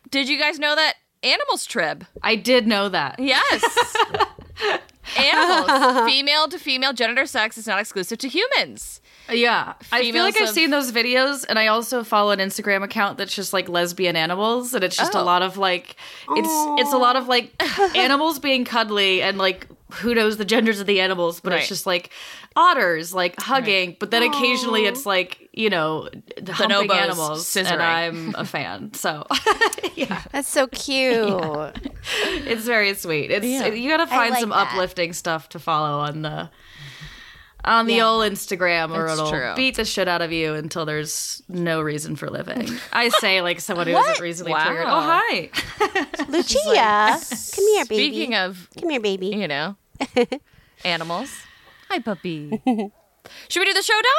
Did 0.10 0.28
you 0.28 0.40
guys 0.40 0.58
know 0.58 0.76
that 0.76 0.96
animals 1.22 1.64
trib? 1.68 2.08
I 2.24 2.36
did 2.36 2.66
know 2.66 2.90
that. 2.90 3.20
Yes. 3.20 3.96
animals, 5.20 6.10
female 6.12 6.48
to 6.48 6.58
female 6.58 6.94
gender 6.94 7.28
sex 7.28 7.56
is 7.56 7.68
not 7.68 7.80
exclusive 7.80 8.18
to 8.18 8.28
humans. 8.28 9.00
Yeah. 9.32 9.74
I 9.92 10.12
feel 10.12 10.24
like 10.24 10.36
I've 10.40 10.50
of- 10.50 10.56
seen 10.56 10.70
those 10.70 10.92
videos 10.92 11.46
and 11.48 11.58
I 11.58 11.68
also 11.68 12.04
follow 12.04 12.32
an 12.32 12.40
Instagram 12.40 12.84
account 12.84 13.18
that's 13.18 13.34
just 13.36 13.54
like 13.54 13.68
lesbian 13.70 14.16
animals 14.16 14.74
and 14.74 14.84
it's 14.84 14.96
just 14.98 15.16
a 15.16 15.20
Oh. 15.20 15.24
lot 15.24 15.42
of 15.42 15.58
like 15.58 15.96
it's 16.30 16.50
it's 16.82 16.94
a 16.94 16.98
lot 16.98 17.16
of 17.16 17.28
like 17.28 17.52
animals 17.96 18.40
being 18.40 18.66
cuddly 18.66 19.22
and 19.22 19.38
like 19.38 19.68
who 19.94 20.14
knows 20.16 20.38
the 20.38 20.46
genders 20.46 20.80
of 20.80 20.88
the 20.88 21.00
animals, 21.00 21.40
but 21.40 21.52
Right. 21.54 21.60
it's 21.60 21.70
just 21.70 21.86
like 21.86 22.10
otters 22.56 23.14
like 23.14 23.40
hugging, 23.40 23.96
but 24.00 24.12
then 24.12 24.24
occasionally 24.24 24.86
it's 24.86 25.06
like, 25.06 25.48
you 25.54 25.70
know, 25.70 26.10
the 26.42 26.54
humping 26.54 26.88
bonobos 26.90 26.96
animals 26.96 27.46
scissoring. 27.46 27.72
and 27.72 27.82
I'm 27.82 28.36
a 28.36 28.46
fan. 28.56 28.94
So, 28.94 29.26
yeah, 29.96 30.22
That's 30.32 30.48
so 30.50 30.68
cute. 30.68 31.78
it's 32.46 32.64
very 32.66 32.94
sweet. 32.96 33.32
It's 33.32 33.46
Yeah. 33.46 33.68
you 33.68 33.90
got 33.90 33.98
to 33.98 34.08
find 34.08 34.32
like 34.32 34.40
some 34.42 34.50
that. 34.50 34.68
uplifting 34.72 35.14
stuff 35.14 35.50
to 35.50 35.60
follow 35.60 36.00
on 36.00 36.22
the 36.24 36.50
on 37.66 37.86
the 37.88 37.96
Yeah. 37.96 38.08
old 38.08 38.32
Instagram, 38.32 38.96
or 38.96 39.06
It's 39.06 39.14
it'll 39.14 39.30
true. 39.30 39.54
beat 39.56 39.76
the 39.76 39.86
shit 39.86 40.08
out 40.08 40.22
of 40.22 40.32
you 40.32 40.54
until 40.54 40.86
there's 40.86 41.42
no 41.50 41.82
reason 41.82 42.16
for 42.16 42.30
living. 42.30 42.70
I 42.94 43.10
say 43.20 43.42
like 43.42 43.60
someone 43.60 43.88
who 43.88 43.98
isn't 43.98 44.22
recently 44.24 44.54
Wow. 44.54 44.66
triggered. 44.66 44.86
Oh 44.88 45.02
hi, 45.02 45.50
Lucia, 46.30 47.20
come 47.56 47.68
here, 47.74 47.86
baby. 47.86 48.08
Speaking 48.10 48.36
of, 48.36 48.70
come 48.80 48.90
here, 48.90 49.00
baby. 49.02 49.28
you 49.28 49.48
know, 49.48 49.76
animals. 50.84 51.32
Hi, 51.90 52.00
puppy. 52.00 52.50
Should 53.48 53.60
we 53.60 53.66
do 53.66 53.74
the 53.74 53.82
showdown? 53.82 54.12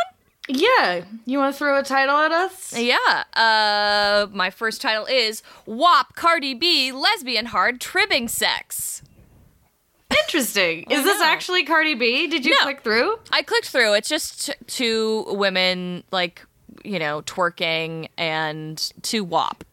yeah. 0.48 1.04
You 1.24 1.38
want 1.38 1.54
to 1.54 1.58
throw 1.58 1.76
a 1.78 1.82
title 1.82 2.16
at 2.16 2.30
us? 2.30 2.72
Yeah. 2.78 3.24
Uh, 3.34 4.26
my 4.32 4.50
first 4.50 4.80
title 4.80 5.04
is 5.06 5.42
WAP 5.66 6.14
Cardi 6.14 6.54
B 6.54 6.92
Lesbian 6.92 7.46
Hard 7.46 7.80
Tribbing 7.80 8.28
Sex. 8.28 9.02
Interesting. 10.10 10.84
Is 10.90 11.04
this 11.04 11.20
actually 11.20 11.64
Cardi 11.64 11.94
B? 11.94 12.26
Did 12.26 12.44
you 12.44 12.52
No. 12.52 12.62
click 12.62 12.80
through? 12.82 13.18
I 13.30 13.42
clicked 13.42 13.68
through. 13.68 13.94
It's 13.94 14.08
just 14.08 14.46
t- 14.46 14.52
two 14.66 15.24
women, 15.28 16.04
like, 16.10 16.44
you 16.84 16.98
know, 16.98 17.22
twerking 17.22 18.08
and 18.16 18.78
two 19.02 19.24
WAP. 19.24 19.64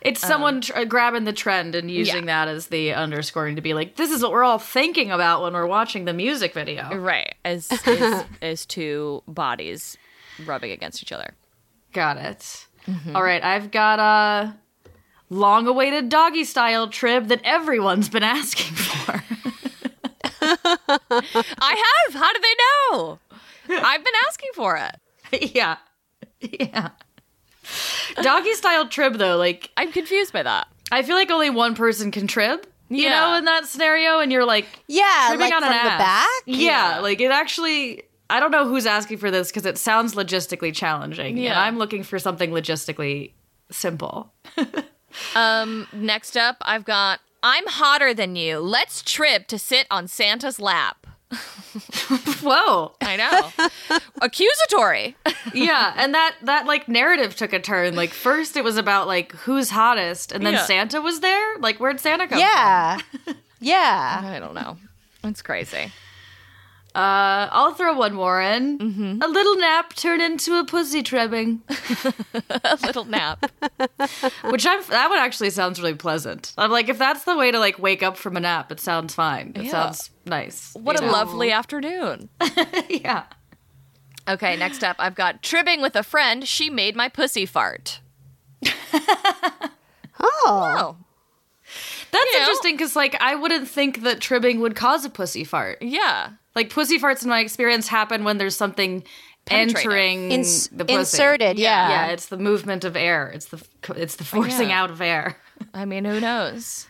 It's 0.00 0.22
um, 0.24 0.28
someone 0.28 0.60
tr- 0.60 0.76
uh, 0.76 0.84
grabbing 0.84 1.24
the 1.24 1.32
trend 1.32 1.74
and 1.74 1.90
using 1.90 2.26
yeah. 2.26 2.44
that 2.44 2.48
as 2.48 2.66
the 2.66 2.92
underscoring 2.92 3.56
to 3.56 3.62
be 3.62 3.72
like, 3.72 3.96
this 3.96 4.10
is 4.10 4.22
what 4.22 4.32
we're 4.32 4.44
all 4.44 4.58
thinking 4.58 5.10
about 5.10 5.42
when 5.42 5.54
we're 5.54 5.66
watching 5.66 6.04
the 6.04 6.12
music 6.12 6.52
video. 6.52 6.94
Right. 6.94 7.34
As, 7.44 7.70
as, 7.86 8.24
as 8.42 8.66
two 8.66 9.22
bodies 9.26 9.96
rubbing 10.44 10.72
against 10.72 11.02
each 11.02 11.12
other. 11.12 11.34
Got 11.92 12.18
it. 12.18 12.66
Mm-hmm. 12.86 13.16
All 13.16 13.22
right, 13.22 13.42
I've 13.42 13.70
got 13.70 13.98
a 13.98 14.54
long-awaited 15.30 16.08
doggy 16.08 16.44
style 16.44 16.88
trib 16.88 17.28
that 17.28 17.40
everyone's 17.44 18.08
been 18.08 18.22
asking 18.22 18.74
for. 18.74 19.22
I 20.42 22.04
have. 22.06 22.14
How 22.14 22.32
do 22.32 22.40
they 22.40 22.54
know? 22.96 23.18
I've 23.82 24.04
been 24.04 24.14
asking 24.28 24.50
for 24.54 24.76
it. 24.76 25.52
yeah. 25.54 25.76
Yeah. 26.40 26.90
Doggy 28.22 28.52
style 28.54 28.86
trib 28.88 29.14
though, 29.14 29.36
like 29.36 29.70
I'm 29.76 29.90
confused 29.90 30.32
by 30.32 30.42
that. 30.42 30.68
I 30.92 31.02
feel 31.02 31.16
like 31.16 31.30
only 31.30 31.50
one 31.50 31.74
person 31.74 32.10
can 32.10 32.26
trib. 32.26 32.66
You 32.90 33.04
Yeah. 33.04 33.20
know, 33.20 33.34
in 33.38 33.46
that 33.46 33.64
scenario, 33.66 34.18
and 34.20 34.30
you're 34.30 34.44
like 34.44 34.66
Yeah, 34.86 35.34
like 35.38 35.52
on 35.52 35.62
from 35.62 35.70
the 35.70 35.76
ass. 35.76 35.98
back. 35.98 36.42
Yeah, 36.46 37.00
like 37.00 37.20
it 37.20 37.30
actually. 37.30 38.02
I 38.30 38.40
don't 38.40 38.50
know 38.50 38.66
who's 38.66 38.86
asking 38.86 39.18
for 39.18 39.30
this 39.30 39.48
because 39.48 39.64
it 39.66 39.76
sounds 39.78 40.14
logistically 40.14 40.74
challenging, 40.74 41.36
and 41.36 41.44
Yeah. 41.44 41.60
I'm 41.60 41.78
looking 41.78 42.02
for 42.02 42.18
something 42.18 42.50
logistically 42.50 43.32
simple. 43.70 44.32
Um, 45.34 45.86
next 45.92 46.36
up, 46.36 46.56
I've 46.62 46.84
got 46.84 47.20
I'm 47.42 47.66
hotter 47.66 48.14
than 48.14 48.36
you. 48.36 48.58
Let's 48.58 49.02
trib 49.02 49.46
to 49.48 49.58
sit 49.58 49.86
on 49.90 50.08
Santa's 50.08 50.58
lap. 50.58 51.06
Whoa, 52.42 52.94
I 53.00 53.16
know. 53.16 53.98
Accusatory. 54.22 55.16
yeah, 55.52 55.92
and 55.96 56.14
that 56.14 56.36
that 56.42 56.66
like 56.66 56.88
narrative 56.88 57.34
took 57.36 57.52
a 57.52 57.60
turn. 57.60 57.96
Like 57.96 58.10
first, 58.12 58.56
it 58.56 58.64
was 58.64 58.76
about 58.76 59.06
like 59.06 59.32
who's 59.32 59.70
hottest, 59.70 60.32
and 60.32 60.44
then 60.46 60.54
Yeah. 60.54 60.64
Santa 60.64 61.00
was 61.00 61.20
there. 61.20 61.58
Like 61.58 61.78
where'd 61.78 62.00
Santa 62.00 62.26
come 62.28 62.38
Yeah. 62.38 62.98
Yeah. 63.60 64.22
I 64.24 64.38
don't 64.38 64.54
know. 64.54 64.76
It's 65.24 65.42
crazy. 65.42 65.90
Uh, 66.94 67.48
I'll 67.50 67.74
throw 67.74 67.96
one 67.96 68.14
more 68.14 68.40
in. 68.40 68.78
Mm-hmm. 68.78 69.22
A 69.22 69.26
little 69.26 69.56
nap 69.56 69.94
turned 69.96 70.22
into 70.22 70.58
a 70.60 70.64
pussy 70.64 71.02
tribbing, 71.02 71.60
A 72.50 72.78
little 72.84 73.04
nap. 73.04 73.50
which 74.44 74.64
I'm, 74.64 74.80
that 74.90 75.10
one 75.10 75.18
actually 75.18 75.50
sounds 75.50 75.80
really 75.80 75.94
pleasant. 75.94 76.52
I'm 76.56 76.70
like, 76.70 76.88
if 76.88 76.96
that's 76.96 77.24
the 77.24 77.36
way 77.36 77.50
to 77.50 77.58
like 77.58 77.80
wake 77.80 78.04
up 78.04 78.16
from 78.16 78.36
a 78.36 78.40
nap, 78.40 78.70
it 78.70 78.78
sounds 78.78 79.12
fine. 79.12 79.52
It 79.56 79.64
Yeah. 79.64 79.70
sounds 79.72 80.10
nice. 80.24 80.72
What 80.74 81.00
a 81.00 81.04
know? 81.04 81.10
lovely 81.10 81.50
afternoon. 81.50 82.28
yeah. 82.88 83.24
Okay, 84.28 84.56
next 84.56 84.84
up, 84.84 84.94
I've 85.00 85.16
got 85.16 85.42
tribbing 85.42 85.82
with 85.82 85.96
a 85.96 86.02
friend. 86.04 86.46
She 86.46 86.70
made 86.70 86.94
my 86.94 87.08
pussy 87.08 87.44
fart. 87.44 88.00
Oh. 88.66 89.70
Oh, 90.46 90.96
That's 92.12 92.32
You 92.32 92.38
interesting 92.38 92.74
because 92.76 92.94
like 92.94 93.16
I 93.20 93.34
wouldn't 93.34 93.68
think 93.68 94.02
that 94.02 94.20
tribbing 94.20 94.60
would 94.60 94.76
cause 94.76 95.04
a 95.04 95.10
pussy 95.10 95.42
fart. 95.44 95.82
yeah. 95.82 96.30
Like 96.54 96.70
pussy 96.70 96.98
farts 96.98 97.22
in 97.22 97.28
my 97.28 97.40
experience 97.40 97.88
happen 97.88 98.24
when 98.24 98.38
there's 98.38 98.56
something 98.56 99.02
entering 99.50 100.30
Ins- 100.32 100.68
the 100.68 100.84
pussy. 100.84 100.98
inserted, 100.98 101.58
yeah. 101.58 101.88
Yeah, 101.90 102.06
it's 102.12 102.26
the 102.26 102.38
movement 102.38 102.84
of 102.84 102.96
air. 102.96 103.30
It's 103.34 103.46
the 103.46 103.62
it's 103.96 104.16
the 104.16 104.24
forcing 104.24 104.70
Yeah. 104.70 104.82
out 104.82 104.90
of 104.90 105.00
air. 105.00 105.36
I 105.74 105.84
mean, 105.84 106.04
who 106.04 106.20
knows? 106.20 106.86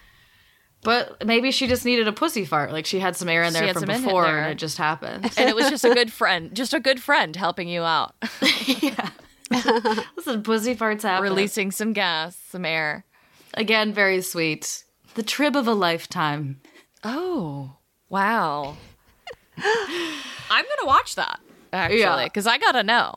But 0.83 1.25
maybe 1.25 1.51
she 1.51 1.67
just 1.67 1.87
needed 1.87 2.07
a 2.09 2.13
pussy 2.13 2.45
fart. 2.45 2.71
Like 2.71 2.85
she 2.85 3.01
had 3.01 3.17
some 3.17 3.29
air 3.31 3.43
in 3.43 3.55
there 3.55 3.73
from 3.73 3.87
before, 3.87 4.25
there. 4.25 4.39
and 4.43 4.53
it 4.53 4.57
just 4.59 4.77
happened. 4.77 5.33
And 5.39 5.49
it 5.49 5.57
was 5.57 5.71
just 5.71 5.85
a 5.85 5.95
good 5.95 6.13
friend, 6.21 6.55
just 6.55 6.75
a 6.75 6.81
good 6.81 7.01
friend 7.03 7.35
helping 7.35 7.69
you 7.69 7.83
out, 7.83 8.15
yeah. 8.67 9.11
Listen, 10.17 10.43
pussy 10.43 10.75
farts 10.77 11.03
happen. 11.03 11.23
releasing 11.23 11.71
some 11.71 11.93
gas, 11.93 12.37
some 12.51 12.65
air. 12.65 13.05
again, 13.55 13.93
very 13.95 14.21
sweet. 14.21 14.85
The 15.15 15.23
trib 15.23 15.57
of 15.57 15.67
a 15.67 15.75
lifetime. 15.75 16.61
Oh, 17.03 17.77
wow. 18.09 18.77
I'm 19.57 20.65
going 20.65 20.79
to 20.81 20.87
watch 20.87 21.15
that, 21.17 21.41
actually, 21.73 22.01
Yeah. 22.01 22.25
because 22.25 22.47
I 22.47 22.59
got 22.59 22.73
to 22.73 22.83
know. 22.83 23.15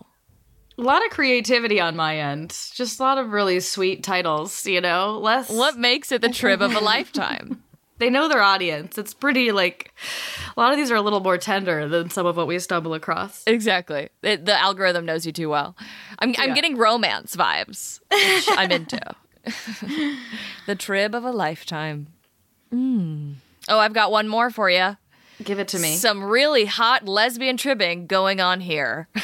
A 0.79 0.81
lot 0.83 1.03
of 1.03 1.11
creativity 1.11 1.79
on 1.79 1.95
my 1.95 2.17
end. 2.19 2.49
Just 2.75 2.99
a 2.99 3.03
lot 3.03 3.17
of 3.17 3.31
really 3.31 3.59
sweet 3.59 4.03
titles. 4.03 4.65
You 4.67 4.79
know, 4.81 5.17
less. 5.17 5.49
What 5.49 5.77
makes 5.77 6.11
it 6.11 6.21
the 6.21 6.29
trib 6.29 6.61
of 6.61 6.75
a 6.75 6.79
lifetime? 6.79 7.63
they 7.97 8.11
know 8.11 8.27
their 8.27 8.43
audience. 8.43 8.95
It's 8.97 9.13
pretty 9.13 9.51
like 9.51 9.91
a 10.55 10.59
lot 10.59 10.71
of 10.71 10.77
these 10.77 10.91
are 10.91 10.95
a 10.95 11.01
little 11.01 11.19
more 11.19 11.39
tender 11.39 11.87
than 11.87 12.11
some 12.11 12.27
of 12.27 12.37
what 12.37 12.45
we 12.45 12.59
stumble 12.59 12.93
across. 12.93 13.43
Exactly. 13.47 14.09
It, 14.21 14.45
the 14.45 14.53
algorithm 14.55 15.05
knows 15.05 15.25
you 15.25 15.31
too 15.31 15.49
well. 15.49 15.75
I'm, 16.19 16.35
I'm 16.37 16.53
getting 16.53 16.77
romance 16.77 17.35
vibes, 17.35 17.99
which 18.11 18.47
I'm 18.57 18.71
into. 18.71 18.99
the 20.67 20.75
trib 20.75 21.15
of 21.15 21.23
a 21.23 21.31
lifetime. 21.31 22.07
Mm. 22.71 23.35
Oh, 23.67 23.79
I've 23.79 23.93
got 23.93 24.11
one 24.11 24.27
more 24.27 24.51
for 24.51 24.69
you. 24.69 24.97
Give 25.43 25.59
it 25.59 25.67
to 25.69 25.79
me. 25.79 25.95
Some 25.95 26.23
really 26.23 26.65
hot 26.65 27.07
lesbian 27.07 27.57
tribbing 27.57 28.07
going 28.07 28.39
on 28.41 28.59
here. 28.61 29.07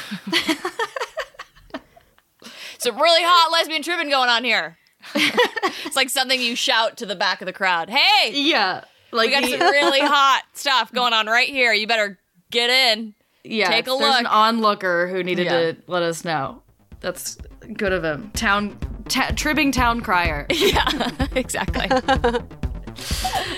Some 2.77 2.97
really 2.97 3.23
hot 3.23 3.49
lesbian 3.51 3.81
tribbing 3.81 4.09
going 4.09 4.29
on 4.29 4.43
here. 4.43 4.77
it's 5.15 5.95
like 5.95 6.09
something 6.09 6.39
you 6.41 6.53
shout 6.55 6.97
to 6.97 7.05
the 7.05 7.15
back 7.15 7.41
of 7.41 7.45
the 7.45 7.53
crowd. 7.53 7.89
Hey, 7.89 8.31
yeah, 8.33 8.83
like 9.11 9.29
we 9.29 9.39
got 9.39 9.49
some 9.49 9.59
really 9.61 9.99
hot 10.01 10.43
stuff 10.53 10.91
going 10.91 11.13
on 11.13 11.27
right 11.27 11.47
here. 11.47 11.71
You 11.71 11.87
better 11.87 12.19
get 12.51 12.69
in. 12.69 13.13
yeah. 13.45 13.69
take 13.69 13.87
a 13.87 13.91
look. 13.91 14.01
there's 14.01 14.19
an 14.19 14.25
onlooker 14.25 15.07
who 15.07 15.23
needed 15.23 15.45
Yeah. 15.45 15.71
to 15.71 15.77
let 15.87 16.03
us 16.03 16.25
know. 16.25 16.61
That's 16.99 17.37
good 17.73 17.93
of 17.93 18.03
him. 18.03 18.31
Town 18.33 18.77
ta- 19.07 19.31
tribbing 19.35 19.71
town 19.71 20.01
crier. 20.01 20.45
Yeah, 20.49 21.09
exactly. 21.35 21.87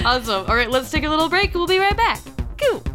awesome. 0.06 0.46
All 0.48 0.56
right, 0.56 0.70
let's 0.70 0.92
take 0.92 1.04
a 1.04 1.10
little 1.10 1.30
break. 1.30 1.56
We'll 1.56 1.66
be 1.68 1.80
right 1.80 1.98
back. 1.98 2.20
Goo. 2.58 2.95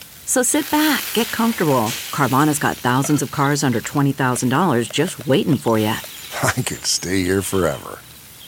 So 0.31 0.43
sit 0.43 0.71
back, 0.71 1.03
get 1.13 1.27
comfortable. 1.27 1.91
Carvana's 2.15 2.57
got 2.57 2.77
thousands 2.77 3.21
of 3.21 3.31
cars 3.31 3.65
under 3.65 3.81
$20,000 3.81 4.89
just 4.89 5.27
waiting 5.27 5.57
for 5.57 5.77
you. 5.77 5.87
I 6.43 6.53
could 6.53 6.85
stay 6.85 7.21
here 7.21 7.41
forever. 7.41 7.99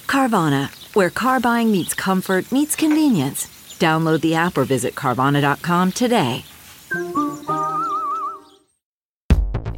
Carvana, 0.07 0.71
where 0.95 1.09
car 1.09 1.41
buying 1.41 1.73
meets 1.73 1.93
comfort, 1.93 2.49
meets 2.53 2.77
convenience. 2.77 3.47
Download 3.79 4.21
the 4.21 4.33
app 4.33 4.57
or 4.57 4.63
visit 4.63 4.95
Carvana.com 4.95 5.91
today. 5.91 6.45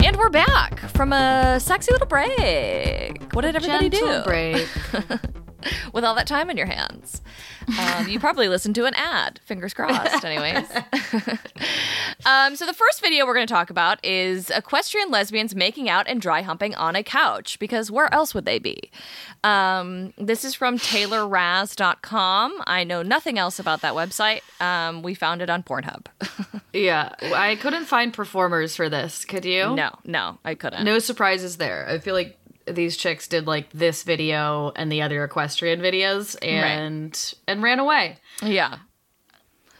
And 0.05 0.15
we're 0.15 0.29
back 0.29 0.77
from 0.77 0.89
from 1.05 1.13
a 1.13 1.59
sexy 1.59 1.91
little 1.91 2.05
break. 2.05 3.33
What 3.33 3.41
did 3.41 3.55
everybody 3.55 3.89
Gentle 3.89 4.19
do 4.19 4.25
break. 4.25 4.67
with 5.93 6.03
all 6.03 6.15
that 6.15 6.27
time 6.27 6.49
in 6.49 6.57
your 6.57 6.67
hands? 6.67 7.21
Um, 7.79 8.07
you 8.07 8.19
probably 8.19 8.47
listened 8.47 8.75
to 8.75 8.85
an 8.85 8.93
ad. 8.95 9.39
Fingers 9.45 9.73
crossed, 9.73 10.23
anyways. 10.23 10.67
um, 12.25 12.55
so 12.55 12.65
the 12.65 12.73
first 12.73 13.01
video 13.01 13.25
we're 13.25 13.33
going 13.33 13.47
to 13.47 13.53
talk 13.53 13.69
about 13.69 14.03
is 14.03 14.49
equestrian 14.49 15.09
lesbians 15.09 15.55
making 15.55 15.89
out 15.89 16.07
and 16.07 16.21
dry 16.21 16.41
humping 16.41 16.75
on 16.75 16.95
a 16.95 17.03
couch 17.03 17.57
because 17.59 17.89
where 17.89 18.13
else 18.13 18.33
would 18.33 18.45
they 18.45 18.59
be? 18.59 18.91
Um, 19.43 20.13
this 20.17 20.45
is 20.45 20.53
from 20.53 20.77
TaylorRaz.com. 20.77 22.61
I 22.67 22.83
know 22.83 23.01
nothing 23.01 23.39
else 23.39 23.59
about 23.59 23.81
that 23.81 23.93
website. 23.93 24.41
Um, 24.61 25.01
we 25.01 25.13
found 25.13 25.41
it 25.41 25.49
on 25.49 25.63
Pornhub. 25.63 26.05
Yeah, 26.75 27.13
I 27.21 27.55
couldn't 27.55 27.85
find 27.85 28.13
performers 28.13 28.75
for 28.75 28.89
this. 28.89 29.23
Could 29.23 29.45
you? 29.45 29.73
no, 29.75 29.91
no, 30.03 30.39
I 30.43 30.55
couldn't. 30.55 30.83
No 30.83 30.99
surprises 30.99 31.55
there. 31.55 31.87
I 31.87 31.99
feel 31.99 32.13
like 32.13 32.37
these 32.67 32.97
chicks 32.97 33.27
did 33.27 33.47
like 33.47 33.69
this 33.71 34.03
video 34.03 34.71
and 34.75 34.91
the 34.91 35.01
other 35.01 35.23
equestrian 35.23 35.79
videos 35.81 36.35
and 36.41 37.33
and 37.47 37.61
ran 37.63 37.79
away. 37.79 38.17
Yeah. 38.41 38.77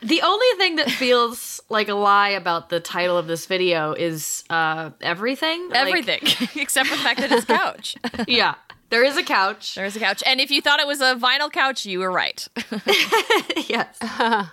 The 0.02 0.22
only 0.22 0.48
thing 0.58 0.76
that 0.76 0.92
feels 0.92 1.62
like 1.70 1.90
a 1.90 1.96
lie 1.96 2.30
about 2.30 2.70
the 2.70 2.80
title 2.80 3.18
of 3.18 3.28
this 3.28 3.46
video 3.48 3.94
is 3.94 4.44
uh 4.50 4.92
everything. 5.02 5.70
Like, 5.70 5.88
Everything 5.88 6.22
except 6.62 6.90
for 6.90 6.96
the 6.96 7.02
fact 7.02 7.20
that 7.22 7.32
it's 7.32 7.46
couch. 7.46 7.96
yeah. 8.28 8.56
There 8.92 9.04
is 9.04 9.18
a 9.18 9.24
couch. 9.24 9.74
There's 9.74 9.96
a 9.96 10.00
couch. 10.00 10.22
And 10.28 10.40
if 10.40 10.52
you 10.52 10.62
thought 10.62 10.80
it 10.80 10.86
was 10.86 11.02
a 11.02 11.16
vinyl 11.16 11.52
couch, 11.52 11.88
you 11.88 12.00
were 12.00 12.12
right. 12.12 12.48
yes. 13.68 13.98
uh, 14.00 14.46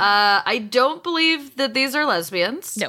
I 0.00 0.66
don't 0.70 1.02
believe 1.02 1.56
that 1.56 1.74
these 1.74 1.94
are 1.94 2.06
lesbians. 2.06 2.78
no. 2.78 2.88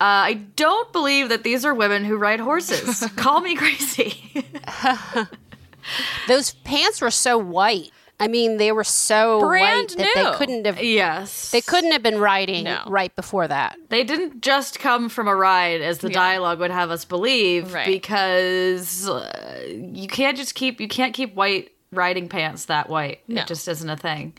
Uh, 0.00 0.04
I 0.30 0.34
don't 0.56 0.92
believe 0.92 1.28
that 1.30 1.42
these 1.42 1.64
are 1.64 1.74
women 1.74 2.04
who 2.04 2.16
ride 2.16 2.38
horses. 2.40 3.00
Call 3.16 3.40
me 3.40 3.56
crazy. 3.56 4.22
Those 6.28 6.52
pants 6.64 7.00
were 7.00 7.10
so 7.10 7.38
white. 7.38 7.90
I 8.20 8.26
mean, 8.28 8.56
they 8.56 8.72
were 8.72 8.84
so 8.84 9.40
Brand 9.40 9.90
white 9.90 9.98
that 9.98 10.08
they 10.14 10.22
new. 10.24 10.32
couldn't 10.36 10.66
have. 10.66 10.82
yes. 10.82 11.50
They 11.52 11.60
couldn't 11.60 11.92
have 11.92 12.02
been 12.02 12.18
riding 12.18 12.64
No. 12.64 12.82
right 12.88 13.14
before 13.14 13.46
that. 13.46 13.76
They 13.90 14.02
didn't 14.04 14.40
just 14.42 14.80
come 14.80 15.08
from 15.08 15.28
a 15.28 15.34
ride, 15.36 15.80
as 15.80 15.98
the 15.98 16.08
dialogue 16.10 16.58
would 16.58 16.72
have 16.72 16.90
us 16.90 17.04
believe, 17.04 17.72
Right. 17.72 17.86
because 17.86 19.08
uh, 19.08 19.62
you 19.68 20.08
can't 20.08 20.36
just 20.36 20.54
keep 20.56 20.80
you 20.80 20.88
can't 20.88 21.14
keep 21.14 21.34
white 21.36 21.70
riding 21.92 22.28
pants 22.28 22.64
that 22.66 22.88
white. 22.88 23.20
No. 23.28 23.40
It 23.42 23.46
just 23.46 23.68
isn't 23.68 23.88
a 23.88 23.96
thing. 23.96 24.34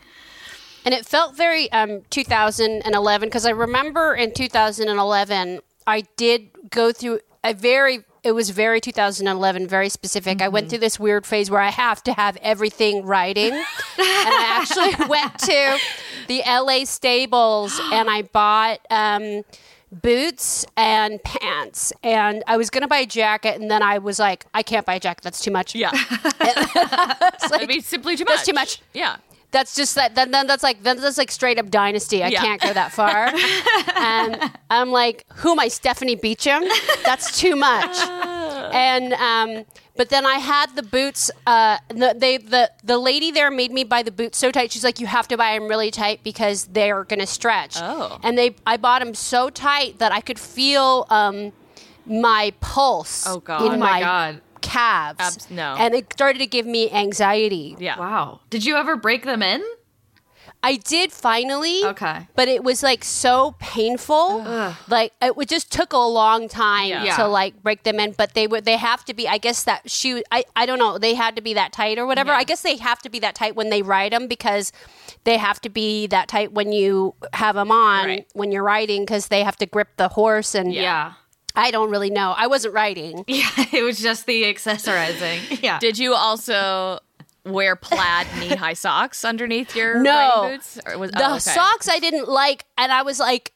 And 0.84 0.94
it 0.94 1.04
felt 1.06 1.36
very 1.36 1.70
um, 1.72 2.02
2011 2.10 3.28
because 3.28 3.46
I 3.46 3.50
remember 3.50 4.14
in 4.14 4.32
2011 4.32 5.60
I 5.86 6.02
did 6.16 6.48
go 6.70 6.92
through 6.92 7.20
a 7.44 7.52
very 7.54 8.00
it 8.22 8.32
was 8.32 8.50
very 8.50 8.80
2011 8.82 9.66
very 9.66 9.88
specific. 9.88 10.42
I 10.42 10.48
went 10.48 10.68
through 10.68 10.78
this 10.80 11.00
weird 11.00 11.24
phase 11.26 11.50
where 11.50 11.60
I 11.60 11.70
have 11.70 12.02
to 12.04 12.12
have 12.12 12.36
everything 12.42 13.04
writing. 13.06 13.52
and 13.54 13.64
I 13.98 14.60
actually 14.60 15.06
went 15.08 15.38
to 15.40 15.78
the 16.28 16.42
LA 16.46 16.84
stables 16.84 17.80
and 17.92 18.10
I 18.10 18.22
bought 18.22 18.80
um, 18.90 19.42
boots 19.90 20.66
and 20.76 21.22
pants 21.22 21.92
and 22.02 22.44
I 22.46 22.56
was 22.58 22.68
going 22.70 22.82
to 22.82 22.88
buy 22.88 22.98
a 22.98 23.06
jacket 23.06 23.58
and 23.60 23.70
then 23.70 23.82
I 23.82 23.98
was 23.98 24.18
like 24.18 24.44
I 24.52 24.62
can't 24.62 24.84
buy 24.84 24.94
a 24.96 25.00
jacket 25.00 25.24
that's 25.24 25.40
too 25.40 25.50
much. 25.50 25.74
Yeah. 25.74 25.90
It's 26.42 27.50
like- 27.50 27.68
be 27.68 27.80
simply 27.80 28.16
too 28.16 28.24
much. 28.24 28.34
That's 28.36 28.46
too 28.46 28.52
much. 28.52 28.82
Yeah. 28.92 29.16
That's 29.52 29.74
just 29.74 29.94
that 29.96 30.14
then, 30.14 30.30
then 30.30 30.46
that's 30.46 30.62
like 30.62 30.82
then 30.82 30.98
that's 31.00 31.18
like 31.18 31.30
straight 31.30 31.58
up 31.58 31.70
dynasty 31.70 32.22
i 32.22 32.28
Yeah. 32.28 32.40
can't 32.40 32.60
go 32.62 32.72
that 32.72 32.92
far 33.00 33.32
and 33.96 34.38
i'm 34.70 34.90
like 34.90 35.24
who 35.36 35.52
am 35.52 35.58
i 35.60 35.68
stephanie 35.68 36.14
beacham 36.16 36.62
that's 37.04 37.38
too 37.38 37.56
much 37.56 37.96
and 38.72 39.12
um 39.14 39.64
but 39.96 40.08
then 40.08 40.24
i 40.24 40.34
had 40.34 40.74
the 40.76 40.82
boots 40.82 41.30
uh 41.46 41.78
the, 41.88 42.14
they 42.16 42.36
the 42.38 42.70
the 42.84 42.96
lady 42.98 43.30
there 43.32 43.50
made 43.50 43.72
me 43.72 43.82
buy 43.84 44.02
the 44.02 44.12
boots 44.12 44.38
so 44.38 44.50
tight 44.50 44.70
she's 44.72 44.84
like 44.84 45.00
you 45.00 45.06
have 45.06 45.26
to 45.28 45.36
buy 45.36 45.58
them 45.58 45.68
really 45.68 45.90
tight 45.90 46.22
because 46.22 46.66
they're 46.66 47.04
gonna 47.04 47.26
stretch 47.26 47.76
Oh. 47.80 48.18
and 48.22 48.38
they 48.38 48.54
i 48.66 48.76
bought 48.76 49.00
them 49.02 49.14
so 49.14 49.50
tight 49.50 49.98
that 49.98 50.12
i 50.12 50.20
could 50.20 50.38
feel 50.38 51.06
um 51.10 51.52
my 52.06 52.52
pulse 52.60 53.24
Oh, 53.26 53.40
God. 53.40 53.62
in 53.62 53.72
Oh, 53.72 53.76
my 53.76 53.90
my 53.90 54.00
God. 54.00 54.40
Calves 54.60 55.20
Abs- 55.20 55.50
no. 55.50 55.74
and 55.78 55.94
it 55.94 56.12
started 56.12 56.38
to 56.40 56.46
give 56.46 56.66
me 56.66 56.90
anxiety 56.90 57.76
Yeah. 57.78 57.98
Wow. 57.98 58.40
Did 58.50 58.64
you 58.64 58.76
ever 58.76 58.96
break 58.96 59.24
them 59.24 59.42
in? 59.42 59.62
I 60.62 60.76
did 60.76 61.10
finally. 61.10 61.82
Okay. 61.84 62.28
But 62.36 62.48
it 62.48 62.62
was 62.62 62.82
like 62.82 63.02
so 63.02 63.54
painful. 63.60 64.44
Like 64.88 65.12
it 65.22 65.34
would- 65.36 65.48
just 65.48 65.72
took 65.72 65.94
a 65.94 65.98
long 65.98 66.48
time 66.48 66.88
Yeah. 66.88 67.16
to 67.16 67.26
like 67.26 67.62
break 67.62 67.84
them 67.84 67.98
in. 67.98 68.12
But 68.12 68.34
they 68.34 68.46
would 68.46 68.66
they 68.66 68.76
have 68.76 69.02
to 69.06 69.14
be. 69.14 69.26
I 69.26 69.38
guess 69.38 69.64
that 69.64 69.90
shoe. 69.90 70.22
I 70.30 70.44
I 70.54 70.66
don't 70.66 70.78
know. 70.78 70.98
They 70.98 71.14
had 71.14 71.34
to 71.36 71.42
be 71.42 71.54
that 71.54 71.72
tight 71.72 71.98
or 71.98 72.04
whatever. 72.06 72.30
I 72.32 72.44
guess 72.44 72.60
they 72.60 72.76
have 72.76 72.98
to 73.02 73.08
be 73.08 73.18
that 73.20 73.34
tight 73.34 73.56
when 73.56 73.70
they 73.70 73.80
ride 73.80 74.12
them 74.12 74.26
because 74.26 74.70
they 75.24 75.38
have 75.38 75.60
to 75.62 75.70
be 75.70 76.06
that 76.08 76.28
tight 76.28 76.52
when 76.52 76.72
you 76.72 77.14
have 77.32 77.54
them 77.54 77.70
on 77.70 78.04
Right. 78.06 78.26
when 78.34 78.52
you're 78.52 78.62
riding 78.64 79.02
because 79.06 79.28
they 79.28 79.42
have 79.44 79.56
to 79.58 79.66
grip 79.66 79.88
the 79.96 80.08
horse 80.08 80.54
and 80.54 80.74
Yeah. 80.74 81.12
I 81.60 81.70
don't 81.70 81.90
really 81.90 82.10
know. 82.10 82.34
I 82.36 82.46
wasn't 82.46 82.74
writing. 82.74 83.24
Yeah. 83.28 83.48
It 83.72 83.82
was 83.84 83.98
just 84.00 84.26
the 84.26 84.44
accessorizing. 84.44 85.60
Yeah. 85.62 85.78
Did 85.78 85.98
you 85.98 86.14
also 86.14 86.98
wear 87.44 87.76
plaid 87.76 88.26
knee 88.38 88.48
high 88.56 88.72
socks 88.74 89.24
underneath 89.24 89.74
your 89.76 90.00
No. 90.02 90.48
boots? 90.50 90.78
Or 90.86 90.98
was, 90.98 91.10
the 91.10 91.22
oh, 91.22 91.30
okay. 91.32 91.38
socks 91.40 91.88
I 91.88 91.98
didn't 91.98 92.28
like, 92.28 92.64
and 92.78 92.90
I 92.92 93.02
was 93.02 93.18
like, 93.18 93.52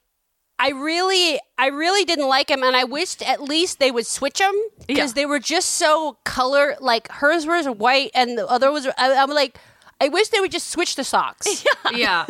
I 0.58 0.70
really, 0.70 1.40
I 1.58 1.66
really 1.68 2.04
didn't 2.04 2.28
like 2.28 2.46
them, 2.48 2.62
and 2.62 2.76
I 2.76 2.84
wished 2.84 3.22
at 3.22 3.40
least 3.42 3.80
they 3.80 3.90
would 3.90 4.06
switch 4.06 4.38
them 4.38 4.54
because 4.86 5.10
Yeah. 5.10 5.14
they 5.14 5.26
were 5.26 5.40
just 5.40 5.70
so 5.70 6.18
color. 6.24 6.76
Like 6.80 7.10
hers 7.10 7.44
was 7.46 7.66
white, 7.66 8.12
and 8.14 8.38
the 8.38 8.46
other 8.46 8.70
was. 8.70 8.86
I, 8.86 9.14
I'm 9.14 9.30
like, 9.30 9.58
I 10.00 10.08
wish 10.08 10.28
they 10.28 10.38
would 10.40 10.52
just 10.52 10.68
switch 10.70 10.94
the 10.94 11.02
socks. 11.04 11.64
Yeah, 11.90 11.92
yeah. 11.96 12.24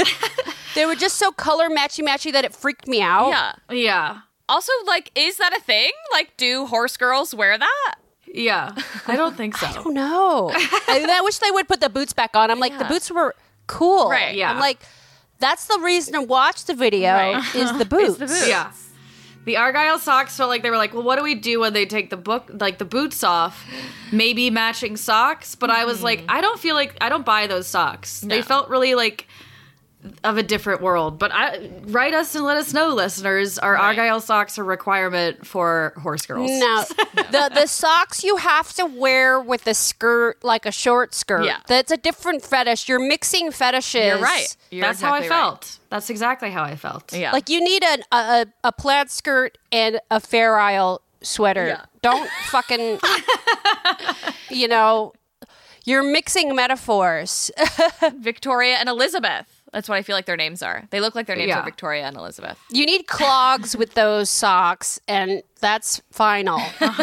they 0.75 0.87
were 0.87 0.95
just 0.97 1.17
so 1.17 1.33
color 1.33 1.69
matchy 1.69 2.03
matchy 2.03 2.33
that 2.33 2.45
it 2.47 2.55
freaked 2.55 2.89
me 2.89 3.03
out. 3.03 3.29
Yeah. 3.29 3.53
yeah. 3.77 4.19
Also, 4.49 4.73
like, 4.87 5.11
is 5.15 5.37
that 5.39 5.57
a 5.57 5.61
thing? 5.61 5.91
Like, 6.13 6.37
do 6.37 6.67
horse 6.67 6.97
girls 6.97 7.35
wear 7.35 7.57
that? 7.57 7.95
Yeah. 8.27 8.75
I 9.07 9.17
don't 9.17 9.37
think 9.37 9.57
so. 9.59 9.67
I 9.67 9.73
don't 9.73 9.95
know. 9.95 10.51
I, 10.55 11.07
I 11.11 11.21
wish 11.23 11.39
they 11.39 11.51
would 11.51 11.69
put 11.69 11.81
the 11.81 11.89
boots 11.89 12.13
back 12.13 12.37
on. 12.37 12.51
I'm 12.51 12.61
like, 12.61 12.77
the 12.79 12.85
boots 12.85 13.11
were 13.11 13.35
cool. 13.67 14.11
Right, 14.11 14.35
yeah. 14.35 14.51
I'm 14.51 14.59
like, 14.61 14.79
that's 15.39 15.67
the 15.67 15.79
reason 15.81 16.15
to 16.15 16.23
watch 16.23 16.65
the 16.67 16.75
video 16.75 17.13
Right. 17.15 17.55
is 17.55 17.77
the 17.79 17.85
boots. 17.89 18.17
the 18.19 18.27
boots. 18.27 18.49
Yeah. 18.49 18.73
The 19.47 19.59
Argyle 19.59 19.99
socks 19.99 20.37
felt 20.39 20.49
like 20.49 20.63
they 20.63 20.71
were 20.71 20.79
like, 20.79 20.95
well, 20.95 21.03
what 21.03 21.17
do 21.17 21.23
we 21.23 21.35
do 21.35 21.61
when 21.61 21.75
they 21.75 21.85
take 21.85 22.09
the 22.09 22.17
book, 22.17 22.51
like 22.55 22.79
the 22.79 22.87
boots 22.87 23.23
off? 23.23 23.63
Maybe 24.11 24.49
matching 24.49 24.97
socks. 24.97 25.55
But 25.55 25.69
I 25.71 25.85
was 25.85 26.03
like, 26.03 26.21
hmm. 26.21 26.27
I 26.31 26.41
don't 26.41 26.59
feel 26.59 26.75
like 26.75 26.97
I 27.03 27.11
don't 27.11 27.27
buy 27.27 27.47
those 27.47 27.67
socks. 27.67 28.21
They 28.21 28.41
felt 28.41 28.71
really 28.71 28.95
like 28.95 29.27
of 30.23 30.37
a 30.37 30.43
different 30.43 30.81
world. 30.83 31.19
But 31.19 31.33
I 31.33 31.71
write 31.87 32.15
us 32.15 32.35
and 32.35 32.45
let 32.45 32.57
us 32.57 32.73
know, 32.73 32.89
listeners. 32.89 33.59
Are 33.59 33.77
Argyle 33.77 34.21
socks 34.21 34.59
a 34.59 34.63
requirement 34.63 35.47
for 35.47 35.93
horse 36.03 36.27
girls? 36.27 36.51
No, 36.51 36.85
the 37.15 37.51
the 37.55 37.67
socks 37.67 38.23
you 38.25 38.37
have 38.37 38.73
to 38.75 38.87
wear 38.87 39.41
with 39.41 39.67
a 39.67 39.75
skirt, 39.75 40.43
like 40.43 40.67
a 40.67 40.73
short 40.73 41.15
skirt. 41.15 41.45
Yeah. 41.45 41.61
that's 41.67 41.91
a 41.91 41.97
different 41.97 42.43
fetish. 42.43 42.89
You're 42.89 43.07
mixing 43.07 43.51
fetishes. 43.51 44.05
You're 44.05 44.19
right. 44.19 44.57
You're 44.71 44.83
That's 44.83 45.01
how 45.01 45.15
I 45.15 45.19
exactly 45.19 45.37
right. 45.37 45.43
felt. 45.43 45.79
That's 45.91 46.11
exactly 46.11 46.51
how 46.51 46.63
I 46.63 46.77
felt. 46.77 47.13
Yeah. 47.13 47.33
Like 47.33 47.49
you 47.49 47.63
need 47.63 47.83
a 47.83 47.99
a, 48.15 48.47
a 48.65 48.73
plaid 48.73 49.11
skirt 49.11 49.59
and 49.73 50.01
a 50.11 50.21
Fair 50.21 50.59
Isle 50.59 51.01
sweater. 51.23 51.67
Yeah. 51.67 51.85
Don't 52.03 52.29
fucking, 52.47 52.99
you 54.51 54.69
know, 54.69 55.13
you're 55.85 56.03
mixing 56.03 56.55
metaphors. 56.55 57.51
Victoria 58.19 58.77
and 58.77 58.89
Elizabeth. 58.89 59.54
That's 59.75 59.89
what 59.89 59.97
I 59.97 60.03
feel 60.03 60.15
like 60.17 60.25
their 60.25 60.37
names 60.37 60.63
are. 60.63 60.85
They 60.91 61.01
look 61.01 61.15
like 61.15 61.27
their 61.27 61.37
names 61.37 61.49
Yeah. 61.49 61.59
are 61.61 61.65
Victoria 61.65 62.05
and 62.07 62.17
Elizabeth. 62.17 62.59
you 62.71 62.87
need 62.87 63.07
clogs 63.09 63.77
with 63.77 63.93
those 63.95 64.31
socks, 64.31 65.01
and 65.09 65.43
that's 65.61 66.01
final. 66.13 66.59
That's 66.79 67.01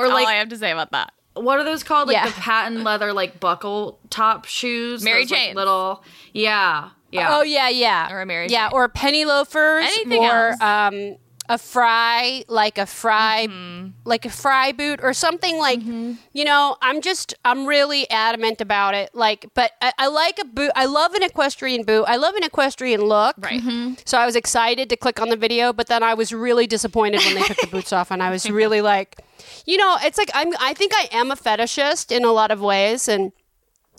Or 0.00 0.06
all 0.06 0.12
like- 0.12 0.28
I 0.28 0.34
have 0.34 0.48
to 0.50 0.56
say 0.56 0.70
about 0.70 0.92
that. 0.92 1.12
What 1.34 1.58
are 1.58 1.64
those 1.64 1.82
called? 1.82 2.08
Like 2.08 2.16
Yeah. 2.16 2.26
the 2.26 2.32
patent 2.40 2.82
leather, 2.84 3.12
like 3.12 3.38
buckle 3.40 3.98
top 4.10 4.44
shoes. 4.46 5.02
Mary 5.04 5.24
Those, 5.24 5.32
like, 5.32 5.54
little. 5.54 6.02
Yeah. 6.32 6.90
Yeah. 7.10 7.36
Oh 7.36 7.42
yeah, 7.42 7.68
yeah, 7.68 8.12
Or 8.12 8.20
a 8.20 8.26
Mary 8.26 8.48
Jane. 8.48 8.54
yeah, 8.54 8.68
Jane. 8.68 8.74
or 8.76 8.88
penny 8.88 9.24
loafers, 9.24 9.84
Anything 9.84 10.24
or 10.24 10.48
else. 10.50 10.60
um, 10.60 11.16
a 11.48 11.56
Frye, 11.58 12.44
like 12.48 12.78
a 12.78 12.86
Frye, 12.86 13.46
Mm-hmm. 13.48 13.88
like 14.04 14.24
a 14.24 14.30
Frye 14.30 14.72
boot, 14.72 15.00
or 15.02 15.12
something 15.12 15.58
like. 15.58 15.80
You 15.82 16.44
know, 16.44 16.76
I'm 16.82 17.00
just, 17.00 17.34
I'm 17.44 17.66
really 17.66 18.08
adamant 18.10 18.60
about 18.60 18.94
it. 18.94 19.10
Like, 19.14 19.46
but 19.54 19.72
I, 19.80 19.92
I 19.98 20.08
like 20.08 20.38
a 20.38 20.44
boot. 20.44 20.70
I 20.76 20.84
love 20.86 21.14
an 21.14 21.22
equestrian 21.22 21.84
boot. 21.84 22.04
I 22.06 22.16
love 22.16 22.34
an 22.34 22.44
equestrian 22.44 23.00
look. 23.02 23.36
Right. 23.38 23.62
So 24.04 24.18
I 24.18 24.26
was 24.26 24.36
excited 24.36 24.88
to 24.90 24.96
click 24.96 25.20
on 25.20 25.28
the 25.30 25.36
video, 25.36 25.72
but 25.72 25.86
then 25.88 26.02
I 26.02 26.14
was 26.14 26.32
really 26.32 26.66
disappointed 26.66 27.20
when 27.24 27.34
they 27.34 27.42
took 27.42 27.58
the 27.60 27.66
boots 27.66 27.92
off, 27.92 28.10
and 28.10 28.22
I 28.22 28.30
was 28.30 28.48
really 28.60 28.80
like, 28.80 29.16
you 29.66 29.76
know, 29.76 29.96
it's 30.02 30.18
like 30.18 30.30
I'm. 30.34 30.52
I 30.60 30.74
think 30.74 30.92
I 30.94 31.08
am 31.12 31.30
a 31.30 31.36
fetishist 31.36 32.14
in 32.14 32.24
a 32.24 32.32
lot 32.32 32.50
of 32.50 32.60
ways, 32.60 33.08
and. 33.08 33.32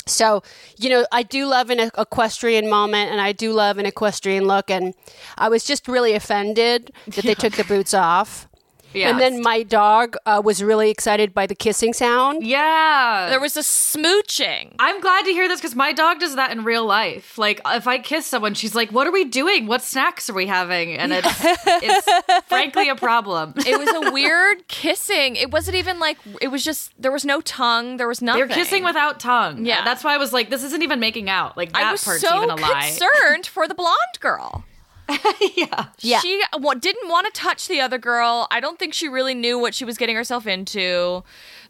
So, 0.10 0.44
you 0.78 0.90
know, 0.90 1.06
I 1.12 1.24
do 1.24 1.46
love 1.46 1.70
an 1.70 1.80
equestrian 1.80 2.70
moment 2.70 3.12
and 3.12 3.22
I 3.22 3.32
do 3.32 3.54
love 3.54 3.78
an 3.78 3.86
equestrian 3.86 4.46
look. 4.46 4.70
And 4.70 4.94
I 5.38 5.50
was 5.50 5.64
just 5.64 5.88
really 5.88 6.14
offended 6.14 6.92
that 7.08 7.24
they 7.24 7.36
took 7.36 7.54
the 7.54 7.64
boots 7.64 7.94
off. 7.94 8.49
Yeah. 8.94 9.10
And 9.10 9.20
then 9.20 9.42
my 9.42 9.64
dog 9.64 10.16
uh, 10.26 10.42
was 10.44 10.64
really 10.64 10.90
excited 10.90 11.34
by 11.34 11.46
the 11.48 11.56
kissing 11.56 11.94
sound. 11.94 12.46
yeah. 12.46 13.28
There 13.30 13.40
was 13.40 13.56
a 13.56 13.62
smooching. 13.62 14.74
I'm 14.80 15.00
glad 15.02 15.26
to 15.26 15.32
hear 15.32 15.48
this 15.48 15.60
because 15.60 15.76
my 15.76 15.94
dog 15.94 16.20
does 16.20 16.36
that 16.36 16.52
in 16.52 16.64
real 16.64 16.86
life. 16.86 17.38
Like, 17.38 17.62
if 17.66 17.88
I 17.88 18.00
kiss 18.00 18.26
someone, 18.26 18.54
she's 18.54 18.76
like, 18.76 18.92
"What 18.92 19.08
are 19.08 19.12
we 19.12 19.26
doing? 19.26 19.68
What 19.68 19.82
snacks 19.84 20.30
are 20.30 20.34
we 20.34 20.48
having?" 20.48 20.94
And 20.94 21.12
it's 21.14 21.28
it's 21.68 22.46
frankly 22.48 22.90
a 22.90 22.96
problem. 22.96 23.54
It 23.58 23.78
was 23.78 24.08
a 24.08 24.12
weird 24.14 24.68
kissing. 24.68 25.36
It 25.36 25.52
wasn't 25.52 25.76
even 25.78 26.00
like 26.00 26.18
it 26.42 26.48
was 26.50 26.64
just 26.64 26.92
there 27.02 27.12
was 27.12 27.26
no 27.26 27.42
tongue. 27.42 27.98
There 27.98 28.08
was 28.08 28.22
nothing. 28.22 28.48
They're 28.48 28.56
kissing 28.56 28.84
without 28.84 29.20
tongue. 29.20 29.66
Yeah. 29.66 29.84
that's 29.84 30.04
why 30.04 30.14
I 30.16 30.18
was 30.18 30.34
like, 30.34 30.50
"This 30.50 30.64
isn't 30.64 30.82
even 30.82 31.00
making 31.00 31.30
out." 31.30 31.58
Like 31.58 31.74
that 31.74 31.84
I 31.84 31.92
was 31.92 32.04
part's 32.04 32.22
so 32.22 32.38
even 32.38 32.50
a 32.50 32.56
lie. 32.56 32.70
I'm 32.74 32.84
concerned 32.98 33.46
for 33.48 33.68
the 33.68 33.76
blonde 33.76 34.20
girl. 34.20 34.64
yeah, 35.56 35.86
Yeah. 36.00 36.20
She 36.20 36.42
wa- 36.58 36.74
didn't 36.76 37.10
want 37.10 37.26
to 37.34 37.40
touch 37.40 37.68
the 37.68 37.82
other 37.82 37.98
girl. 37.98 38.48
I 38.52 38.60
don't 38.60 38.78
think 38.80 38.94
she 38.94 39.08
really 39.10 39.34
knew 39.34 39.58
what 39.60 39.74
she 39.74 39.86
was 39.86 39.98
getting 39.98 40.16
herself 40.16 40.46
into. 40.48 41.24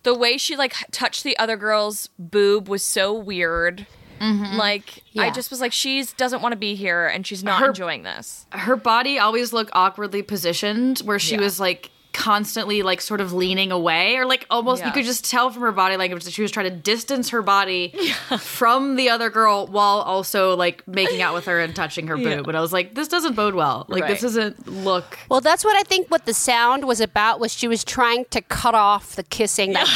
The 0.04 0.14
way 0.14 0.38
she 0.38 0.56
like 0.56 0.74
touched 0.92 1.24
the 1.24 1.38
other 1.38 1.58
girl's 1.58 2.10
boob 2.20 2.68
was 2.68 2.84
so 2.84 3.14
weird. 3.14 3.86
Mm-hmm. 4.20 4.58
Like 4.58 5.04
I 5.18 5.30
just 5.32 5.50
was 5.50 5.62
like, 5.62 5.72
she 5.72 6.04
doesn't 6.18 6.42
want 6.42 6.52
to 6.52 6.58
be 6.58 6.76
here, 6.76 7.08
and 7.08 7.26
she's 7.26 7.44
not 7.44 7.62
Her- 7.62 7.68
enjoying 7.70 8.04
this. 8.04 8.46
her 8.52 8.76
body 8.76 9.18
always 9.18 9.54
looked 9.54 9.72
awkwardly 9.74 10.22
positioned, 10.22 11.00
where 11.00 11.20
she 11.20 11.36
Yeah. 11.36 11.42
was 11.42 11.60
like 11.60 11.92
constantly 12.12 12.82
like 12.84 13.02
sort 13.02 13.22
of 13.22 13.34
leaning 13.34 13.72
away, 13.72 14.16
or 14.18 14.26
like 14.26 14.46
almost 14.50 14.84
you 14.86 14.92
could 14.92 15.06
just 15.06 15.30
tell 15.30 15.50
from 15.52 15.62
her 15.62 15.72
body 15.72 15.96
language 15.98 16.24
that 16.26 16.32
she 16.34 16.42
was 16.42 16.52
trying 16.52 16.70
to 16.70 16.76
distance 16.76 17.30
her 17.30 17.42
body 17.42 17.90
from 18.40 18.96
the 18.96 19.10
other 19.10 19.30
girl 19.30 19.68
while 19.68 20.00
also 20.00 20.56
like 20.56 20.88
making 20.88 21.22
out 21.22 21.34
with 21.34 21.46
her 21.46 21.60
and 21.60 21.76
touching 21.76 22.08
her 22.08 22.18
boob. 22.26 22.48
And 22.48 22.58
I 22.58 22.62
was 22.62 22.74
like, 22.74 22.96
this 22.96 23.08
doesn't 23.08 23.36
bode 23.36 23.56
well. 23.56 23.86
Like 23.88 24.08
this 24.08 24.22
doesn't 24.22 24.68
look. 24.68 25.18
Well, 25.30 25.42
that's 25.42 25.64
what 25.64 25.76
I 25.76 25.84
think. 25.84 26.10
What 26.10 26.26
the 26.26 26.34
sound 26.34 26.86
was 26.86 27.00
about 27.00 27.40
was 27.40 27.54
she 27.54 27.68
was 27.68 27.84
trying 27.84 28.26
to 28.32 28.42
cut 28.42 28.76
off 28.76 29.16
the 29.16 29.24
kissing. 29.24 29.74
That, 29.74 29.88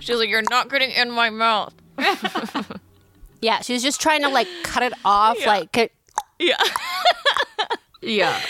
She 0.00 0.12
was 0.12 0.20
like, 0.20 0.28
"You're 0.28 0.42
not 0.50 0.70
getting 0.70 0.90
in 0.90 1.10
my 1.10 1.30
mouth." 1.30 1.74
yeah, 3.40 3.60
she 3.60 3.72
was 3.72 3.82
just 3.82 4.00
trying 4.00 4.22
to 4.22 4.28
like 4.28 4.48
cut 4.62 4.82
it 4.82 4.92
off. 5.04 5.44
Like, 5.46 5.74
c- 5.74 5.90
Yeah. 6.38 6.56
Yeah, 8.02 8.40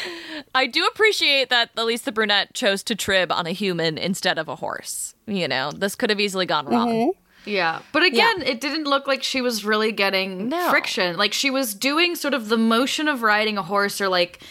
I 0.55 0.67
do 0.67 0.85
appreciate 0.87 1.51
that 1.51 1.71
at 1.77 1.85
least 1.85 2.05
the 2.05 2.13
brunette 2.13 2.53
chose 2.55 2.83
to 2.85 2.95
trib 2.95 3.31
on 3.33 3.47
a 3.47 3.53
human 3.53 3.97
instead 3.99 4.39
of 4.39 4.49
a 4.49 4.57
horse. 4.57 5.15
You 5.27 5.49
know, 5.49 5.71
this 5.73 5.95
could 5.95 6.11
have 6.11 6.21
easily 6.21 6.47
gone 6.47 6.67
wrong. 6.67 6.89
Mm-hmm. 6.89 7.51
yeah. 7.51 7.81
But 7.93 8.03
again, 8.03 8.43
it 8.43 8.61
didn't 8.61 8.85
look 8.85 9.07
like 9.07 9.23
she 9.23 9.41
was 9.41 9.65
really 9.65 9.93
getting 9.93 10.49
No. 10.49 10.69
friction. 10.71 11.17
Like 11.17 11.33
she 11.33 11.51
was 11.51 11.75
doing 11.75 12.17
sort 12.17 12.35
of 12.35 12.49
the 12.49 12.57
motion 12.57 13.09
of 13.09 13.23
riding 13.23 13.57
a 13.57 13.63
horse, 13.63 14.01
or 14.01 14.09
like 14.09 14.43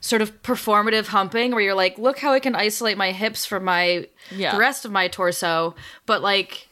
sort 0.00 0.22
of 0.22 0.42
performative 0.42 1.06
humping, 1.08 1.52
where 1.52 1.60
you're 1.60 1.74
like, 1.74 1.98
look 1.98 2.18
how 2.18 2.32
I 2.32 2.40
can 2.40 2.54
isolate 2.54 2.96
my 2.96 3.12
hips 3.12 3.44
from 3.46 3.64
my 3.64 4.06
Yeah. 4.30 4.52
the 4.52 4.58
rest 4.58 4.84
of 4.84 4.92
my 4.92 5.08
torso. 5.08 5.74
But 6.06 6.22
like. 6.22 6.68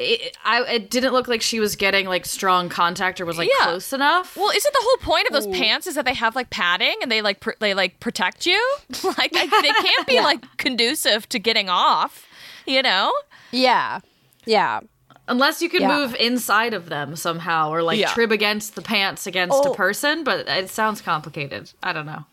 It, 0.00 0.36
I, 0.44 0.62
it 0.74 0.90
didn't 0.90 1.12
look 1.12 1.26
like 1.28 1.42
she 1.42 1.58
was 1.60 1.74
getting 1.76 2.06
like 2.06 2.24
strong 2.24 2.68
contact 2.68 3.20
or 3.20 3.26
was 3.26 3.36
like 3.38 3.48
Yeah. 3.58 3.64
close 3.66 3.92
enough. 3.92 4.36
Well, 4.36 4.50
isn't 4.50 4.72
the 4.72 4.80
whole 4.80 4.96
point 4.98 5.26
of 5.26 5.32
those 5.32 5.46
pants 5.48 5.86
is 5.86 5.94
that 5.96 6.04
they 6.04 6.14
have 6.14 6.36
like 6.36 6.50
padding 6.50 6.94
and 7.02 7.10
they 7.10 7.20
like 7.22 7.40
pr- 7.40 7.58
they 7.58 7.74
like 7.74 7.98
protect 8.00 8.46
you? 8.46 8.76
like 9.04 9.30
I, 9.34 9.46
they 9.62 9.68
can't 9.88 10.06
be 10.06 10.20
like 10.20 10.44
conducive 10.58 11.28
to 11.30 11.38
getting 11.38 11.68
off. 11.68 12.26
You 12.66 12.82
know? 12.82 13.12
yeah, 13.50 14.00
yeah. 14.44 14.80
Unless 15.26 15.60
you 15.60 15.68
can 15.68 15.82
Yeah. 15.82 15.96
move 15.96 16.14
inside 16.18 16.72
of 16.74 16.88
them 16.88 17.16
somehow 17.16 17.70
or 17.70 17.82
like 17.82 17.98
Yeah. 17.98 18.12
trib 18.12 18.30
against 18.32 18.76
the 18.76 18.82
pants 18.82 19.26
against 19.26 19.64
a 19.64 19.70
Oh. 19.70 19.74
person, 19.74 20.22
but 20.24 20.46
it 20.48 20.70
sounds 20.70 21.00
complicated. 21.02 21.72
I 21.82 21.92
don't 21.92 22.06
know. 22.06 22.24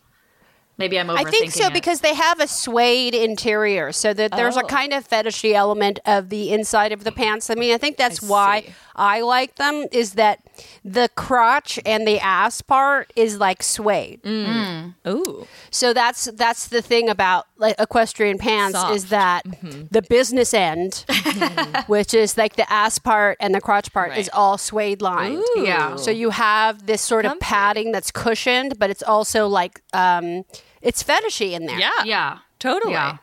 Maybe 0.77 0.99
I'm 0.99 1.07
overthinking 1.07 1.27
I 1.27 1.31
think 1.31 1.51
so 1.51 1.67
it. 1.67 1.73
because 1.73 2.01
they 2.01 2.13
have 2.13 2.39
a 2.41 2.47
suede 2.47 3.15
interior, 3.15 3.91
so 3.93 4.13
that 4.13 4.31
there's 4.31 4.57
a 4.57 4.63
Oh. 4.63 4.67
kind 4.67 4.91
of 4.93 5.07
fetishy 5.07 5.53
element 5.53 5.99
of 6.05 6.29
the 6.29 6.51
inside 6.51 6.91
of 6.91 7.03
the 7.05 7.11
pants. 7.13 7.49
I 7.49 7.55
mean, 7.55 7.73
I 7.73 7.77
think 7.77 7.95
that's 7.97 8.21
I 8.23 8.27
why 8.27 8.61
see. 8.61 8.73
I 8.95 9.21
like 9.21 9.55
them. 9.55 9.85
Is 9.91 10.13
that 10.13 10.39
the 10.83 11.09
crotch 11.15 11.79
and 11.85 12.05
the 12.07 12.19
ass 12.19 12.61
part 12.61 13.11
is 13.15 13.37
like 13.39 13.63
suede. 13.63 14.21
Mm. 14.23 14.95
Ooh. 15.07 15.47
So 15.71 15.93
that's 15.93 16.25
that's 16.33 16.67
the 16.67 16.81
thing 16.81 17.07
about 17.09 17.45
like 17.57 17.75
equestrian 17.79 18.37
pants 18.37 18.77
is 18.91 19.01
Soft. 19.03 19.09
that 19.11 19.43
the 19.91 20.01
business 20.01 20.53
end, 20.53 21.05
which 21.87 22.13
is 22.13 22.37
like 22.37 22.55
the 22.55 22.71
ass 22.71 22.99
part 22.99 23.37
and 23.39 23.53
the 23.55 23.61
crotch 23.61 23.91
part, 23.93 24.17
is 24.17 24.29
all 24.33 24.57
suede 24.57 25.01
lined. 25.01 25.43
Yeah. 25.55 25.95
So 25.95 26.11
you 26.11 26.31
have 26.31 26.85
this 26.85 27.01
sort 27.01 27.25
of 27.25 27.31
Comfy. 27.31 27.43
padding 27.45 27.91
that's 27.91 28.11
cushioned, 28.11 28.77
but 28.79 28.89
it's 28.89 29.03
also 29.03 29.47
like 29.47 29.81
um, 29.93 30.43
it's 30.85 31.03
fetishy 31.03 31.51
in 31.51 31.65
there. 31.65 31.77
Yeah. 31.79 31.91
Yeah. 32.05 32.37
Totally. 32.59 32.93
Yeah. 32.93 33.17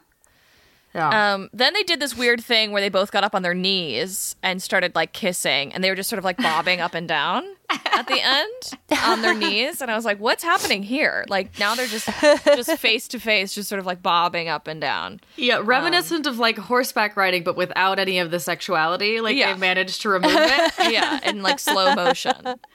Yeah. 0.94 1.32
Um, 1.34 1.48
then 1.54 1.72
they 1.72 1.84
did 1.84 2.00
this 2.00 2.14
weird 2.14 2.44
thing 2.44 2.70
where 2.70 2.82
they 2.82 2.90
both 2.90 3.12
got 3.12 3.24
up 3.24 3.34
on 3.34 3.40
their 3.40 3.54
knees 3.54 4.36
and 4.42 4.62
started 4.62 4.94
like 4.94 5.14
kissing, 5.14 5.72
and 5.72 5.82
they 5.82 5.88
were 5.88 5.96
just 5.96 6.10
sort 6.10 6.18
of 6.18 6.24
like 6.26 6.36
bobbing 6.36 6.82
up 6.82 6.92
and 6.92 7.08
down 7.08 7.44
at 7.70 8.06
the 8.08 8.20
end 8.20 8.78
on 9.02 9.22
their 9.22 9.32
knees. 9.32 9.80
And 9.80 9.90
I 9.90 9.96
was 9.96 10.04
like, 10.04 10.18
"What's 10.20 10.44
happening 10.44 10.82
here?" 10.82 11.24
Like 11.30 11.58
now 11.58 11.74
they're 11.74 11.86
just 11.86 12.10
just 12.44 12.76
face 12.78 13.08
to 13.08 13.18
face, 13.18 13.54
just 13.54 13.70
sort 13.70 13.78
of 13.78 13.86
like 13.86 14.02
bobbing 14.02 14.50
up 14.50 14.66
and 14.66 14.82
down. 14.82 15.20
yeah, 15.36 15.62
reminiscent 15.64 16.26
of 16.26 16.38
like 16.38 16.58
horseback 16.58 17.16
riding, 17.16 17.42
but 17.42 17.56
without 17.56 17.98
any 17.98 18.18
of 18.18 18.30
the 18.30 18.38
sexuality. 18.38 19.22
Like 19.22 19.34
Yeah. 19.36 19.54
they 19.54 19.58
managed 19.58 20.02
to 20.02 20.10
remove 20.10 20.34
it. 20.36 20.72
Yeah, 20.92 21.20
in 21.26 21.40
like 21.42 21.58
slow 21.58 21.94
motion. 21.94 22.34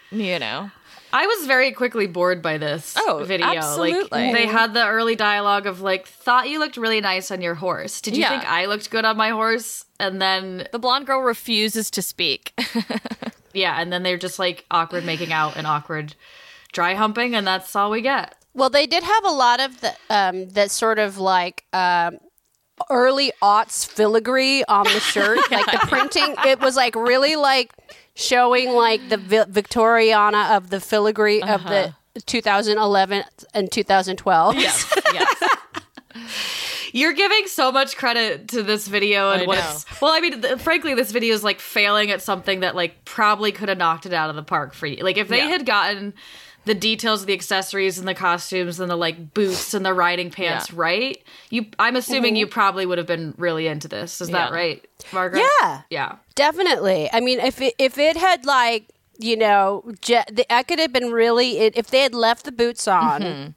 You 0.09 0.39
know. 0.39 0.71
I 1.13 1.25
was 1.25 1.47
very 1.47 1.71
quickly 1.71 2.05
bored 2.07 2.41
by 2.41 2.57
this 2.57 2.95
Oh, 2.97 3.23
video. 3.25 3.47
absolutely. 3.47 4.09
Like 4.11 4.33
they 4.33 4.45
had 4.45 4.73
the 4.73 4.85
early 4.85 5.15
dialogue 5.15 5.65
of 5.65 5.81
like, 5.81 6.07
thought 6.07 6.49
you 6.49 6.59
looked 6.59 6.77
really 6.77 7.01
nice 7.01 7.31
on 7.31 7.41
your 7.41 7.55
horse. 7.55 8.01
Did 8.01 8.15
you 8.15 8.21
Yeah. 8.21 8.29
think 8.29 8.51
I 8.51 8.65
looked 8.65 8.89
good 8.89 9.05
on 9.05 9.15
my 9.17 9.29
horse? 9.29 9.85
And 9.99 10.21
then 10.21 10.67
The 10.71 10.79
blonde 10.79 11.07
girl 11.07 11.21
refuses 11.21 11.89
to 11.91 12.01
speak. 12.01 12.53
yeah, 13.53 13.79
and 13.81 13.91
then 13.91 14.03
they're 14.03 14.17
just 14.17 14.37
like 14.39 14.65
awkward 14.69 15.05
making 15.05 15.31
out 15.31 15.55
and 15.57 15.65
awkward 15.65 16.15
dry 16.73 16.93
humping, 16.93 17.35
and 17.35 17.47
that's 17.47 17.75
all 17.75 17.89
we 17.89 18.01
get. 18.01 18.35
Well, 18.53 18.69
they 18.69 18.85
did 18.85 19.03
have 19.03 19.23
a 19.25 19.31
lot 19.31 19.59
of 19.59 19.81
the 19.81 19.93
um, 20.09 20.49
that 20.49 20.71
sort 20.71 20.99
of 20.99 21.17
like 21.17 21.63
um, 21.73 22.17
early 22.89 23.31
aughts 23.41 23.85
filigree 23.87 24.63
on 24.65 24.83
the 24.83 24.99
shirt, 24.99 25.39
like 25.51 25.65
the 25.65 25.79
printing. 25.87 26.35
It 26.45 26.59
was 26.59 26.75
like 26.75 26.95
really 26.95 27.35
like 27.35 27.71
showing 28.18 28.72
like 28.72 29.07
the 29.09 29.18
Vi- 29.18 29.45
Victoriana 29.45 30.57
of 30.57 30.70
the 30.70 30.80
filigree 30.82 31.41
of 31.41 31.65
uh-huh. 31.65 31.91
the 32.15 32.22
2011 32.22 33.24
and 33.53 33.72
2012. 33.72 34.55
yes. 34.55 34.93
Yes. 35.13 35.43
You're 36.93 37.13
giving 37.13 37.47
so 37.47 37.72
much 37.72 37.95
credit 37.95 38.47
to 38.49 38.63
this 38.63 38.88
video 38.88 39.32
and 39.32 39.43
I 39.43 39.45
what 39.45 39.59
know. 39.59 39.78
Well, 40.01 40.13
I 40.13 40.20
mean, 40.20 40.41
th- 40.41 40.59
frankly, 40.59 40.95
this 40.95 41.11
video 41.11 41.34
is 41.34 41.43
like 41.43 41.59
failing 41.59 42.11
at 42.11 42.22
something 42.22 42.61
that 42.61 42.76
like 42.76 43.05
probably 43.05 43.51
could 43.51 43.70
have 43.70 43.78
knocked 43.78 44.05
it 44.05 44.13
out 44.13 44.30
of 44.30 44.36
the 44.36 44.43
park 44.43 44.74
for 44.74 44.88
you. 44.88 45.03
Like 45.03 45.18
if 45.18 45.28
they 45.28 45.38
Yeah. 45.38 45.49
had 45.49 45.65
gotten 45.65 46.13
the 46.68 46.76
details 46.76 47.22
of 47.22 47.28
the 47.28 47.34
accessories 47.34 47.97
and 47.97 48.07
the 48.07 48.13
costumes 48.13 48.80
and 48.80 48.91
the 48.91 48.95
like 48.95 49.34
boots 49.34 49.74
and 49.74 49.86
the 49.86 49.93
riding 49.93 50.30
pants 50.30 50.70
Yeah. 50.70 50.76
right, 50.80 51.24
you. 51.49 51.65
I'm 51.80 51.95
assuming 51.95 52.34
mm-hmm. 52.34 52.39
you 52.39 52.47
probably 52.47 52.86
would 52.86 52.97
have 52.97 53.07
been 53.07 53.34
really 53.38 53.68
into 53.68 53.88
this. 53.88 54.22
Is 54.22 54.30
that 54.30 54.51
right, 54.51 54.86
Margaret? 55.11 55.43
Yeah. 55.61 55.82
Yeah. 55.89 56.15
Definitely. 56.36 57.09
I 57.11 57.22
mean, 57.22 57.39
if 57.39 57.61
it, 57.61 57.74
if 57.80 57.97
it 57.97 58.18
had 58.18 58.45
like 58.45 58.93
you 59.20 59.36
know, 59.36 59.84
je- 60.01 60.24
the, 60.32 60.45
I 60.53 60.63
could 60.63 60.80
have 60.80 60.93
been 60.93 61.11
really 61.11 61.57
it, 61.59 61.76
if 61.76 61.88
they 61.88 62.01
had 62.01 62.13
left 62.13 62.45
the 62.45 62.51
boots 62.51 62.88
on, 62.88 63.22
mm-hmm. 63.22 63.51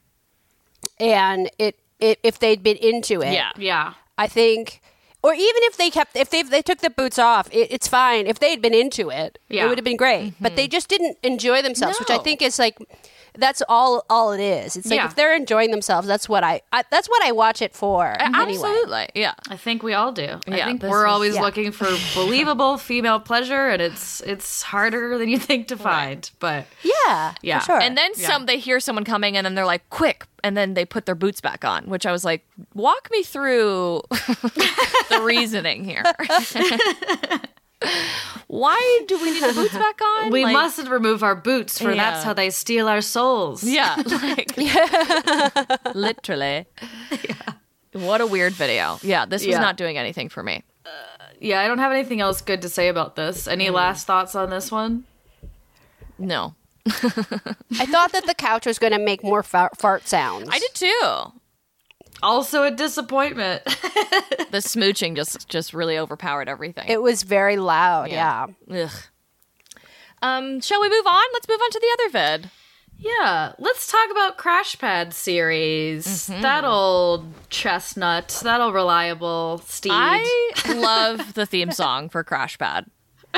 and 1.02 1.50
it, 1.58 1.78
it 1.98 2.18
if 2.22 2.38
they'd 2.38 2.62
been 2.62 2.76
into 2.76 3.20
it. 3.20 3.32
Yeah. 3.32 3.52
Yeah. 3.56 3.94
I 4.16 4.26
think, 4.26 4.80
or 5.22 5.34
even 5.34 5.62
if 5.68 5.76
they 5.76 5.90
kept, 5.90 6.16
if 6.16 6.30
they 6.30 6.42
they 6.42 6.62
took 6.62 6.78
the 6.78 6.90
boots 6.90 7.18
off, 7.18 7.48
it, 7.52 7.68
it's 7.70 7.88
fine. 7.88 8.26
If 8.26 8.38
they 8.38 8.50
had 8.50 8.62
been 8.62 8.74
into 8.74 9.10
it, 9.10 9.38
Yeah. 9.48 9.64
it 9.64 9.68
would 9.68 9.78
have 9.78 9.84
been 9.84 9.96
great. 9.96 10.34
But 10.40 10.50
mm-hmm. 10.50 10.56
they 10.56 10.68
just 10.68 10.88
didn't 10.88 11.18
enjoy 11.22 11.62
themselves, 11.62 11.98
which 12.00 12.10
I 12.10 12.18
think 12.18 12.42
is 12.42 12.58
like, 12.58 12.78
that's 13.40 13.62
all 13.68 14.04
all 14.08 14.32
it 14.32 14.40
is. 14.40 14.76
It's 14.76 14.88
like 14.88 14.98
Yeah. 14.98 15.06
if 15.06 15.16
they're 15.16 15.34
enjoying 15.34 15.70
themselves, 15.72 16.06
that's 16.06 16.28
what 16.28 16.44
I, 16.44 16.60
I 16.72 16.84
that's 16.90 17.08
what 17.08 17.22
I 17.24 17.32
watch 17.32 17.60
it 17.62 17.74
for. 17.74 18.06
Anyway. 18.20 18.54
Absolutely. 18.54 19.08
Yeah. 19.14 19.34
I 19.48 19.56
think 19.56 19.82
we 19.82 19.94
all 19.94 20.12
do. 20.12 20.38
I 20.46 20.56
Yeah, 20.56 20.66
think 20.66 20.80
this 20.82 20.90
we're 20.90 21.06
is- 21.06 21.10
always 21.12 21.34
yeah. 21.34 21.42
looking 21.42 21.72
for 21.72 21.88
believable 22.14 22.78
female 22.78 23.18
pleasure, 23.18 23.68
and 23.68 23.82
it's 23.82 24.20
it's 24.20 24.62
harder 24.62 25.18
than 25.18 25.28
you 25.28 25.38
think 25.38 25.66
to 25.68 25.76
find. 25.76 26.30
But 26.38 26.66
Yeah, 26.82 27.34
Yeah. 27.42 27.58
for 27.60 27.64
sure. 27.66 27.80
And 27.80 27.96
then 27.96 28.12
Yeah. 28.16 28.28
some, 28.28 28.46
they 28.46 28.58
hear 28.58 28.78
someone 28.80 29.04
coming 29.04 29.36
and 29.36 29.44
then 29.44 29.54
they're 29.54 29.64
like, 29.66 29.88
quick. 29.90 30.26
And 30.44 30.56
then 30.56 30.74
they 30.74 30.84
put 30.86 31.04
their 31.06 31.14
boots 31.14 31.40
back 31.40 31.64
on, 31.64 31.84
which 31.86 32.06
I 32.06 32.12
was 32.12 32.24
like, 32.24 32.46
walk 32.74 33.08
me 33.10 33.22
through 33.22 34.02
the 34.10 35.20
reasoning 35.22 35.84
here. 35.84 36.02
Why 38.46 39.00
do 39.08 39.18
we 39.22 39.30
need 39.32 39.42
the 39.42 39.52
boots 39.54 39.72
back 39.74 40.00
on? 40.02 40.30
we 40.30 40.44
Like- 40.44 40.52
mustn't 40.52 40.88
remove 40.90 41.22
our 41.22 41.34
boots, 41.34 41.78
for 41.80 41.94
that's 41.94 42.22
how 42.24 42.32
they 42.34 42.50
steal 42.50 42.88
our 42.88 43.00
souls. 43.00 43.64
Yeah. 43.64 43.96
Like, 44.20 44.56
literally. 45.94 46.66
What 47.92 48.20
a 48.20 48.26
weird 48.26 48.52
video. 48.52 48.98
Yeah, 49.02 49.24
this 49.26 49.46
was 49.46 49.56
not 49.56 49.76
doing 49.76 49.96
anything 49.98 50.28
for 50.28 50.42
me. 50.42 50.62
Yeah, 51.40 51.60
I 51.62 51.68
don't 51.68 51.78
have 51.78 51.92
anything 51.92 52.20
else 52.20 52.42
good 52.42 52.60
to 52.62 52.68
say 52.68 52.88
about 52.88 53.16
this. 53.16 53.48
Any 53.48 53.68
Mm. 53.68 53.72
last 53.72 54.06
thoughts 54.06 54.34
on 54.34 54.50
this 54.50 54.70
one? 54.70 55.04
No. 56.18 56.54
I 56.86 57.86
thought 57.86 58.12
that 58.12 58.24
the 58.26 58.34
couch 58.36 58.66
was 58.66 58.78
going 58.78 58.92
to 58.92 58.98
make 58.98 59.22
more 59.22 59.42
fart, 59.42 59.78
fart 59.78 60.06
sounds. 60.06 60.48
I 60.50 60.58
did 60.58 60.74
too. 60.74 61.32
Also 62.22 62.62
a 62.64 62.70
disappointment. 62.70 63.62
The 64.50 64.58
smooching 64.58 65.14
just 65.14 65.48
just 65.48 65.72
really 65.72 65.96
overpowered 65.96 66.48
everything. 66.48 66.86
It 66.88 67.00
was 67.00 67.22
very 67.22 67.56
loud. 67.56 68.10
Yeah. 68.10 68.46
Ugh. 68.68 68.90
Um, 70.22 70.60
shall 70.60 70.80
we 70.80 70.88
move 70.88 71.06
on? 71.06 71.22
Let's 71.32 71.48
move 71.48 71.60
on 71.62 71.70
to 71.70 71.78
the 71.80 71.96
other 71.98 72.10
vid. 72.40 72.50
yeah, 72.98 73.52
let's 73.58 73.86
talk 73.90 74.10
about 74.10 74.38
Crash 74.38 74.76
Pad 74.76 75.14
series. 75.14 76.26
That 76.26 76.64
old 76.64 77.26
chestnut, 77.48 78.40
that 78.42 78.60
old 78.60 78.74
reliable 78.74 79.62
steed. 79.66 79.92
I 79.92 80.50
love 80.66 81.34
the 81.34 81.46
theme 81.46 81.70
song 81.70 82.08
for 82.08 82.24
Crash 82.24 82.58
Pad. 82.58 82.86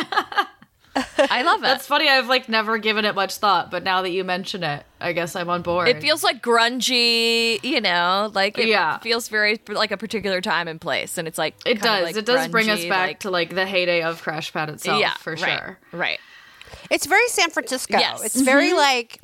I 0.94 1.42
love 1.42 1.60
it. 1.60 1.62
That's 1.62 1.86
funny. 1.86 2.08
I've 2.08 2.26
like 2.28 2.48
never 2.48 2.78
given 2.78 3.04
it 3.04 3.14
much 3.14 3.36
thought, 3.36 3.70
but 3.70 3.82
now 3.82 4.02
that 4.02 4.10
you 4.10 4.24
mention 4.24 4.62
it, 4.62 4.84
I 5.00 5.12
guess 5.12 5.34
I'm 5.36 5.48
on 5.48 5.62
board. 5.62 5.88
It 5.88 6.00
feels 6.00 6.22
like 6.22 6.42
grungy, 6.42 7.62
you 7.64 7.80
know, 7.80 8.30
like 8.34 8.58
it 8.58 8.68
Yeah. 8.68 8.98
feels 8.98 9.28
very 9.28 9.60
like 9.68 9.90
a 9.90 9.96
particular 9.96 10.40
time 10.40 10.68
and 10.68 10.80
place, 10.80 11.18
and 11.18 11.26
it's 11.26 11.38
like 11.38 11.54
It 11.64 11.80
does. 11.80 12.02
like, 12.04 12.16
it 12.16 12.26
does 12.26 12.48
bring 12.48 12.68
us 12.70 12.84
back 12.84 13.08
like- 13.08 13.20
to 13.20 13.30
like 13.30 13.54
the 13.54 13.66
heyday 13.66 14.02
of 14.02 14.22
Crash 14.22 14.52
Pad 14.52 14.68
itself, 14.70 15.00
yeah, 15.00 15.14
for 15.14 15.34
right, 15.34 15.58
sure. 15.58 15.78
Right. 15.92 16.18
It's 16.90 17.06
very 17.06 17.26
San 17.28 17.50
Francisco. 17.50 17.98
Yes. 17.98 18.22
It's 18.24 18.40
very 18.40 18.72
like 18.72 19.20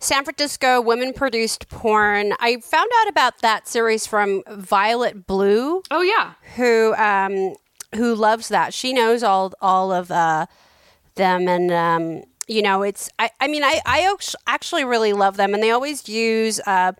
San 0.00 0.24
Francisco 0.24 0.80
women 0.80 1.12
produced 1.12 1.68
porn. 1.68 2.32
I 2.40 2.56
found 2.60 2.90
out 3.00 3.08
about 3.08 3.38
that 3.42 3.68
series 3.68 4.06
from 4.06 4.42
Violet 4.48 5.26
Blue, 5.26 5.82
Oh 5.90 6.02
yeah, 6.02 6.32
who 6.56 6.94
um, 6.94 7.54
who 7.94 8.14
loves 8.14 8.48
that. 8.48 8.74
She 8.74 8.92
knows 8.92 9.22
all 9.22 9.52
all 9.60 9.92
of 9.92 10.10
uh, 10.10 10.46
them, 11.14 11.48
and 11.48 11.70
um, 11.70 12.22
you 12.48 12.62
know, 12.62 12.82
it's. 12.82 13.08
I, 13.18 13.30
I 13.40 13.48
mean, 13.48 13.62
I 13.64 13.80
I 13.86 14.10
act- 14.12 14.34
actually 14.46 14.84
really 14.84 15.12
love 15.12 15.36
them, 15.36 15.54
and 15.54 15.62
they 15.62 15.70
always 15.70 16.08
use 16.08 16.60
uh, 16.66 16.92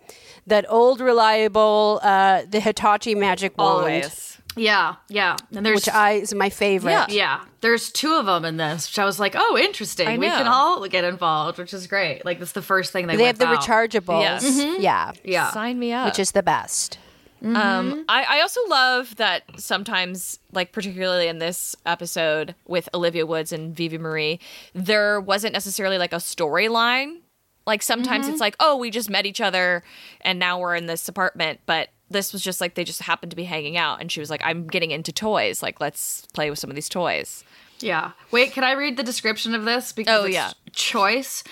that 0.46 0.64
old 0.68 1.00
reliable 1.00 2.00
uh, 2.02 2.42
the 2.48 2.60
Hitachi 2.60 3.14
magic 3.14 3.56
wand, 3.58 3.78
Always. 3.78 4.38
yeah, 4.56 4.96
yeah. 5.08 5.36
And 5.54 5.64
there's 5.64 5.86
which 5.86 5.88
I 5.88 6.12
is 6.12 6.34
my 6.34 6.50
favorite. 6.50 7.10
yeah, 7.10 7.44
there's 7.60 7.90
two 7.92 8.14
of 8.14 8.26
them 8.26 8.44
in 8.44 8.56
this, 8.56 8.88
which 8.88 8.98
I 8.98 9.04
was 9.04 9.18
like, 9.20 9.34
oh, 9.36 9.56
interesting. 9.58 10.08
I 10.08 10.18
We 10.18 10.28
know. 10.28 10.36
can 10.36 10.46
all 10.46 10.86
get 10.88 11.04
involved, 11.04 11.58
which 11.58 11.72
is 11.74 11.86
great. 11.86 12.24
Like 12.24 12.38
that's 12.38 12.52
the 12.52 12.62
first 12.62 12.92
thing 12.92 13.06
they 13.06 13.16
They 13.16 13.24
have 13.24 13.38
the 13.38 13.46
out. 13.46 13.60
rechargeables. 13.62 14.20
Yes. 14.42 14.78
Yeah. 14.80 15.12
Yeah, 15.24 15.50
Sign 15.52 15.78
me 15.78 15.92
up. 15.92 16.06
Which 16.06 16.18
is 16.18 16.32
the 16.32 16.42
best. 16.42 16.98
Um, 17.44 18.04
I, 18.08 18.24
I 18.24 18.40
also 18.40 18.60
love 18.68 19.16
that 19.16 19.42
sometimes, 19.58 20.38
like 20.52 20.70
particularly 20.72 21.26
in 21.28 21.38
this 21.38 21.74
episode 21.86 22.54
with 22.66 22.88
Olivia 22.94 23.26
Woods 23.26 23.52
and 23.52 23.74
Vivi 23.74 23.98
Marie, 23.98 24.38
there 24.74 25.20
wasn't 25.20 25.52
necessarily 25.52 25.98
like 25.98 26.12
a 26.12 26.16
storyline. 26.16 27.18
Like 27.66 27.82
sometimes 27.82 28.28
it's 28.28 28.40
like, 28.40 28.56
oh, 28.60 28.76
we 28.76 28.90
just 28.90 29.10
met 29.10 29.26
each 29.26 29.40
other 29.40 29.82
and 30.20 30.38
now 30.38 30.58
we're 30.58 30.74
in 30.76 30.86
this 30.86 31.08
apartment, 31.08 31.60
but 31.66 31.88
this 32.10 32.32
was 32.32 32.42
just 32.42 32.60
like 32.60 32.74
they 32.74 32.84
just 32.84 33.02
happened 33.02 33.30
to 33.30 33.36
be 33.36 33.44
hanging 33.44 33.76
out, 33.76 34.00
and 34.00 34.12
she 34.12 34.20
was 34.20 34.28
like, 34.30 34.42
I'm 34.44 34.66
getting 34.66 34.90
into 34.90 35.12
toys. 35.12 35.62
Like 35.62 35.80
let's 35.80 36.26
play 36.34 36.50
with 36.50 36.58
some 36.58 36.70
of 36.70 36.76
these 36.76 36.88
toys. 36.88 37.42
Yeah. 37.80 38.12
Wait, 38.30 38.52
can 38.52 38.62
I 38.64 38.72
read 38.72 38.96
the 38.96 39.02
description 39.02 39.54
of 39.54 39.64
this? 39.64 39.92
Because 39.92 40.22
Oh, 40.22 40.26
yeah. 40.26 40.52
choice. 40.72 41.42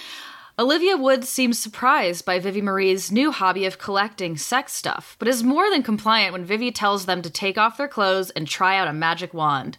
Olivia 0.61 0.95
Woods 0.95 1.27
seems 1.27 1.59
surprised 1.59 2.27
by 2.27 2.39
Vivi 2.39 2.61
Marie's 2.61 3.11
new 3.11 3.33
hobby 3.33 3.65
of 3.65 3.79
collecting 3.79 4.37
sex 4.37 4.75
stuff, 4.75 5.17
but 5.19 5.27
is 5.27 5.43
more 5.43 5.71
than 5.71 5.83
compliant 5.83 6.35
when 6.35 6.45
Vivi 6.45 6.71
tells 6.71 7.07
them 7.07 7.23
to 7.23 7.31
take 7.31 7.57
off 7.57 7.79
their 7.79 7.89
clothes 7.89 8.29
and 8.29 8.47
try 8.47 8.77
out 8.77 8.87
a 8.87 8.93
magic 8.93 9.33
wand. 9.33 9.79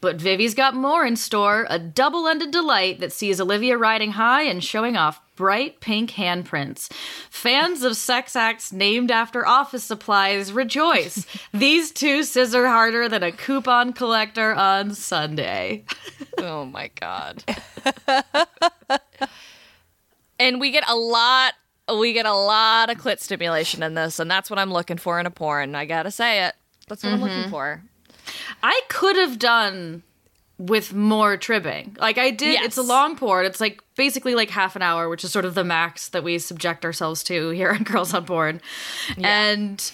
But 0.00 0.16
Vivi's 0.16 0.54
got 0.54 0.74
more 0.74 1.04
in 1.04 1.16
store 1.16 1.66
a 1.68 1.78
double 1.78 2.26
ended 2.26 2.50
delight 2.50 2.98
that 3.00 3.12
sees 3.12 3.42
Olivia 3.42 3.76
riding 3.76 4.12
high 4.12 4.44
and 4.44 4.64
showing 4.64 4.96
off 4.96 5.20
bright 5.36 5.80
pink 5.80 6.12
handprints. 6.12 6.90
Fans 7.28 7.82
of 7.82 7.94
sex 7.94 8.34
acts 8.34 8.72
named 8.72 9.10
after 9.10 9.46
office 9.46 9.84
supplies 9.84 10.50
rejoice. 10.50 11.26
These 11.52 11.90
two 11.92 12.22
scissor 12.22 12.66
harder 12.68 13.06
than 13.06 13.22
a 13.22 13.32
coupon 13.32 13.92
collector 13.92 14.54
on 14.54 14.94
Sunday. 14.94 15.84
Oh 16.38 16.64
my 16.64 16.90
god. 16.98 17.44
and 20.42 20.60
we 20.60 20.70
get 20.70 20.84
a 20.88 20.96
lot 20.96 21.54
we 21.98 22.12
get 22.12 22.26
a 22.26 22.32
lot 22.32 22.90
of 22.90 22.98
clit 22.98 23.18
stimulation 23.20 23.82
in 23.82 23.94
this, 23.94 24.18
and 24.18 24.30
that's 24.30 24.48
what 24.48 24.58
I'm 24.58 24.72
looking 24.72 24.96
for 24.96 25.18
in 25.18 25.26
a 25.26 25.30
porn. 25.30 25.74
I 25.74 25.84
gotta 25.84 26.10
say 26.10 26.44
it. 26.46 26.54
That's 26.88 27.02
what 27.02 27.12
I'm 27.12 27.20
looking 27.20 27.50
for. 27.50 27.82
I 28.62 28.80
could 28.88 29.16
have 29.16 29.38
done 29.38 30.02
with 30.58 30.94
more 30.94 31.36
tribbing. 31.36 31.96
Like 32.00 32.18
I 32.18 32.30
did. 32.30 32.54
Yes. 32.54 32.66
It's 32.66 32.76
a 32.76 32.82
long 32.82 33.16
porn. 33.16 33.46
It's 33.46 33.60
like 33.60 33.82
basically 33.96 34.34
like 34.34 34.50
half 34.50 34.76
an 34.76 34.82
hour, 34.82 35.08
which 35.08 35.24
is 35.24 35.32
sort 35.32 35.44
of 35.44 35.54
the 35.54 35.64
max 35.64 36.08
that 36.10 36.22
we 36.22 36.38
subject 36.38 36.84
ourselves 36.84 37.22
to 37.24 37.50
here 37.50 37.70
on 37.70 37.82
Girls 37.82 38.14
on 38.14 38.24
Porn. 38.24 38.60
And 39.22 39.92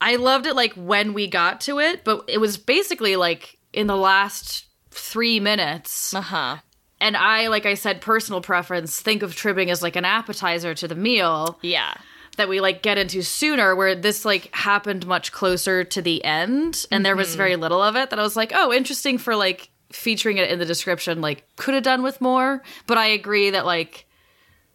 I 0.00 0.16
loved 0.16 0.46
it 0.46 0.54
like 0.54 0.74
when 0.74 1.14
we 1.14 1.26
got 1.26 1.60
to 1.62 1.78
it, 1.78 2.04
but 2.04 2.24
it 2.28 2.38
was 2.38 2.58
basically 2.58 3.16
like 3.16 3.58
in 3.72 3.86
the 3.86 3.96
last 3.96 4.66
three 4.90 5.40
minutes. 5.40 6.12
Uh 6.12 6.20
huh. 6.20 6.56
And 7.00 7.16
I, 7.16 7.48
like 7.48 7.66
I 7.66 7.74
said, 7.74 8.00
personal 8.00 8.40
preference, 8.40 9.00
think 9.00 9.22
of 9.22 9.34
tribbing 9.34 9.70
as 9.70 9.82
like 9.82 9.96
an 9.96 10.04
appetizer 10.04 10.74
to 10.74 10.86
the 10.88 10.94
meal 10.94 11.58
Yeah. 11.62 11.94
that 12.36 12.48
we 12.48 12.60
like 12.60 12.82
get 12.82 12.98
into 12.98 13.22
sooner 13.22 13.74
where 13.74 13.94
this 13.94 14.24
like 14.24 14.54
happened 14.54 15.06
much 15.06 15.32
closer 15.32 15.82
to 15.84 16.02
the 16.02 16.24
end 16.24 16.86
and 16.90 17.04
there 17.04 17.16
was 17.16 17.34
very 17.34 17.56
little 17.56 17.82
of 17.82 17.96
it 17.96 18.10
that 18.10 18.18
I 18.18 18.22
was 18.22 18.36
like, 18.36 18.52
"Oh, 18.54 18.72
interesting 18.72 19.18
for 19.18 19.34
like 19.36 19.70
featuring 19.92 20.36
it 20.38 20.50
in 20.50 20.58
the 20.58 20.64
description 20.66 21.20
like 21.20 21.44
could 21.56 21.74
have 21.74 21.82
done 21.82 22.02
with 22.02 22.20
more." 22.20 22.62
But 22.86 22.98
I 22.98 23.06
agree 23.06 23.50
that 23.50 23.64
like 23.66 24.06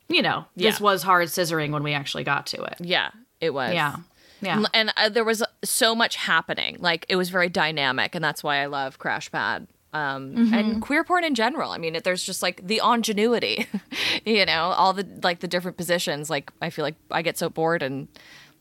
you 0.08 0.22
know, 0.22 0.46
this 0.56 0.80
Yeah. 0.80 0.84
was 0.84 1.02
hard 1.04 1.30
scissoring 1.30 1.72
when 1.72 1.82
we 1.82 1.94
actually 1.94 2.24
got 2.24 2.46
to 2.48 2.64
it. 2.64 2.76
Yeah. 2.80 3.10
It 3.42 3.54
was. 3.56 3.74
Yeah. 3.74 3.96
Yeah. 4.42 4.64
And 4.74 4.94
uh, 4.98 5.10
there 5.10 5.24
was 5.24 5.42
so 5.64 5.96
much 5.96 6.16
happening. 6.16 6.78
Like 6.80 7.06
it 7.10 7.16
was 7.16 7.30
very 7.30 7.50
dynamic, 7.50 8.14
and 8.14 8.24
that's 8.24 8.44
why 8.44 8.58
I 8.58 8.68
love 8.68 9.00
Crash 9.00 9.32
Pad. 9.32 9.66
Um, 9.96 10.54
and 10.54 10.82
queer 10.82 11.06
porn 11.06 11.24
in 11.24 11.36
general. 11.36 11.72
I 11.72 11.78
mean, 11.78 11.96
it, 11.96 12.04
there's 12.04 12.22
just 12.22 12.44
like 12.44 12.60
the 12.68 12.82
ingenuity, 12.84 13.66
you 14.26 14.46
know, 14.46 14.74
all 14.76 14.92
the 14.92 15.08
like 15.24 15.40
the 15.40 15.48
different 15.48 15.78
positions. 15.78 16.30
Like 16.30 16.52
I 16.62 16.70
feel 16.70 16.84
like 16.84 16.96
I 17.10 17.22
get 17.22 17.38
so 17.38 17.50
bored 17.50 17.82
in 17.82 18.10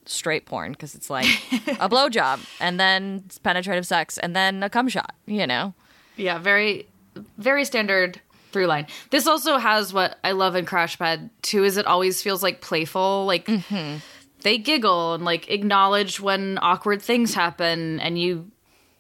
straight 0.06 0.46
porn 0.46 0.72
because 0.72 0.94
it's 0.94 1.10
like 1.10 1.26
a 1.26 1.88
blowjob 1.88 2.38
and 2.60 2.78
then 2.78 3.24
penetrative 3.42 3.84
sex 3.84 4.16
and 4.16 4.36
then 4.36 4.62
a 4.62 4.70
cum 4.70 4.88
shot. 4.88 5.12
You 5.26 5.46
know, 5.48 5.74
Yeah, 6.16 6.38
very 6.38 6.86
very 7.36 7.64
standard 7.64 8.20
through 8.52 8.66
line. 8.66 8.86
This 9.10 9.26
also 9.26 9.58
has 9.58 9.92
what 9.92 10.18
I 10.22 10.32
love 10.32 10.54
in 10.54 10.64
Crash 10.64 10.96
Pad 10.98 11.30
too 11.42 11.64
is 11.64 11.76
it 11.76 11.86
always 11.86 12.22
feels 12.22 12.44
like 12.44 12.60
playful, 12.60 13.26
like 13.26 13.50
they 14.42 14.58
giggle 14.58 15.14
and 15.14 15.24
like 15.24 15.50
acknowledge 15.50 16.20
when 16.20 16.58
awkward 16.62 17.02
things 17.02 17.34
happen 17.34 17.98
and 17.98 18.16
you 18.20 18.52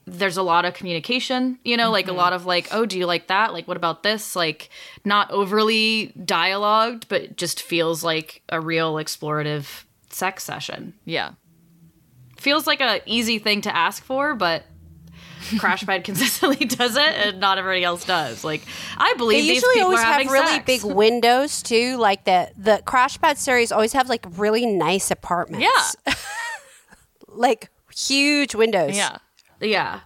there's 0.06 0.36
a 0.36 0.42
lot 0.42 0.64
of 0.64 0.74
communication, 0.74 1.58
you 1.64 1.76
know, 1.76 1.90
like 1.90 2.06
a 2.06 2.08
mm-hmm. 2.08 2.18
lot 2.18 2.32
of 2.32 2.44
like, 2.46 2.68
oh, 2.72 2.84
do 2.84 2.98
you 2.98 3.06
like 3.06 3.28
that? 3.28 3.52
Like 3.52 3.66
what 3.66 3.76
about 3.76 4.02
this? 4.02 4.36
Like 4.36 4.68
not 5.04 5.30
overly 5.30 6.12
dialogued, 6.24 7.06
but 7.08 7.36
just 7.36 7.62
feels 7.62 8.04
like 8.04 8.42
a 8.48 8.60
real 8.60 8.94
explorative 8.94 9.84
sex 10.10 10.44
session. 10.44 10.94
yeah. 11.04 11.32
Feels 12.36 12.66
like 12.66 12.82
a 12.82 13.00
easy 13.06 13.38
thing 13.38 13.62
to 13.62 13.74
ask 13.74 14.04
for, 14.04 14.34
but 14.34 14.64
Crash 15.58 15.84
Pad 15.86 16.04
consistently 16.04 16.66
does 16.66 16.96
it, 16.96 17.00
and 17.02 17.40
not 17.40 17.56
everybody 17.56 17.84
else 17.84 18.04
does. 18.04 18.44
Like, 18.44 18.62
I 18.98 19.12
They 19.12 19.18
believe 19.18 19.42
these 19.44 19.54
usually 19.54 19.74
people 19.74 19.86
always 19.86 20.00
are 20.00 20.04
have 20.04 20.26
really 20.30 20.46
sex. 20.48 20.64
big 20.66 20.84
windows 20.94 21.62
too. 21.62 21.96
Like 21.96 22.24
the 22.24 22.50
the 22.58 22.82
Crash 22.84 23.18
Pad 23.18 23.38
series 23.38 23.72
always 23.72 23.94
have 23.94 24.10
like 24.10 24.26
really 24.36 24.66
nice 24.66 25.10
apartments. 25.10 25.96
Yeah. 26.06 26.14
like 27.28 27.70
huge 27.94 28.54
windows. 28.54 28.96
Yeah. 28.96 29.18
Yeah, 29.64 30.00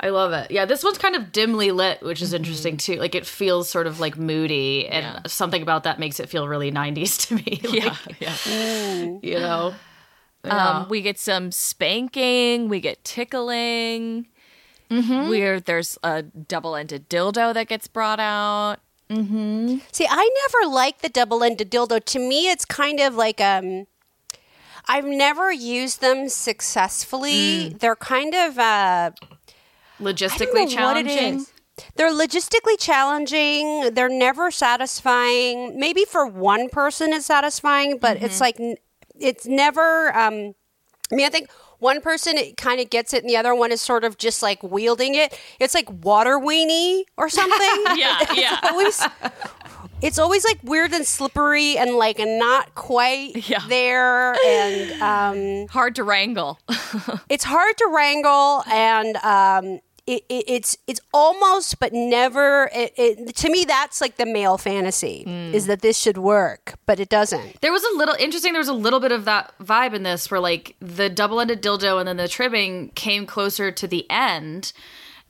I 0.00 0.08
love 0.10 0.32
it. 0.32 0.50
Yeah, 0.50 0.64
this 0.64 0.82
one's 0.84 0.98
kind 0.98 1.14
of 1.16 1.32
dimly 1.32 1.70
lit, 1.70 2.02
which 2.02 2.20
is 2.22 2.32
interesting 2.32 2.76
too. 2.76 2.96
Like, 2.96 3.14
it 3.14 3.26
feels 3.26 3.68
sort 3.68 3.86
of 3.86 4.00
like 4.00 4.16
moody, 4.16 4.86
and 4.88 5.04
Yeah. 5.04 5.20
something 5.26 5.62
about 5.62 5.84
that 5.84 5.98
makes 5.98 6.20
it 6.20 6.28
feel 6.28 6.48
really 6.48 6.70
'90s 6.72 7.16
to 7.28 7.34
me. 7.36 7.60
Like, 7.62 8.20
Yeah. 8.20 8.36
Yeah. 8.46 9.18
you 9.22 9.38
know. 9.38 9.74
Um, 10.44 10.88
we 10.90 11.00
get 11.00 11.18
some 11.18 11.50
spanking. 11.52 12.68
We 12.68 12.80
get 12.80 13.02
tickling. 13.04 14.26
Where 14.90 15.58
there's 15.58 15.98
a 16.04 16.22
double-ended 16.22 17.08
dildo 17.10 17.52
that 17.54 17.66
gets 17.66 17.88
brought 17.88 18.20
out. 18.20 18.76
See, 19.10 20.06
I 20.08 20.30
never 20.62 20.72
like 20.72 21.00
the 21.00 21.08
double-ended 21.08 21.70
dildo. 21.70 22.04
To 22.04 22.18
me, 22.18 22.48
it's 22.48 22.64
kind 22.64 23.00
of 23.00 23.14
like 23.16 23.40
um. 23.40 23.86
I've 24.86 25.04
never 25.06 25.52
used 25.52 26.00
them 26.00 26.28
successfully. 26.28 27.70
They're 27.70 27.96
kind 27.96 28.34
of 28.34 28.58
uh, 28.58 29.10
Logistically 30.00 30.54
know 30.76 30.86
what 30.86 30.96
it 30.96 31.06
challenging. 31.06 31.46
They're 31.96 32.12
logistically 32.12 32.78
challenging. 32.78 33.94
They're 33.94 34.08
never 34.08 34.50
satisfying. 34.50 35.78
Maybe 35.78 36.04
for 36.04 36.26
one 36.26 36.68
person 36.68 37.12
it's 37.12 37.26
satisfying, 37.26 37.98
but 37.98 38.22
it's 38.22 38.40
like 38.40 38.60
it's 39.18 39.46
never. 39.46 40.16
Um, 40.16 40.54
I 41.12 41.16
mean, 41.16 41.26
I 41.26 41.30
think 41.30 41.50
one 41.78 42.00
person 42.00 42.38
it 42.38 42.56
kind 42.56 42.80
of 42.80 42.90
gets 42.90 43.12
it, 43.12 43.22
and 43.22 43.30
the 43.30 43.36
other 43.36 43.54
one 43.54 43.72
is 43.72 43.80
sort 43.80 44.04
of 44.04 44.18
just 44.18 44.42
like 44.42 44.62
wielding 44.62 45.14
it. 45.14 45.38
It's 45.60 45.74
like 45.74 45.88
water 46.04 46.38
weenie 46.38 47.04
or 47.16 47.28
something. 47.28 47.84
Yeah, 47.96 48.18
yeah. 48.34 48.58
always 48.64 49.04
it's 50.04 50.18
always 50.18 50.44
like 50.44 50.58
weird 50.62 50.92
and 50.92 51.06
slippery 51.06 51.76
and 51.78 51.92
like 51.92 52.18
not 52.20 52.74
quite 52.74 53.48
Yeah. 53.48 53.62
there 53.68 54.34
and 54.46 55.02
um 55.02 55.66
Hard 55.68 55.94
to 55.96 56.04
wrangle. 56.04 56.58
it's 57.28 57.44
hard 57.44 57.76
to 57.78 57.90
wrangle 57.92 58.62
and 58.70 59.16
um 59.18 59.80
it, 60.06 60.22
it, 60.28 60.44
it's 60.46 60.76
it's 60.86 61.00
almost 61.14 61.80
but 61.80 61.94
never 61.94 62.68
it, 62.74 62.92
it 62.98 63.34
to 63.36 63.48
me 63.50 63.64
that's 63.64 64.02
like 64.02 64.18
the 64.18 64.26
male 64.26 64.58
fantasy 64.58 65.24
is 65.54 65.64
that 65.66 65.80
this 65.80 65.96
should 65.98 66.18
work 66.18 66.74
but 66.84 67.00
it 67.00 67.08
doesn't 67.08 67.58
There 67.62 67.72
was 67.72 67.82
a 67.84 67.96
little 67.96 68.14
interesting. 68.18 68.52
There 68.52 68.60
was 68.60 68.68
a 68.68 68.74
little 68.74 69.00
bit 69.00 69.12
of 69.12 69.24
that 69.24 69.54
vibe 69.62 69.94
in 69.94 70.02
this, 70.02 70.30
where 70.30 70.40
like 70.40 70.76
the 70.80 71.08
double-ended 71.08 71.62
dildo 71.62 71.98
and 71.98 72.06
then 72.06 72.18
the 72.18 72.28
tribbing 72.28 72.90
came 72.94 73.24
closer 73.24 73.72
to 73.72 73.86
the 73.88 74.04
end, 74.10 74.74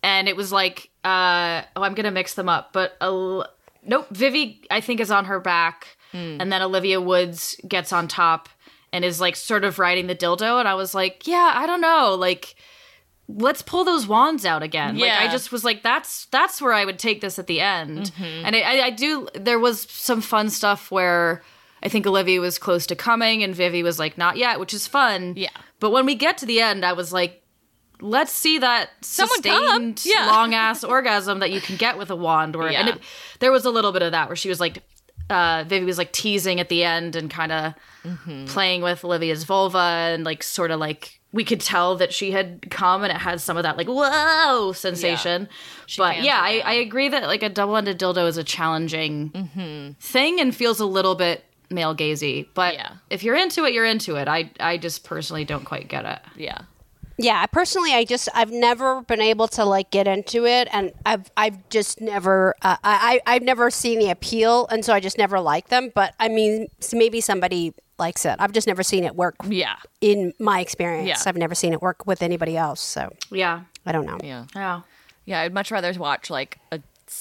and 0.02 0.28
it 0.28 0.34
was 0.36 0.50
like, 0.50 0.90
uh, 1.04 1.62
oh, 1.76 1.82
I'm 1.84 1.94
gonna 1.94 2.10
mix 2.10 2.34
them 2.34 2.48
up, 2.48 2.72
but 2.72 2.96
uh, 3.00 3.44
nope. 3.86 4.08
Vivi, 4.10 4.62
I 4.70 4.80
think, 4.80 5.00
is 5.00 5.10
on 5.10 5.26
her 5.26 5.40
back, 5.40 5.96
hmm. 6.12 6.38
and 6.40 6.52
then 6.52 6.62
Olivia 6.62 7.00
Woods 7.00 7.56
gets 7.66 7.92
on 7.92 8.08
top 8.08 8.48
and 8.92 9.04
is 9.04 9.20
like 9.20 9.36
sort 9.36 9.64
of 9.64 9.78
riding 9.78 10.06
the 10.06 10.16
dildo, 10.16 10.58
and 10.58 10.68
I 10.68 10.74
was 10.74 10.94
like, 10.94 11.26
yeah, 11.26 11.52
I 11.54 11.66
don't 11.66 11.80
know, 11.80 12.14
like. 12.14 12.54
Let's 13.26 13.62
pull 13.62 13.84
those 13.84 14.06
wands 14.06 14.44
out 14.44 14.62
again. 14.62 14.98
Like 14.98 15.10
I 15.10 15.28
just 15.28 15.50
was 15.50 15.64
like, 15.64 15.82
that's 15.82 16.26
that's 16.26 16.60
where 16.60 16.74
I 16.74 16.84
would 16.84 16.98
take 16.98 17.22
this 17.22 17.38
at 17.38 17.46
the 17.46 17.58
end. 17.58 18.12
Mm-hmm. 18.12 18.44
And 18.44 18.54
I, 18.54 18.60
I, 18.60 18.84
I 18.84 18.90
do. 18.90 19.28
There 19.34 19.58
was 19.58 19.90
some 19.90 20.20
fun 20.20 20.50
stuff 20.50 20.90
where 20.90 21.42
I 21.82 21.88
think 21.88 22.06
Olivia 22.06 22.42
was 22.42 22.58
close 22.58 22.86
to 22.88 22.94
coming 22.94 23.42
and 23.42 23.54
Vivi 23.54 23.82
was 23.82 23.98
like, 23.98 24.18
not 24.18 24.36
yet, 24.36 24.60
which 24.60 24.74
is 24.74 24.86
fun. 24.86 25.32
Yeah. 25.38 25.48
But 25.80 25.88
when 25.88 26.04
we 26.04 26.16
get 26.16 26.36
to 26.36 26.46
the 26.46 26.60
end, 26.60 26.84
I 26.84 26.92
was 26.92 27.14
like, 27.14 27.42
let's 28.00 28.32
see 28.32 28.58
that 28.58 28.90
Someone 29.00 29.42
sustained 29.42 30.02
Yeah. 30.04 30.26
long 30.30 30.54
ass 30.54 30.84
orgasm 30.84 31.38
that 31.40 31.50
you 31.52 31.60
can 31.60 31.76
get 31.76 31.96
with 31.98 32.10
a 32.10 32.16
wand. 32.16 32.56
Where 32.56 32.68
and 32.68 32.88
it, 32.88 32.98
there 33.40 33.52
was 33.52 33.64
a 33.64 33.70
little 33.70 33.92
bit 33.92 34.02
of 34.02 34.12
that 34.12 34.28
where 34.28 34.36
she 34.36 34.48
was 34.48 34.60
like, 34.60 34.82
uh, 35.30 35.64
Vivi 35.66 35.84
was 35.86 35.96
like 35.98 36.12
teasing 36.12 36.60
at 36.60 36.68
the 36.68 36.84
end 36.84 37.16
and 37.16 37.30
kind 37.30 37.52
of 37.52 37.74
Mm-hmm. 38.04 38.44
playing 38.44 38.82
with 38.82 39.02
Olivia's 39.02 39.44
vulva 39.44 39.78
and 39.78 40.24
like 40.24 40.42
sort 40.42 40.70
of 40.70 40.78
like 40.78 41.20
we 41.32 41.42
could 41.42 41.58
tell 41.62 41.96
that 41.96 42.12
she 42.12 42.32
had 42.32 42.70
come 42.70 43.02
and 43.02 43.10
it 43.10 43.16
had 43.16 43.40
some 43.40 43.56
of 43.56 43.62
that 43.62 43.78
like 43.78 43.86
whoa 43.88 44.72
sensation. 44.72 45.48
but 45.96 46.20
yeah, 46.22 46.38
I, 46.38 46.60
I 46.66 46.72
agree 46.74 47.08
that 47.08 47.22
like 47.22 47.42
a 47.42 47.48
double 47.48 47.78
ended 47.78 47.98
dildo 47.98 48.28
is 48.28 48.36
a 48.36 48.44
challenging 48.44 49.96
thing 50.00 50.38
and 50.38 50.54
feels 50.54 50.80
a 50.80 50.84
little 50.84 51.14
bit 51.14 51.44
male 51.70 51.96
gazy. 51.96 52.46
But 52.52 52.74
Yeah. 52.74 52.92
if 53.08 53.22
you're 53.22 53.36
into 53.36 53.64
it, 53.64 53.72
you're 53.72 53.86
into 53.86 54.16
it. 54.16 54.28
I 54.28 54.50
I 54.60 54.76
just 54.76 55.02
personally 55.04 55.46
don't 55.46 55.64
quite 55.64 55.88
get 55.88 56.04
it. 56.04 56.18
yeah. 56.36 56.58
Yeah 57.18 57.46
personally 57.46 57.92
i 57.94 58.04
just 58.04 58.28
i've 58.34 58.50
never 58.50 59.02
been 59.02 59.20
able 59.20 59.46
to 59.46 59.64
like 59.64 59.90
get 59.90 60.06
into 60.08 60.44
it 60.46 60.68
and 60.72 60.92
i've 61.06 61.30
i've 61.36 61.68
just 61.68 62.00
never 62.00 62.54
uh, 62.62 62.76
i 62.82 63.20
I- 63.26 63.34
i've 63.36 63.42
never 63.42 63.70
seen 63.70 63.98
the 63.98 64.10
appeal 64.10 64.66
and 64.68 64.84
so 64.84 64.92
i 64.92 65.00
just 65.00 65.16
never 65.18 65.38
liked 65.40 65.70
them 65.70 65.92
but 65.94 66.14
i 66.18 66.28
mean 66.28 66.66
maybe 66.92 67.20
somebody 67.20 67.72
likes 67.98 68.24
it 68.24 68.34
i've 68.40 68.52
just 68.52 68.66
never 68.66 68.82
seen 68.82 69.04
it 69.04 69.14
work 69.14 69.36
Yeah. 69.48 69.76
in 70.00 70.32
my 70.40 70.58
experience 70.60 71.08
Yeah. 71.08 71.16
i've 71.28 71.36
never 71.36 71.54
seen 71.54 71.72
it 71.72 71.80
work 71.80 72.04
with 72.06 72.22
anybody 72.22 72.56
else 72.56 72.80
so 72.80 73.12
Yeah. 73.30 73.60
i 73.86 73.92
don't 73.92 74.06
know 74.06 74.18
Yeah. 74.22 74.46
Yeah. 74.54 74.80
Yeah. 75.26 75.40
I'd 75.40 75.54
much 75.54 75.70
rather 75.70 75.92
watch 75.98 76.28
like 76.30 76.58
a, 76.70 76.80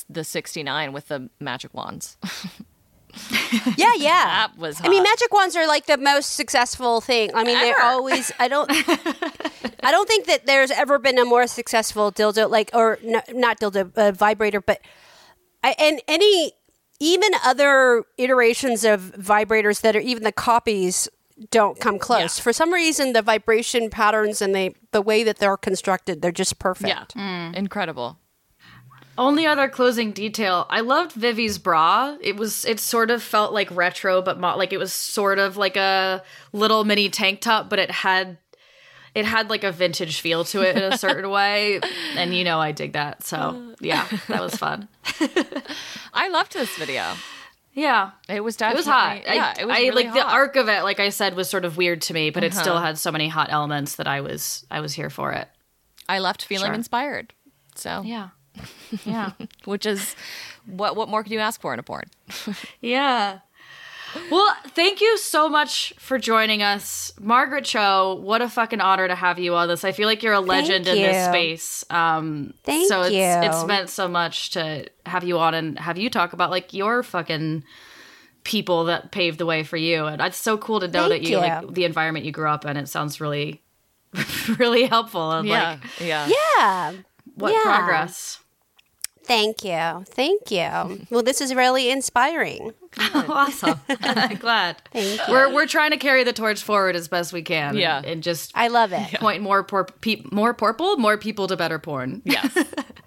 the 0.10 0.24
69 0.26 0.92
with 0.92 1.08
the 1.08 1.30
magic 1.40 1.74
wands. 1.74 2.18
yeah 3.78 3.94
yeah 3.96 4.26
That 4.26 4.58
was 4.58 4.82
I 4.84 4.90
mean, 4.90 5.04
magic 5.04 5.32
wands 5.34 5.56
are 5.56 5.68
like 5.68 5.86
the 5.86 5.98
most 5.98 6.34
successful 6.34 7.02
thing. 7.02 7.32
I 7.34 7.44
mean, 7.44 7.60
they're 7.60 7.82
always. 7.82 8.32
I 8.40 8.48
don't. 8.48 8.70
I 9.84 9.92
don't 9.92 10.08
think 10.08 10.26
that 10.28 10.46
there's 10.46 10.72
ever 10.72 10.98
been 10.98 11.18
a 11.20 11.26
more 11.26 11.46
successful 11.48 12.12
dildo, 12.12 12.50
like 12.50 12.72
or 12.74 13.00
no, 13.04 13.22
not 13.30 13.60
dildo, 13.60 13.96
uh, 13.98 14.12
vibrator, 14.12 14.62
but 14.62 14.80
I, 15.64 15.76
and 15.78 16.02
any 16.08 16.54
even 17.00 17.32
other 17.44 18.04
iterations 18.18 18.86
of 18.86 19.14
vibrators 19.18 19.82
that 19.82 19.96
are 19.96 20.00
even 20.00 20.24
the 20.24 20.32
copies 20.32 21.10
don't 21.52 21.80
come 21.80 22.00
close. 22.00 22.40
For 22.40 22.54
some 22.54 22.72
reason, 22.74 23.14
the 23.14 23.22
vibration 23.22 23.90
patterns 23.90 24.42
and 24.42 24.54
they 24.56 24.76
the 24.92 25.02
way 25.02 25.24
that 25.24 25.38
they're 25.38 25.58
constructed, 25.58 26.22
they're 26.22 26.32
just 26.32 26.60
perfect. 26.60 27.14
Yeah. 27.16 27.52
Incredible. 27.54 28.20
Only 29.18 29.46
other 29.46 29.70
closing 29.70 30.12
detail. 30.12 30.66
I 30.70 30.80
loved 30.80 31.12
Vivi's 31.14 31.58
bra. 31.60 32.18
It 32.22 32.36
was 32.36 32.66
it 32.66 32.80
sort 32.80 33.12
of 33.12 33.22
felt 33.22 33.54
like 33.54 33.70
retro, 33.72 34.22
but 34.22 34.40
mo- 34.40 34.58
like 34.58 34.74
it 34.74 34.78
was 34.80 34.92
sort 34.94 35.38
of 35.40 35.56
like 35.58 35.78
a 35.78 36.24
little 36.52 36.84
mini 36.84 37.10
tank 37.10 37.42
top, 37.42 37.70
but 37.70 37.78
it 37.80 37.92
had 37.92 38.38
it 39.14 39.26
had 39.26 39.50
like 39.52 39.64
a 39.64 39.72
vintage 39.72 40.20
feel 40.22 40.44
to 40.46 40.62
it 40.62 40.76
in 40.76 40.92
a 40.92 40.98
certain 40.98 41.30
way, 41.40 41.80
and 42.16 42.34
you 42.34 42.44
know 42.44 42.60
I 42.60 42.72
dig 42.72 42.94
that. 42.94 43.24
So 43.24 43.76
yeah, 43.80 44.08
that 44.30 44.42
was 44.42 44.56
fun. 44.56 44.88
I 46.14 46.30
loved 46.30 46.54
this 46.54 46.76
video. 46.78 47.14
Yeah, 47.76 48.12
It 48.30 48.42
was 48.44 48.56
it 48.62 48.76
was 48.76 48.86
hot. 48.86 49.24
Yeah, 49.26 49.54
I, 49.58 49.62
it 49.62 49.66
was 49.68 49.76
I 49.76 49.80
really 49.82 50.04
like 50.04 50.14
the 50.14 50.22
hot. 50.22 50.28
Uh-huh. 50.28 50.36
arc 50.36 50.56
of 50.58 50.70
it. 50.70 50.84
Like 50.84 51.00
I 51.00 51.10
said, 51.10 51.36
was 51.36 51.50
sort 51.50 51.66
of 51.66 51.76
weird 51.76 52.02
to 52.04 52.14
me, 52.14 52.30
but 52.30 52.44
it 52.44 52.54
still 52.54 52.80
had 52.80 53.00
so 53.00 53.12
many 53.12 53.28
hot 53.28 53.48
elements 53.52 53.96
that 53.96 54.08
I 54.08 54.22
was 54.22 54.64
I 54.70 54.80
was 54.80 54.94
here 54.94 55.10
for 55.10 55.32
it. 55.34 55.48
I 56.08 56.20
left 56.20 56.44
feeling 56.46 56.68
Sure. 56.68 56.74
inspired. 56.76 57.34
So, 57.76 58.04
Yeah, 58.06 58.30
yeah. 59.06 59.32
which 59.66 59.86
is 59.86 60.16
what 60.66 60.96
what 60.96 61.10
more 61.10 61.24
can 61.24 61.34
you 61.34 61.40
ask 61.40 61.62
for 61.62 61.74
in 61.74 61.80
a 61.80 61.84
porn? 61.84 62.06
Yeah. 62.82 63.40
Well, 64.30 64.56
thank 64.68 65.02
you 65.02 65.18
so 65.18 65.50
much 65.50 65.92
for 65.98 66.20
joining 66.20 66.62
us, 66.62 67.12
Margaret 67.20 67.66
Cho. 67.66 68.20
What 68.22 68.44
a 68.44 68.50
fucking 68.50 68.80
honor 68.80 69.08
to 69.08 69.16
have 69.16 69.40
you 69.40 69.56
on 69.56 69.68
this. 69.68 69.84
I 69.84 69.92
feel 69.92 70.08
like 70.08 70.22
you're 70.22 70.34
a 70.34 70.40
legend 70.40 70.86
in 70.88 70.96
this 70.96 71.26
space. 71.26 71.84
Um, 71.90 72.54
Thank 72.64 72.88
so 72.90 73.02
it's, 73.02 73.12
you. 73.12 73.22
It's 73.24 73.66
meant 73.66 73.90
so 73.90 74.08
much 74.08 74.52
to 74.52 74.86
have 75.08 75.24
you 75.24 75.40
on 75.40 75.56
and 75.56 75.80
have 75.80 75.98
you 75.98 76.12
talk 76.12 76.34
about 76.34 76.52
like 76.52 76.74
your 76.74 77.02
fucking 77.02 77.64
people 78.44 78.84
that 78.86 79.12
paved 79.12 79.40
the 79.40 79.48
way 79.48 79.64
for 79.64 79.78
you. 79.78 80.06
And 80.06 80.22
it's 80.22 80.38
so 80.38 80.60
cool 80.60 80.80
to 80.82 80.88
know 80.88 81.10
Thank 81.10 81.24
that 81.24 81.30
you, 81.30 81.38
you. 81.38 81.42
like 81.42 81.74
the 81.74 81.86
environment 81.86 82.24
you 82.26 82.32
grew 82.32 82.50
up 82.50 82.66
in. 82.66 82.78
It 82.78 82.90
sounds 82.90 83.20
really, 83.20 83.64
really 84.60 84.86
helpful. 84.86 85.32
Of 85.32 85.46
like 85.46 85.80
yeah. 86.00 86.28
Yeah. 86.30 86.94
what 87.34 87.52
Yeah. 87.52 87.64
progress. 87.64 88.43
Thank 89.26 89.64
you. 89.64 90.04
Thank 90.06 90.52
you. 90.52 91.06
Well, 91.10 91.24
this 91.24 91.40
is 91.42 91.56
really 91.56 91.90
inspiring. 91.90 92.74
awesome. 93.14 93.80
Glad. 94.40 94.78
Thank 94.92 95.28
you. 95.28 95.34
We're 95.34 95.54
we're 95.54 95.66
trying 95.66 95.92
to 95.92 95.98
carry 95.98 96.24
the 96.24 96.34
torch 96.34 96.62
forward 96.62 96.96
as 96.96 97.08
best 97.08 97.34
we 97.34 97.42
can. 97.42 97.78
Yeah. 97.78 97.98
and, 97.98 98.06
and 98.06 98.24
just 98.24 98.52
I 98.56 98.68
love 98.68 98.92
it. 98.92 99.14
point 99.20 99.42
more 99.42 99.64
por- 99.64 99.86
pe- 99.86 100.24
more 100.32 100.54
purple, 100.54 100.98
more 100.98 101.18
people 101.18 101.48
to 101.48 101.56
better 101.58 101.80
porn. 101.80 102.22
Yes. 102.26 102.56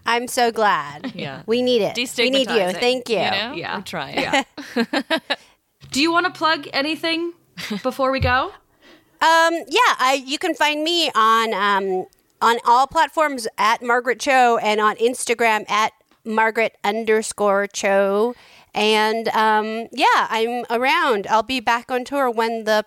I'm 0.06 0.28
so 0.28 0.50
glad. 0.50 1.12
Yeah. 1.14 1.42
We 1.46 1.62
need 1.62 1.82
it. 1.82 1.96
We 2.16 2.30
need 2.30 2.48
you. 2.48 2.56
It, 2.56 2.76
Thank 2.76 3.08
you. 3.08 3.18
You 3.18 3.30
know? 3.30 3.52
Yeah. 3.54 3.76
We're 3.76 3.82
trying. 3.82 4.18
Yeah. 4.18 4.44
Do 5.90 6.00
you 6.00 6.10
want 6.12 6.26
to 6.26 6.32
plug 6.32 6.68
anything 6.72 7.32
before 7.82 8.10
we 8.10 8.20
go? 8.20 8.52
Um, 9.18 9.54
yeah, 9.68 9.94
I, 9.98 10.22
you 10.26 10.38
can 10.38 10.54
find 10.54 10.84
me 10.84 11.10
on 11.14 11.54
um, 11.54 12.06
on 12.42 12.58
all 12.66 12.86
platforms 12.86 13.48
at 13.56 13.82
Margaret 13.82 14.20
Cho 14.20 14.58
and 14.58 14.80
on 14.80 14.96
Instagram 14.96 15.68
at 15.70 15.92
Margaret 16.26 16.76
underscore 16.84 17.66
Cho. 17.68 18.34
And 18.74 19.28
um, 19.28 19.88
yeah, 19.92 20.26
I'm 20.28 20.64
around. 20.70 21.26
I'll 21.28 21.42
be 21.42 21.60
back 21.60 21.90
on 21.90 22.04
tour 22.04 22.30
when 22.30 22.64
the 22.64 22.84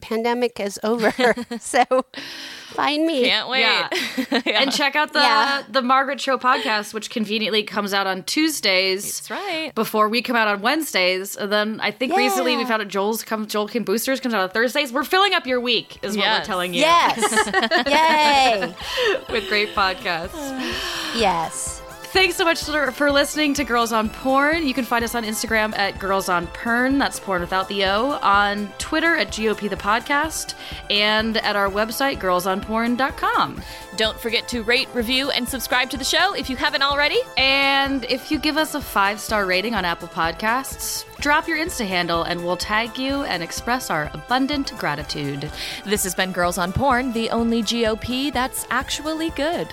pandemic 0.00 0.58
is 0.60 0.78
over. 0.82 1.12
so 1.60 1.84
find 2.68 3.06
me. 3.06 3.24
Can't 3.24 3.48
wait. 3.48 3.66
Yeah. 4.44 4.62
And 4.62 4.72
check 4.72 4.96
out 4.96 5.12
the 5.12 5.18
Yeah. 5.20 5.62
the 5.70 5.82
Margaret 5.82 6.18
Cho 6.18 6.36
podcast, 6.38 6.92
which 6.94 7.10
conveniently 7.10 7.62
comes 7.62 7.92
out 7.94 8.06
on 8.06 8.22
Tuesdays. 8.24 9.04
That's 9.04 9.30
right. 9.30 9.74
Before 9.74 10.08
we 10.08 10.20
come 10.22 10.36
out 10.36 10.48
on 10.48 10.62
Wednesdays, 10.62 11.36
and 11.36 11.52
then 11.52 11.80
I 11.80 11.90
think 11.90 12.16
recently 12.16 12.56
we 12.56 12.64
found 12.64 12.82
out 12.82 12.88
Joel's 12.88 13.22
come 13.22 13.46
Joel 13.46 13.68
Kim 13.68 13.84
Booster's 13.84 14.20
comes 14.20 14.34
out 14.34 14.42
on 14.42 14.50
Thursdays. 14.50 14.92
We're 14.92 15.04
filling 15.04 15.32
up 15.34 15.46
your 15.46 15.60
week, 15.60 15.98
is 16.02 16.16
what 16.16 16.26
we're 16.26 16.44
telling 16.44 16.74
you. 16.74 16.80
Yes. 16.80 17.46
Yay. 17.86 18.74
with 19.32 19.48
great 19.48 19.74
podcasts. 19.74 20.34
Yes. 21.14 21.75
Thanks 22.12 22.36
so 22.36 22.44
much 22.44 22.62
for 22.94 23.10
listening 23.10 23.52
to 23.54 23.64
Girls 23.64 23.92
on 23.92 24.08
Porn. 24.08 24.66
You 24.66 24.72
can 24.72 24.84
find 24.84 25.04
us 25.04 25.14
on 25.14 25.24
Instagram 25.24 25.76
at 25.76 25.98
Girls 25.98 26.28
on 26.28 26.46
Pern, 26.46 26.98
that's 26.98 27.20
porn 27.20 27.40
without 27.42 27.68
the 27.68 27.84
O, 27.84 28.12
on 28.22 28.68
Twitter 28.78 29.16
at 29.16 29.28
GOP 29.28 29.68
the 29.68 29.76
podcast, 29.76 30.54
and 30.88 31.36
at 31.38 31.56
our 31.56 31.68
website, 31.68 32.18
girlsonporn.com. 32.18 33.60
Don't 33.96 34.18
forget 34.18 34.48
to 34.48 34.62
rate, 34.62 34.88
review, 34.94 35.30
and 35.30 35.46
subscribe 35.46 35.90
to 35.90 35.98
the 35.98 36.04
show 36.04 36.34
if 36.34 36.48
you 36.48 36.56
haven't 36.56 36.82
already. 36.82 37.20
And 37.36 38.04
if 38.04 38.30
you 38.30 38.38
give 38.38 38.56
us 38.56 38.74
a 38.74 38.80
five 38.80 39.20
star 39.20 39.44
rating 39.44 39.74
on 39.74 39.84
Apple 39.84 40.08
Podcasts, 40.08 41.04
drop 41.18 41.48
your 41.48 41.58
Insta 41.58 41.86
handle 41.86 42.22
and 42.22 42.42
we'll 42.42 42.56
tag 42.56 42.96
you 42.96 43.24
and 43.24 43.42
express 43.42 43.90
our 43.90 44.10
abundant 44.14 44.72
gratitude. 44.78 45.50
This 45.84 46.04
has 46.04 46.14
been 46.14 46.32
Girls 46.32 46.56
on 46.56 46.72
Porn, 46.72 47.12
the 47.12 47.28
only 47.30 47.62
GOP 47.62 48.32
that's 48.32 48.66
actually 48.70 49.30
good. 49.30 49.72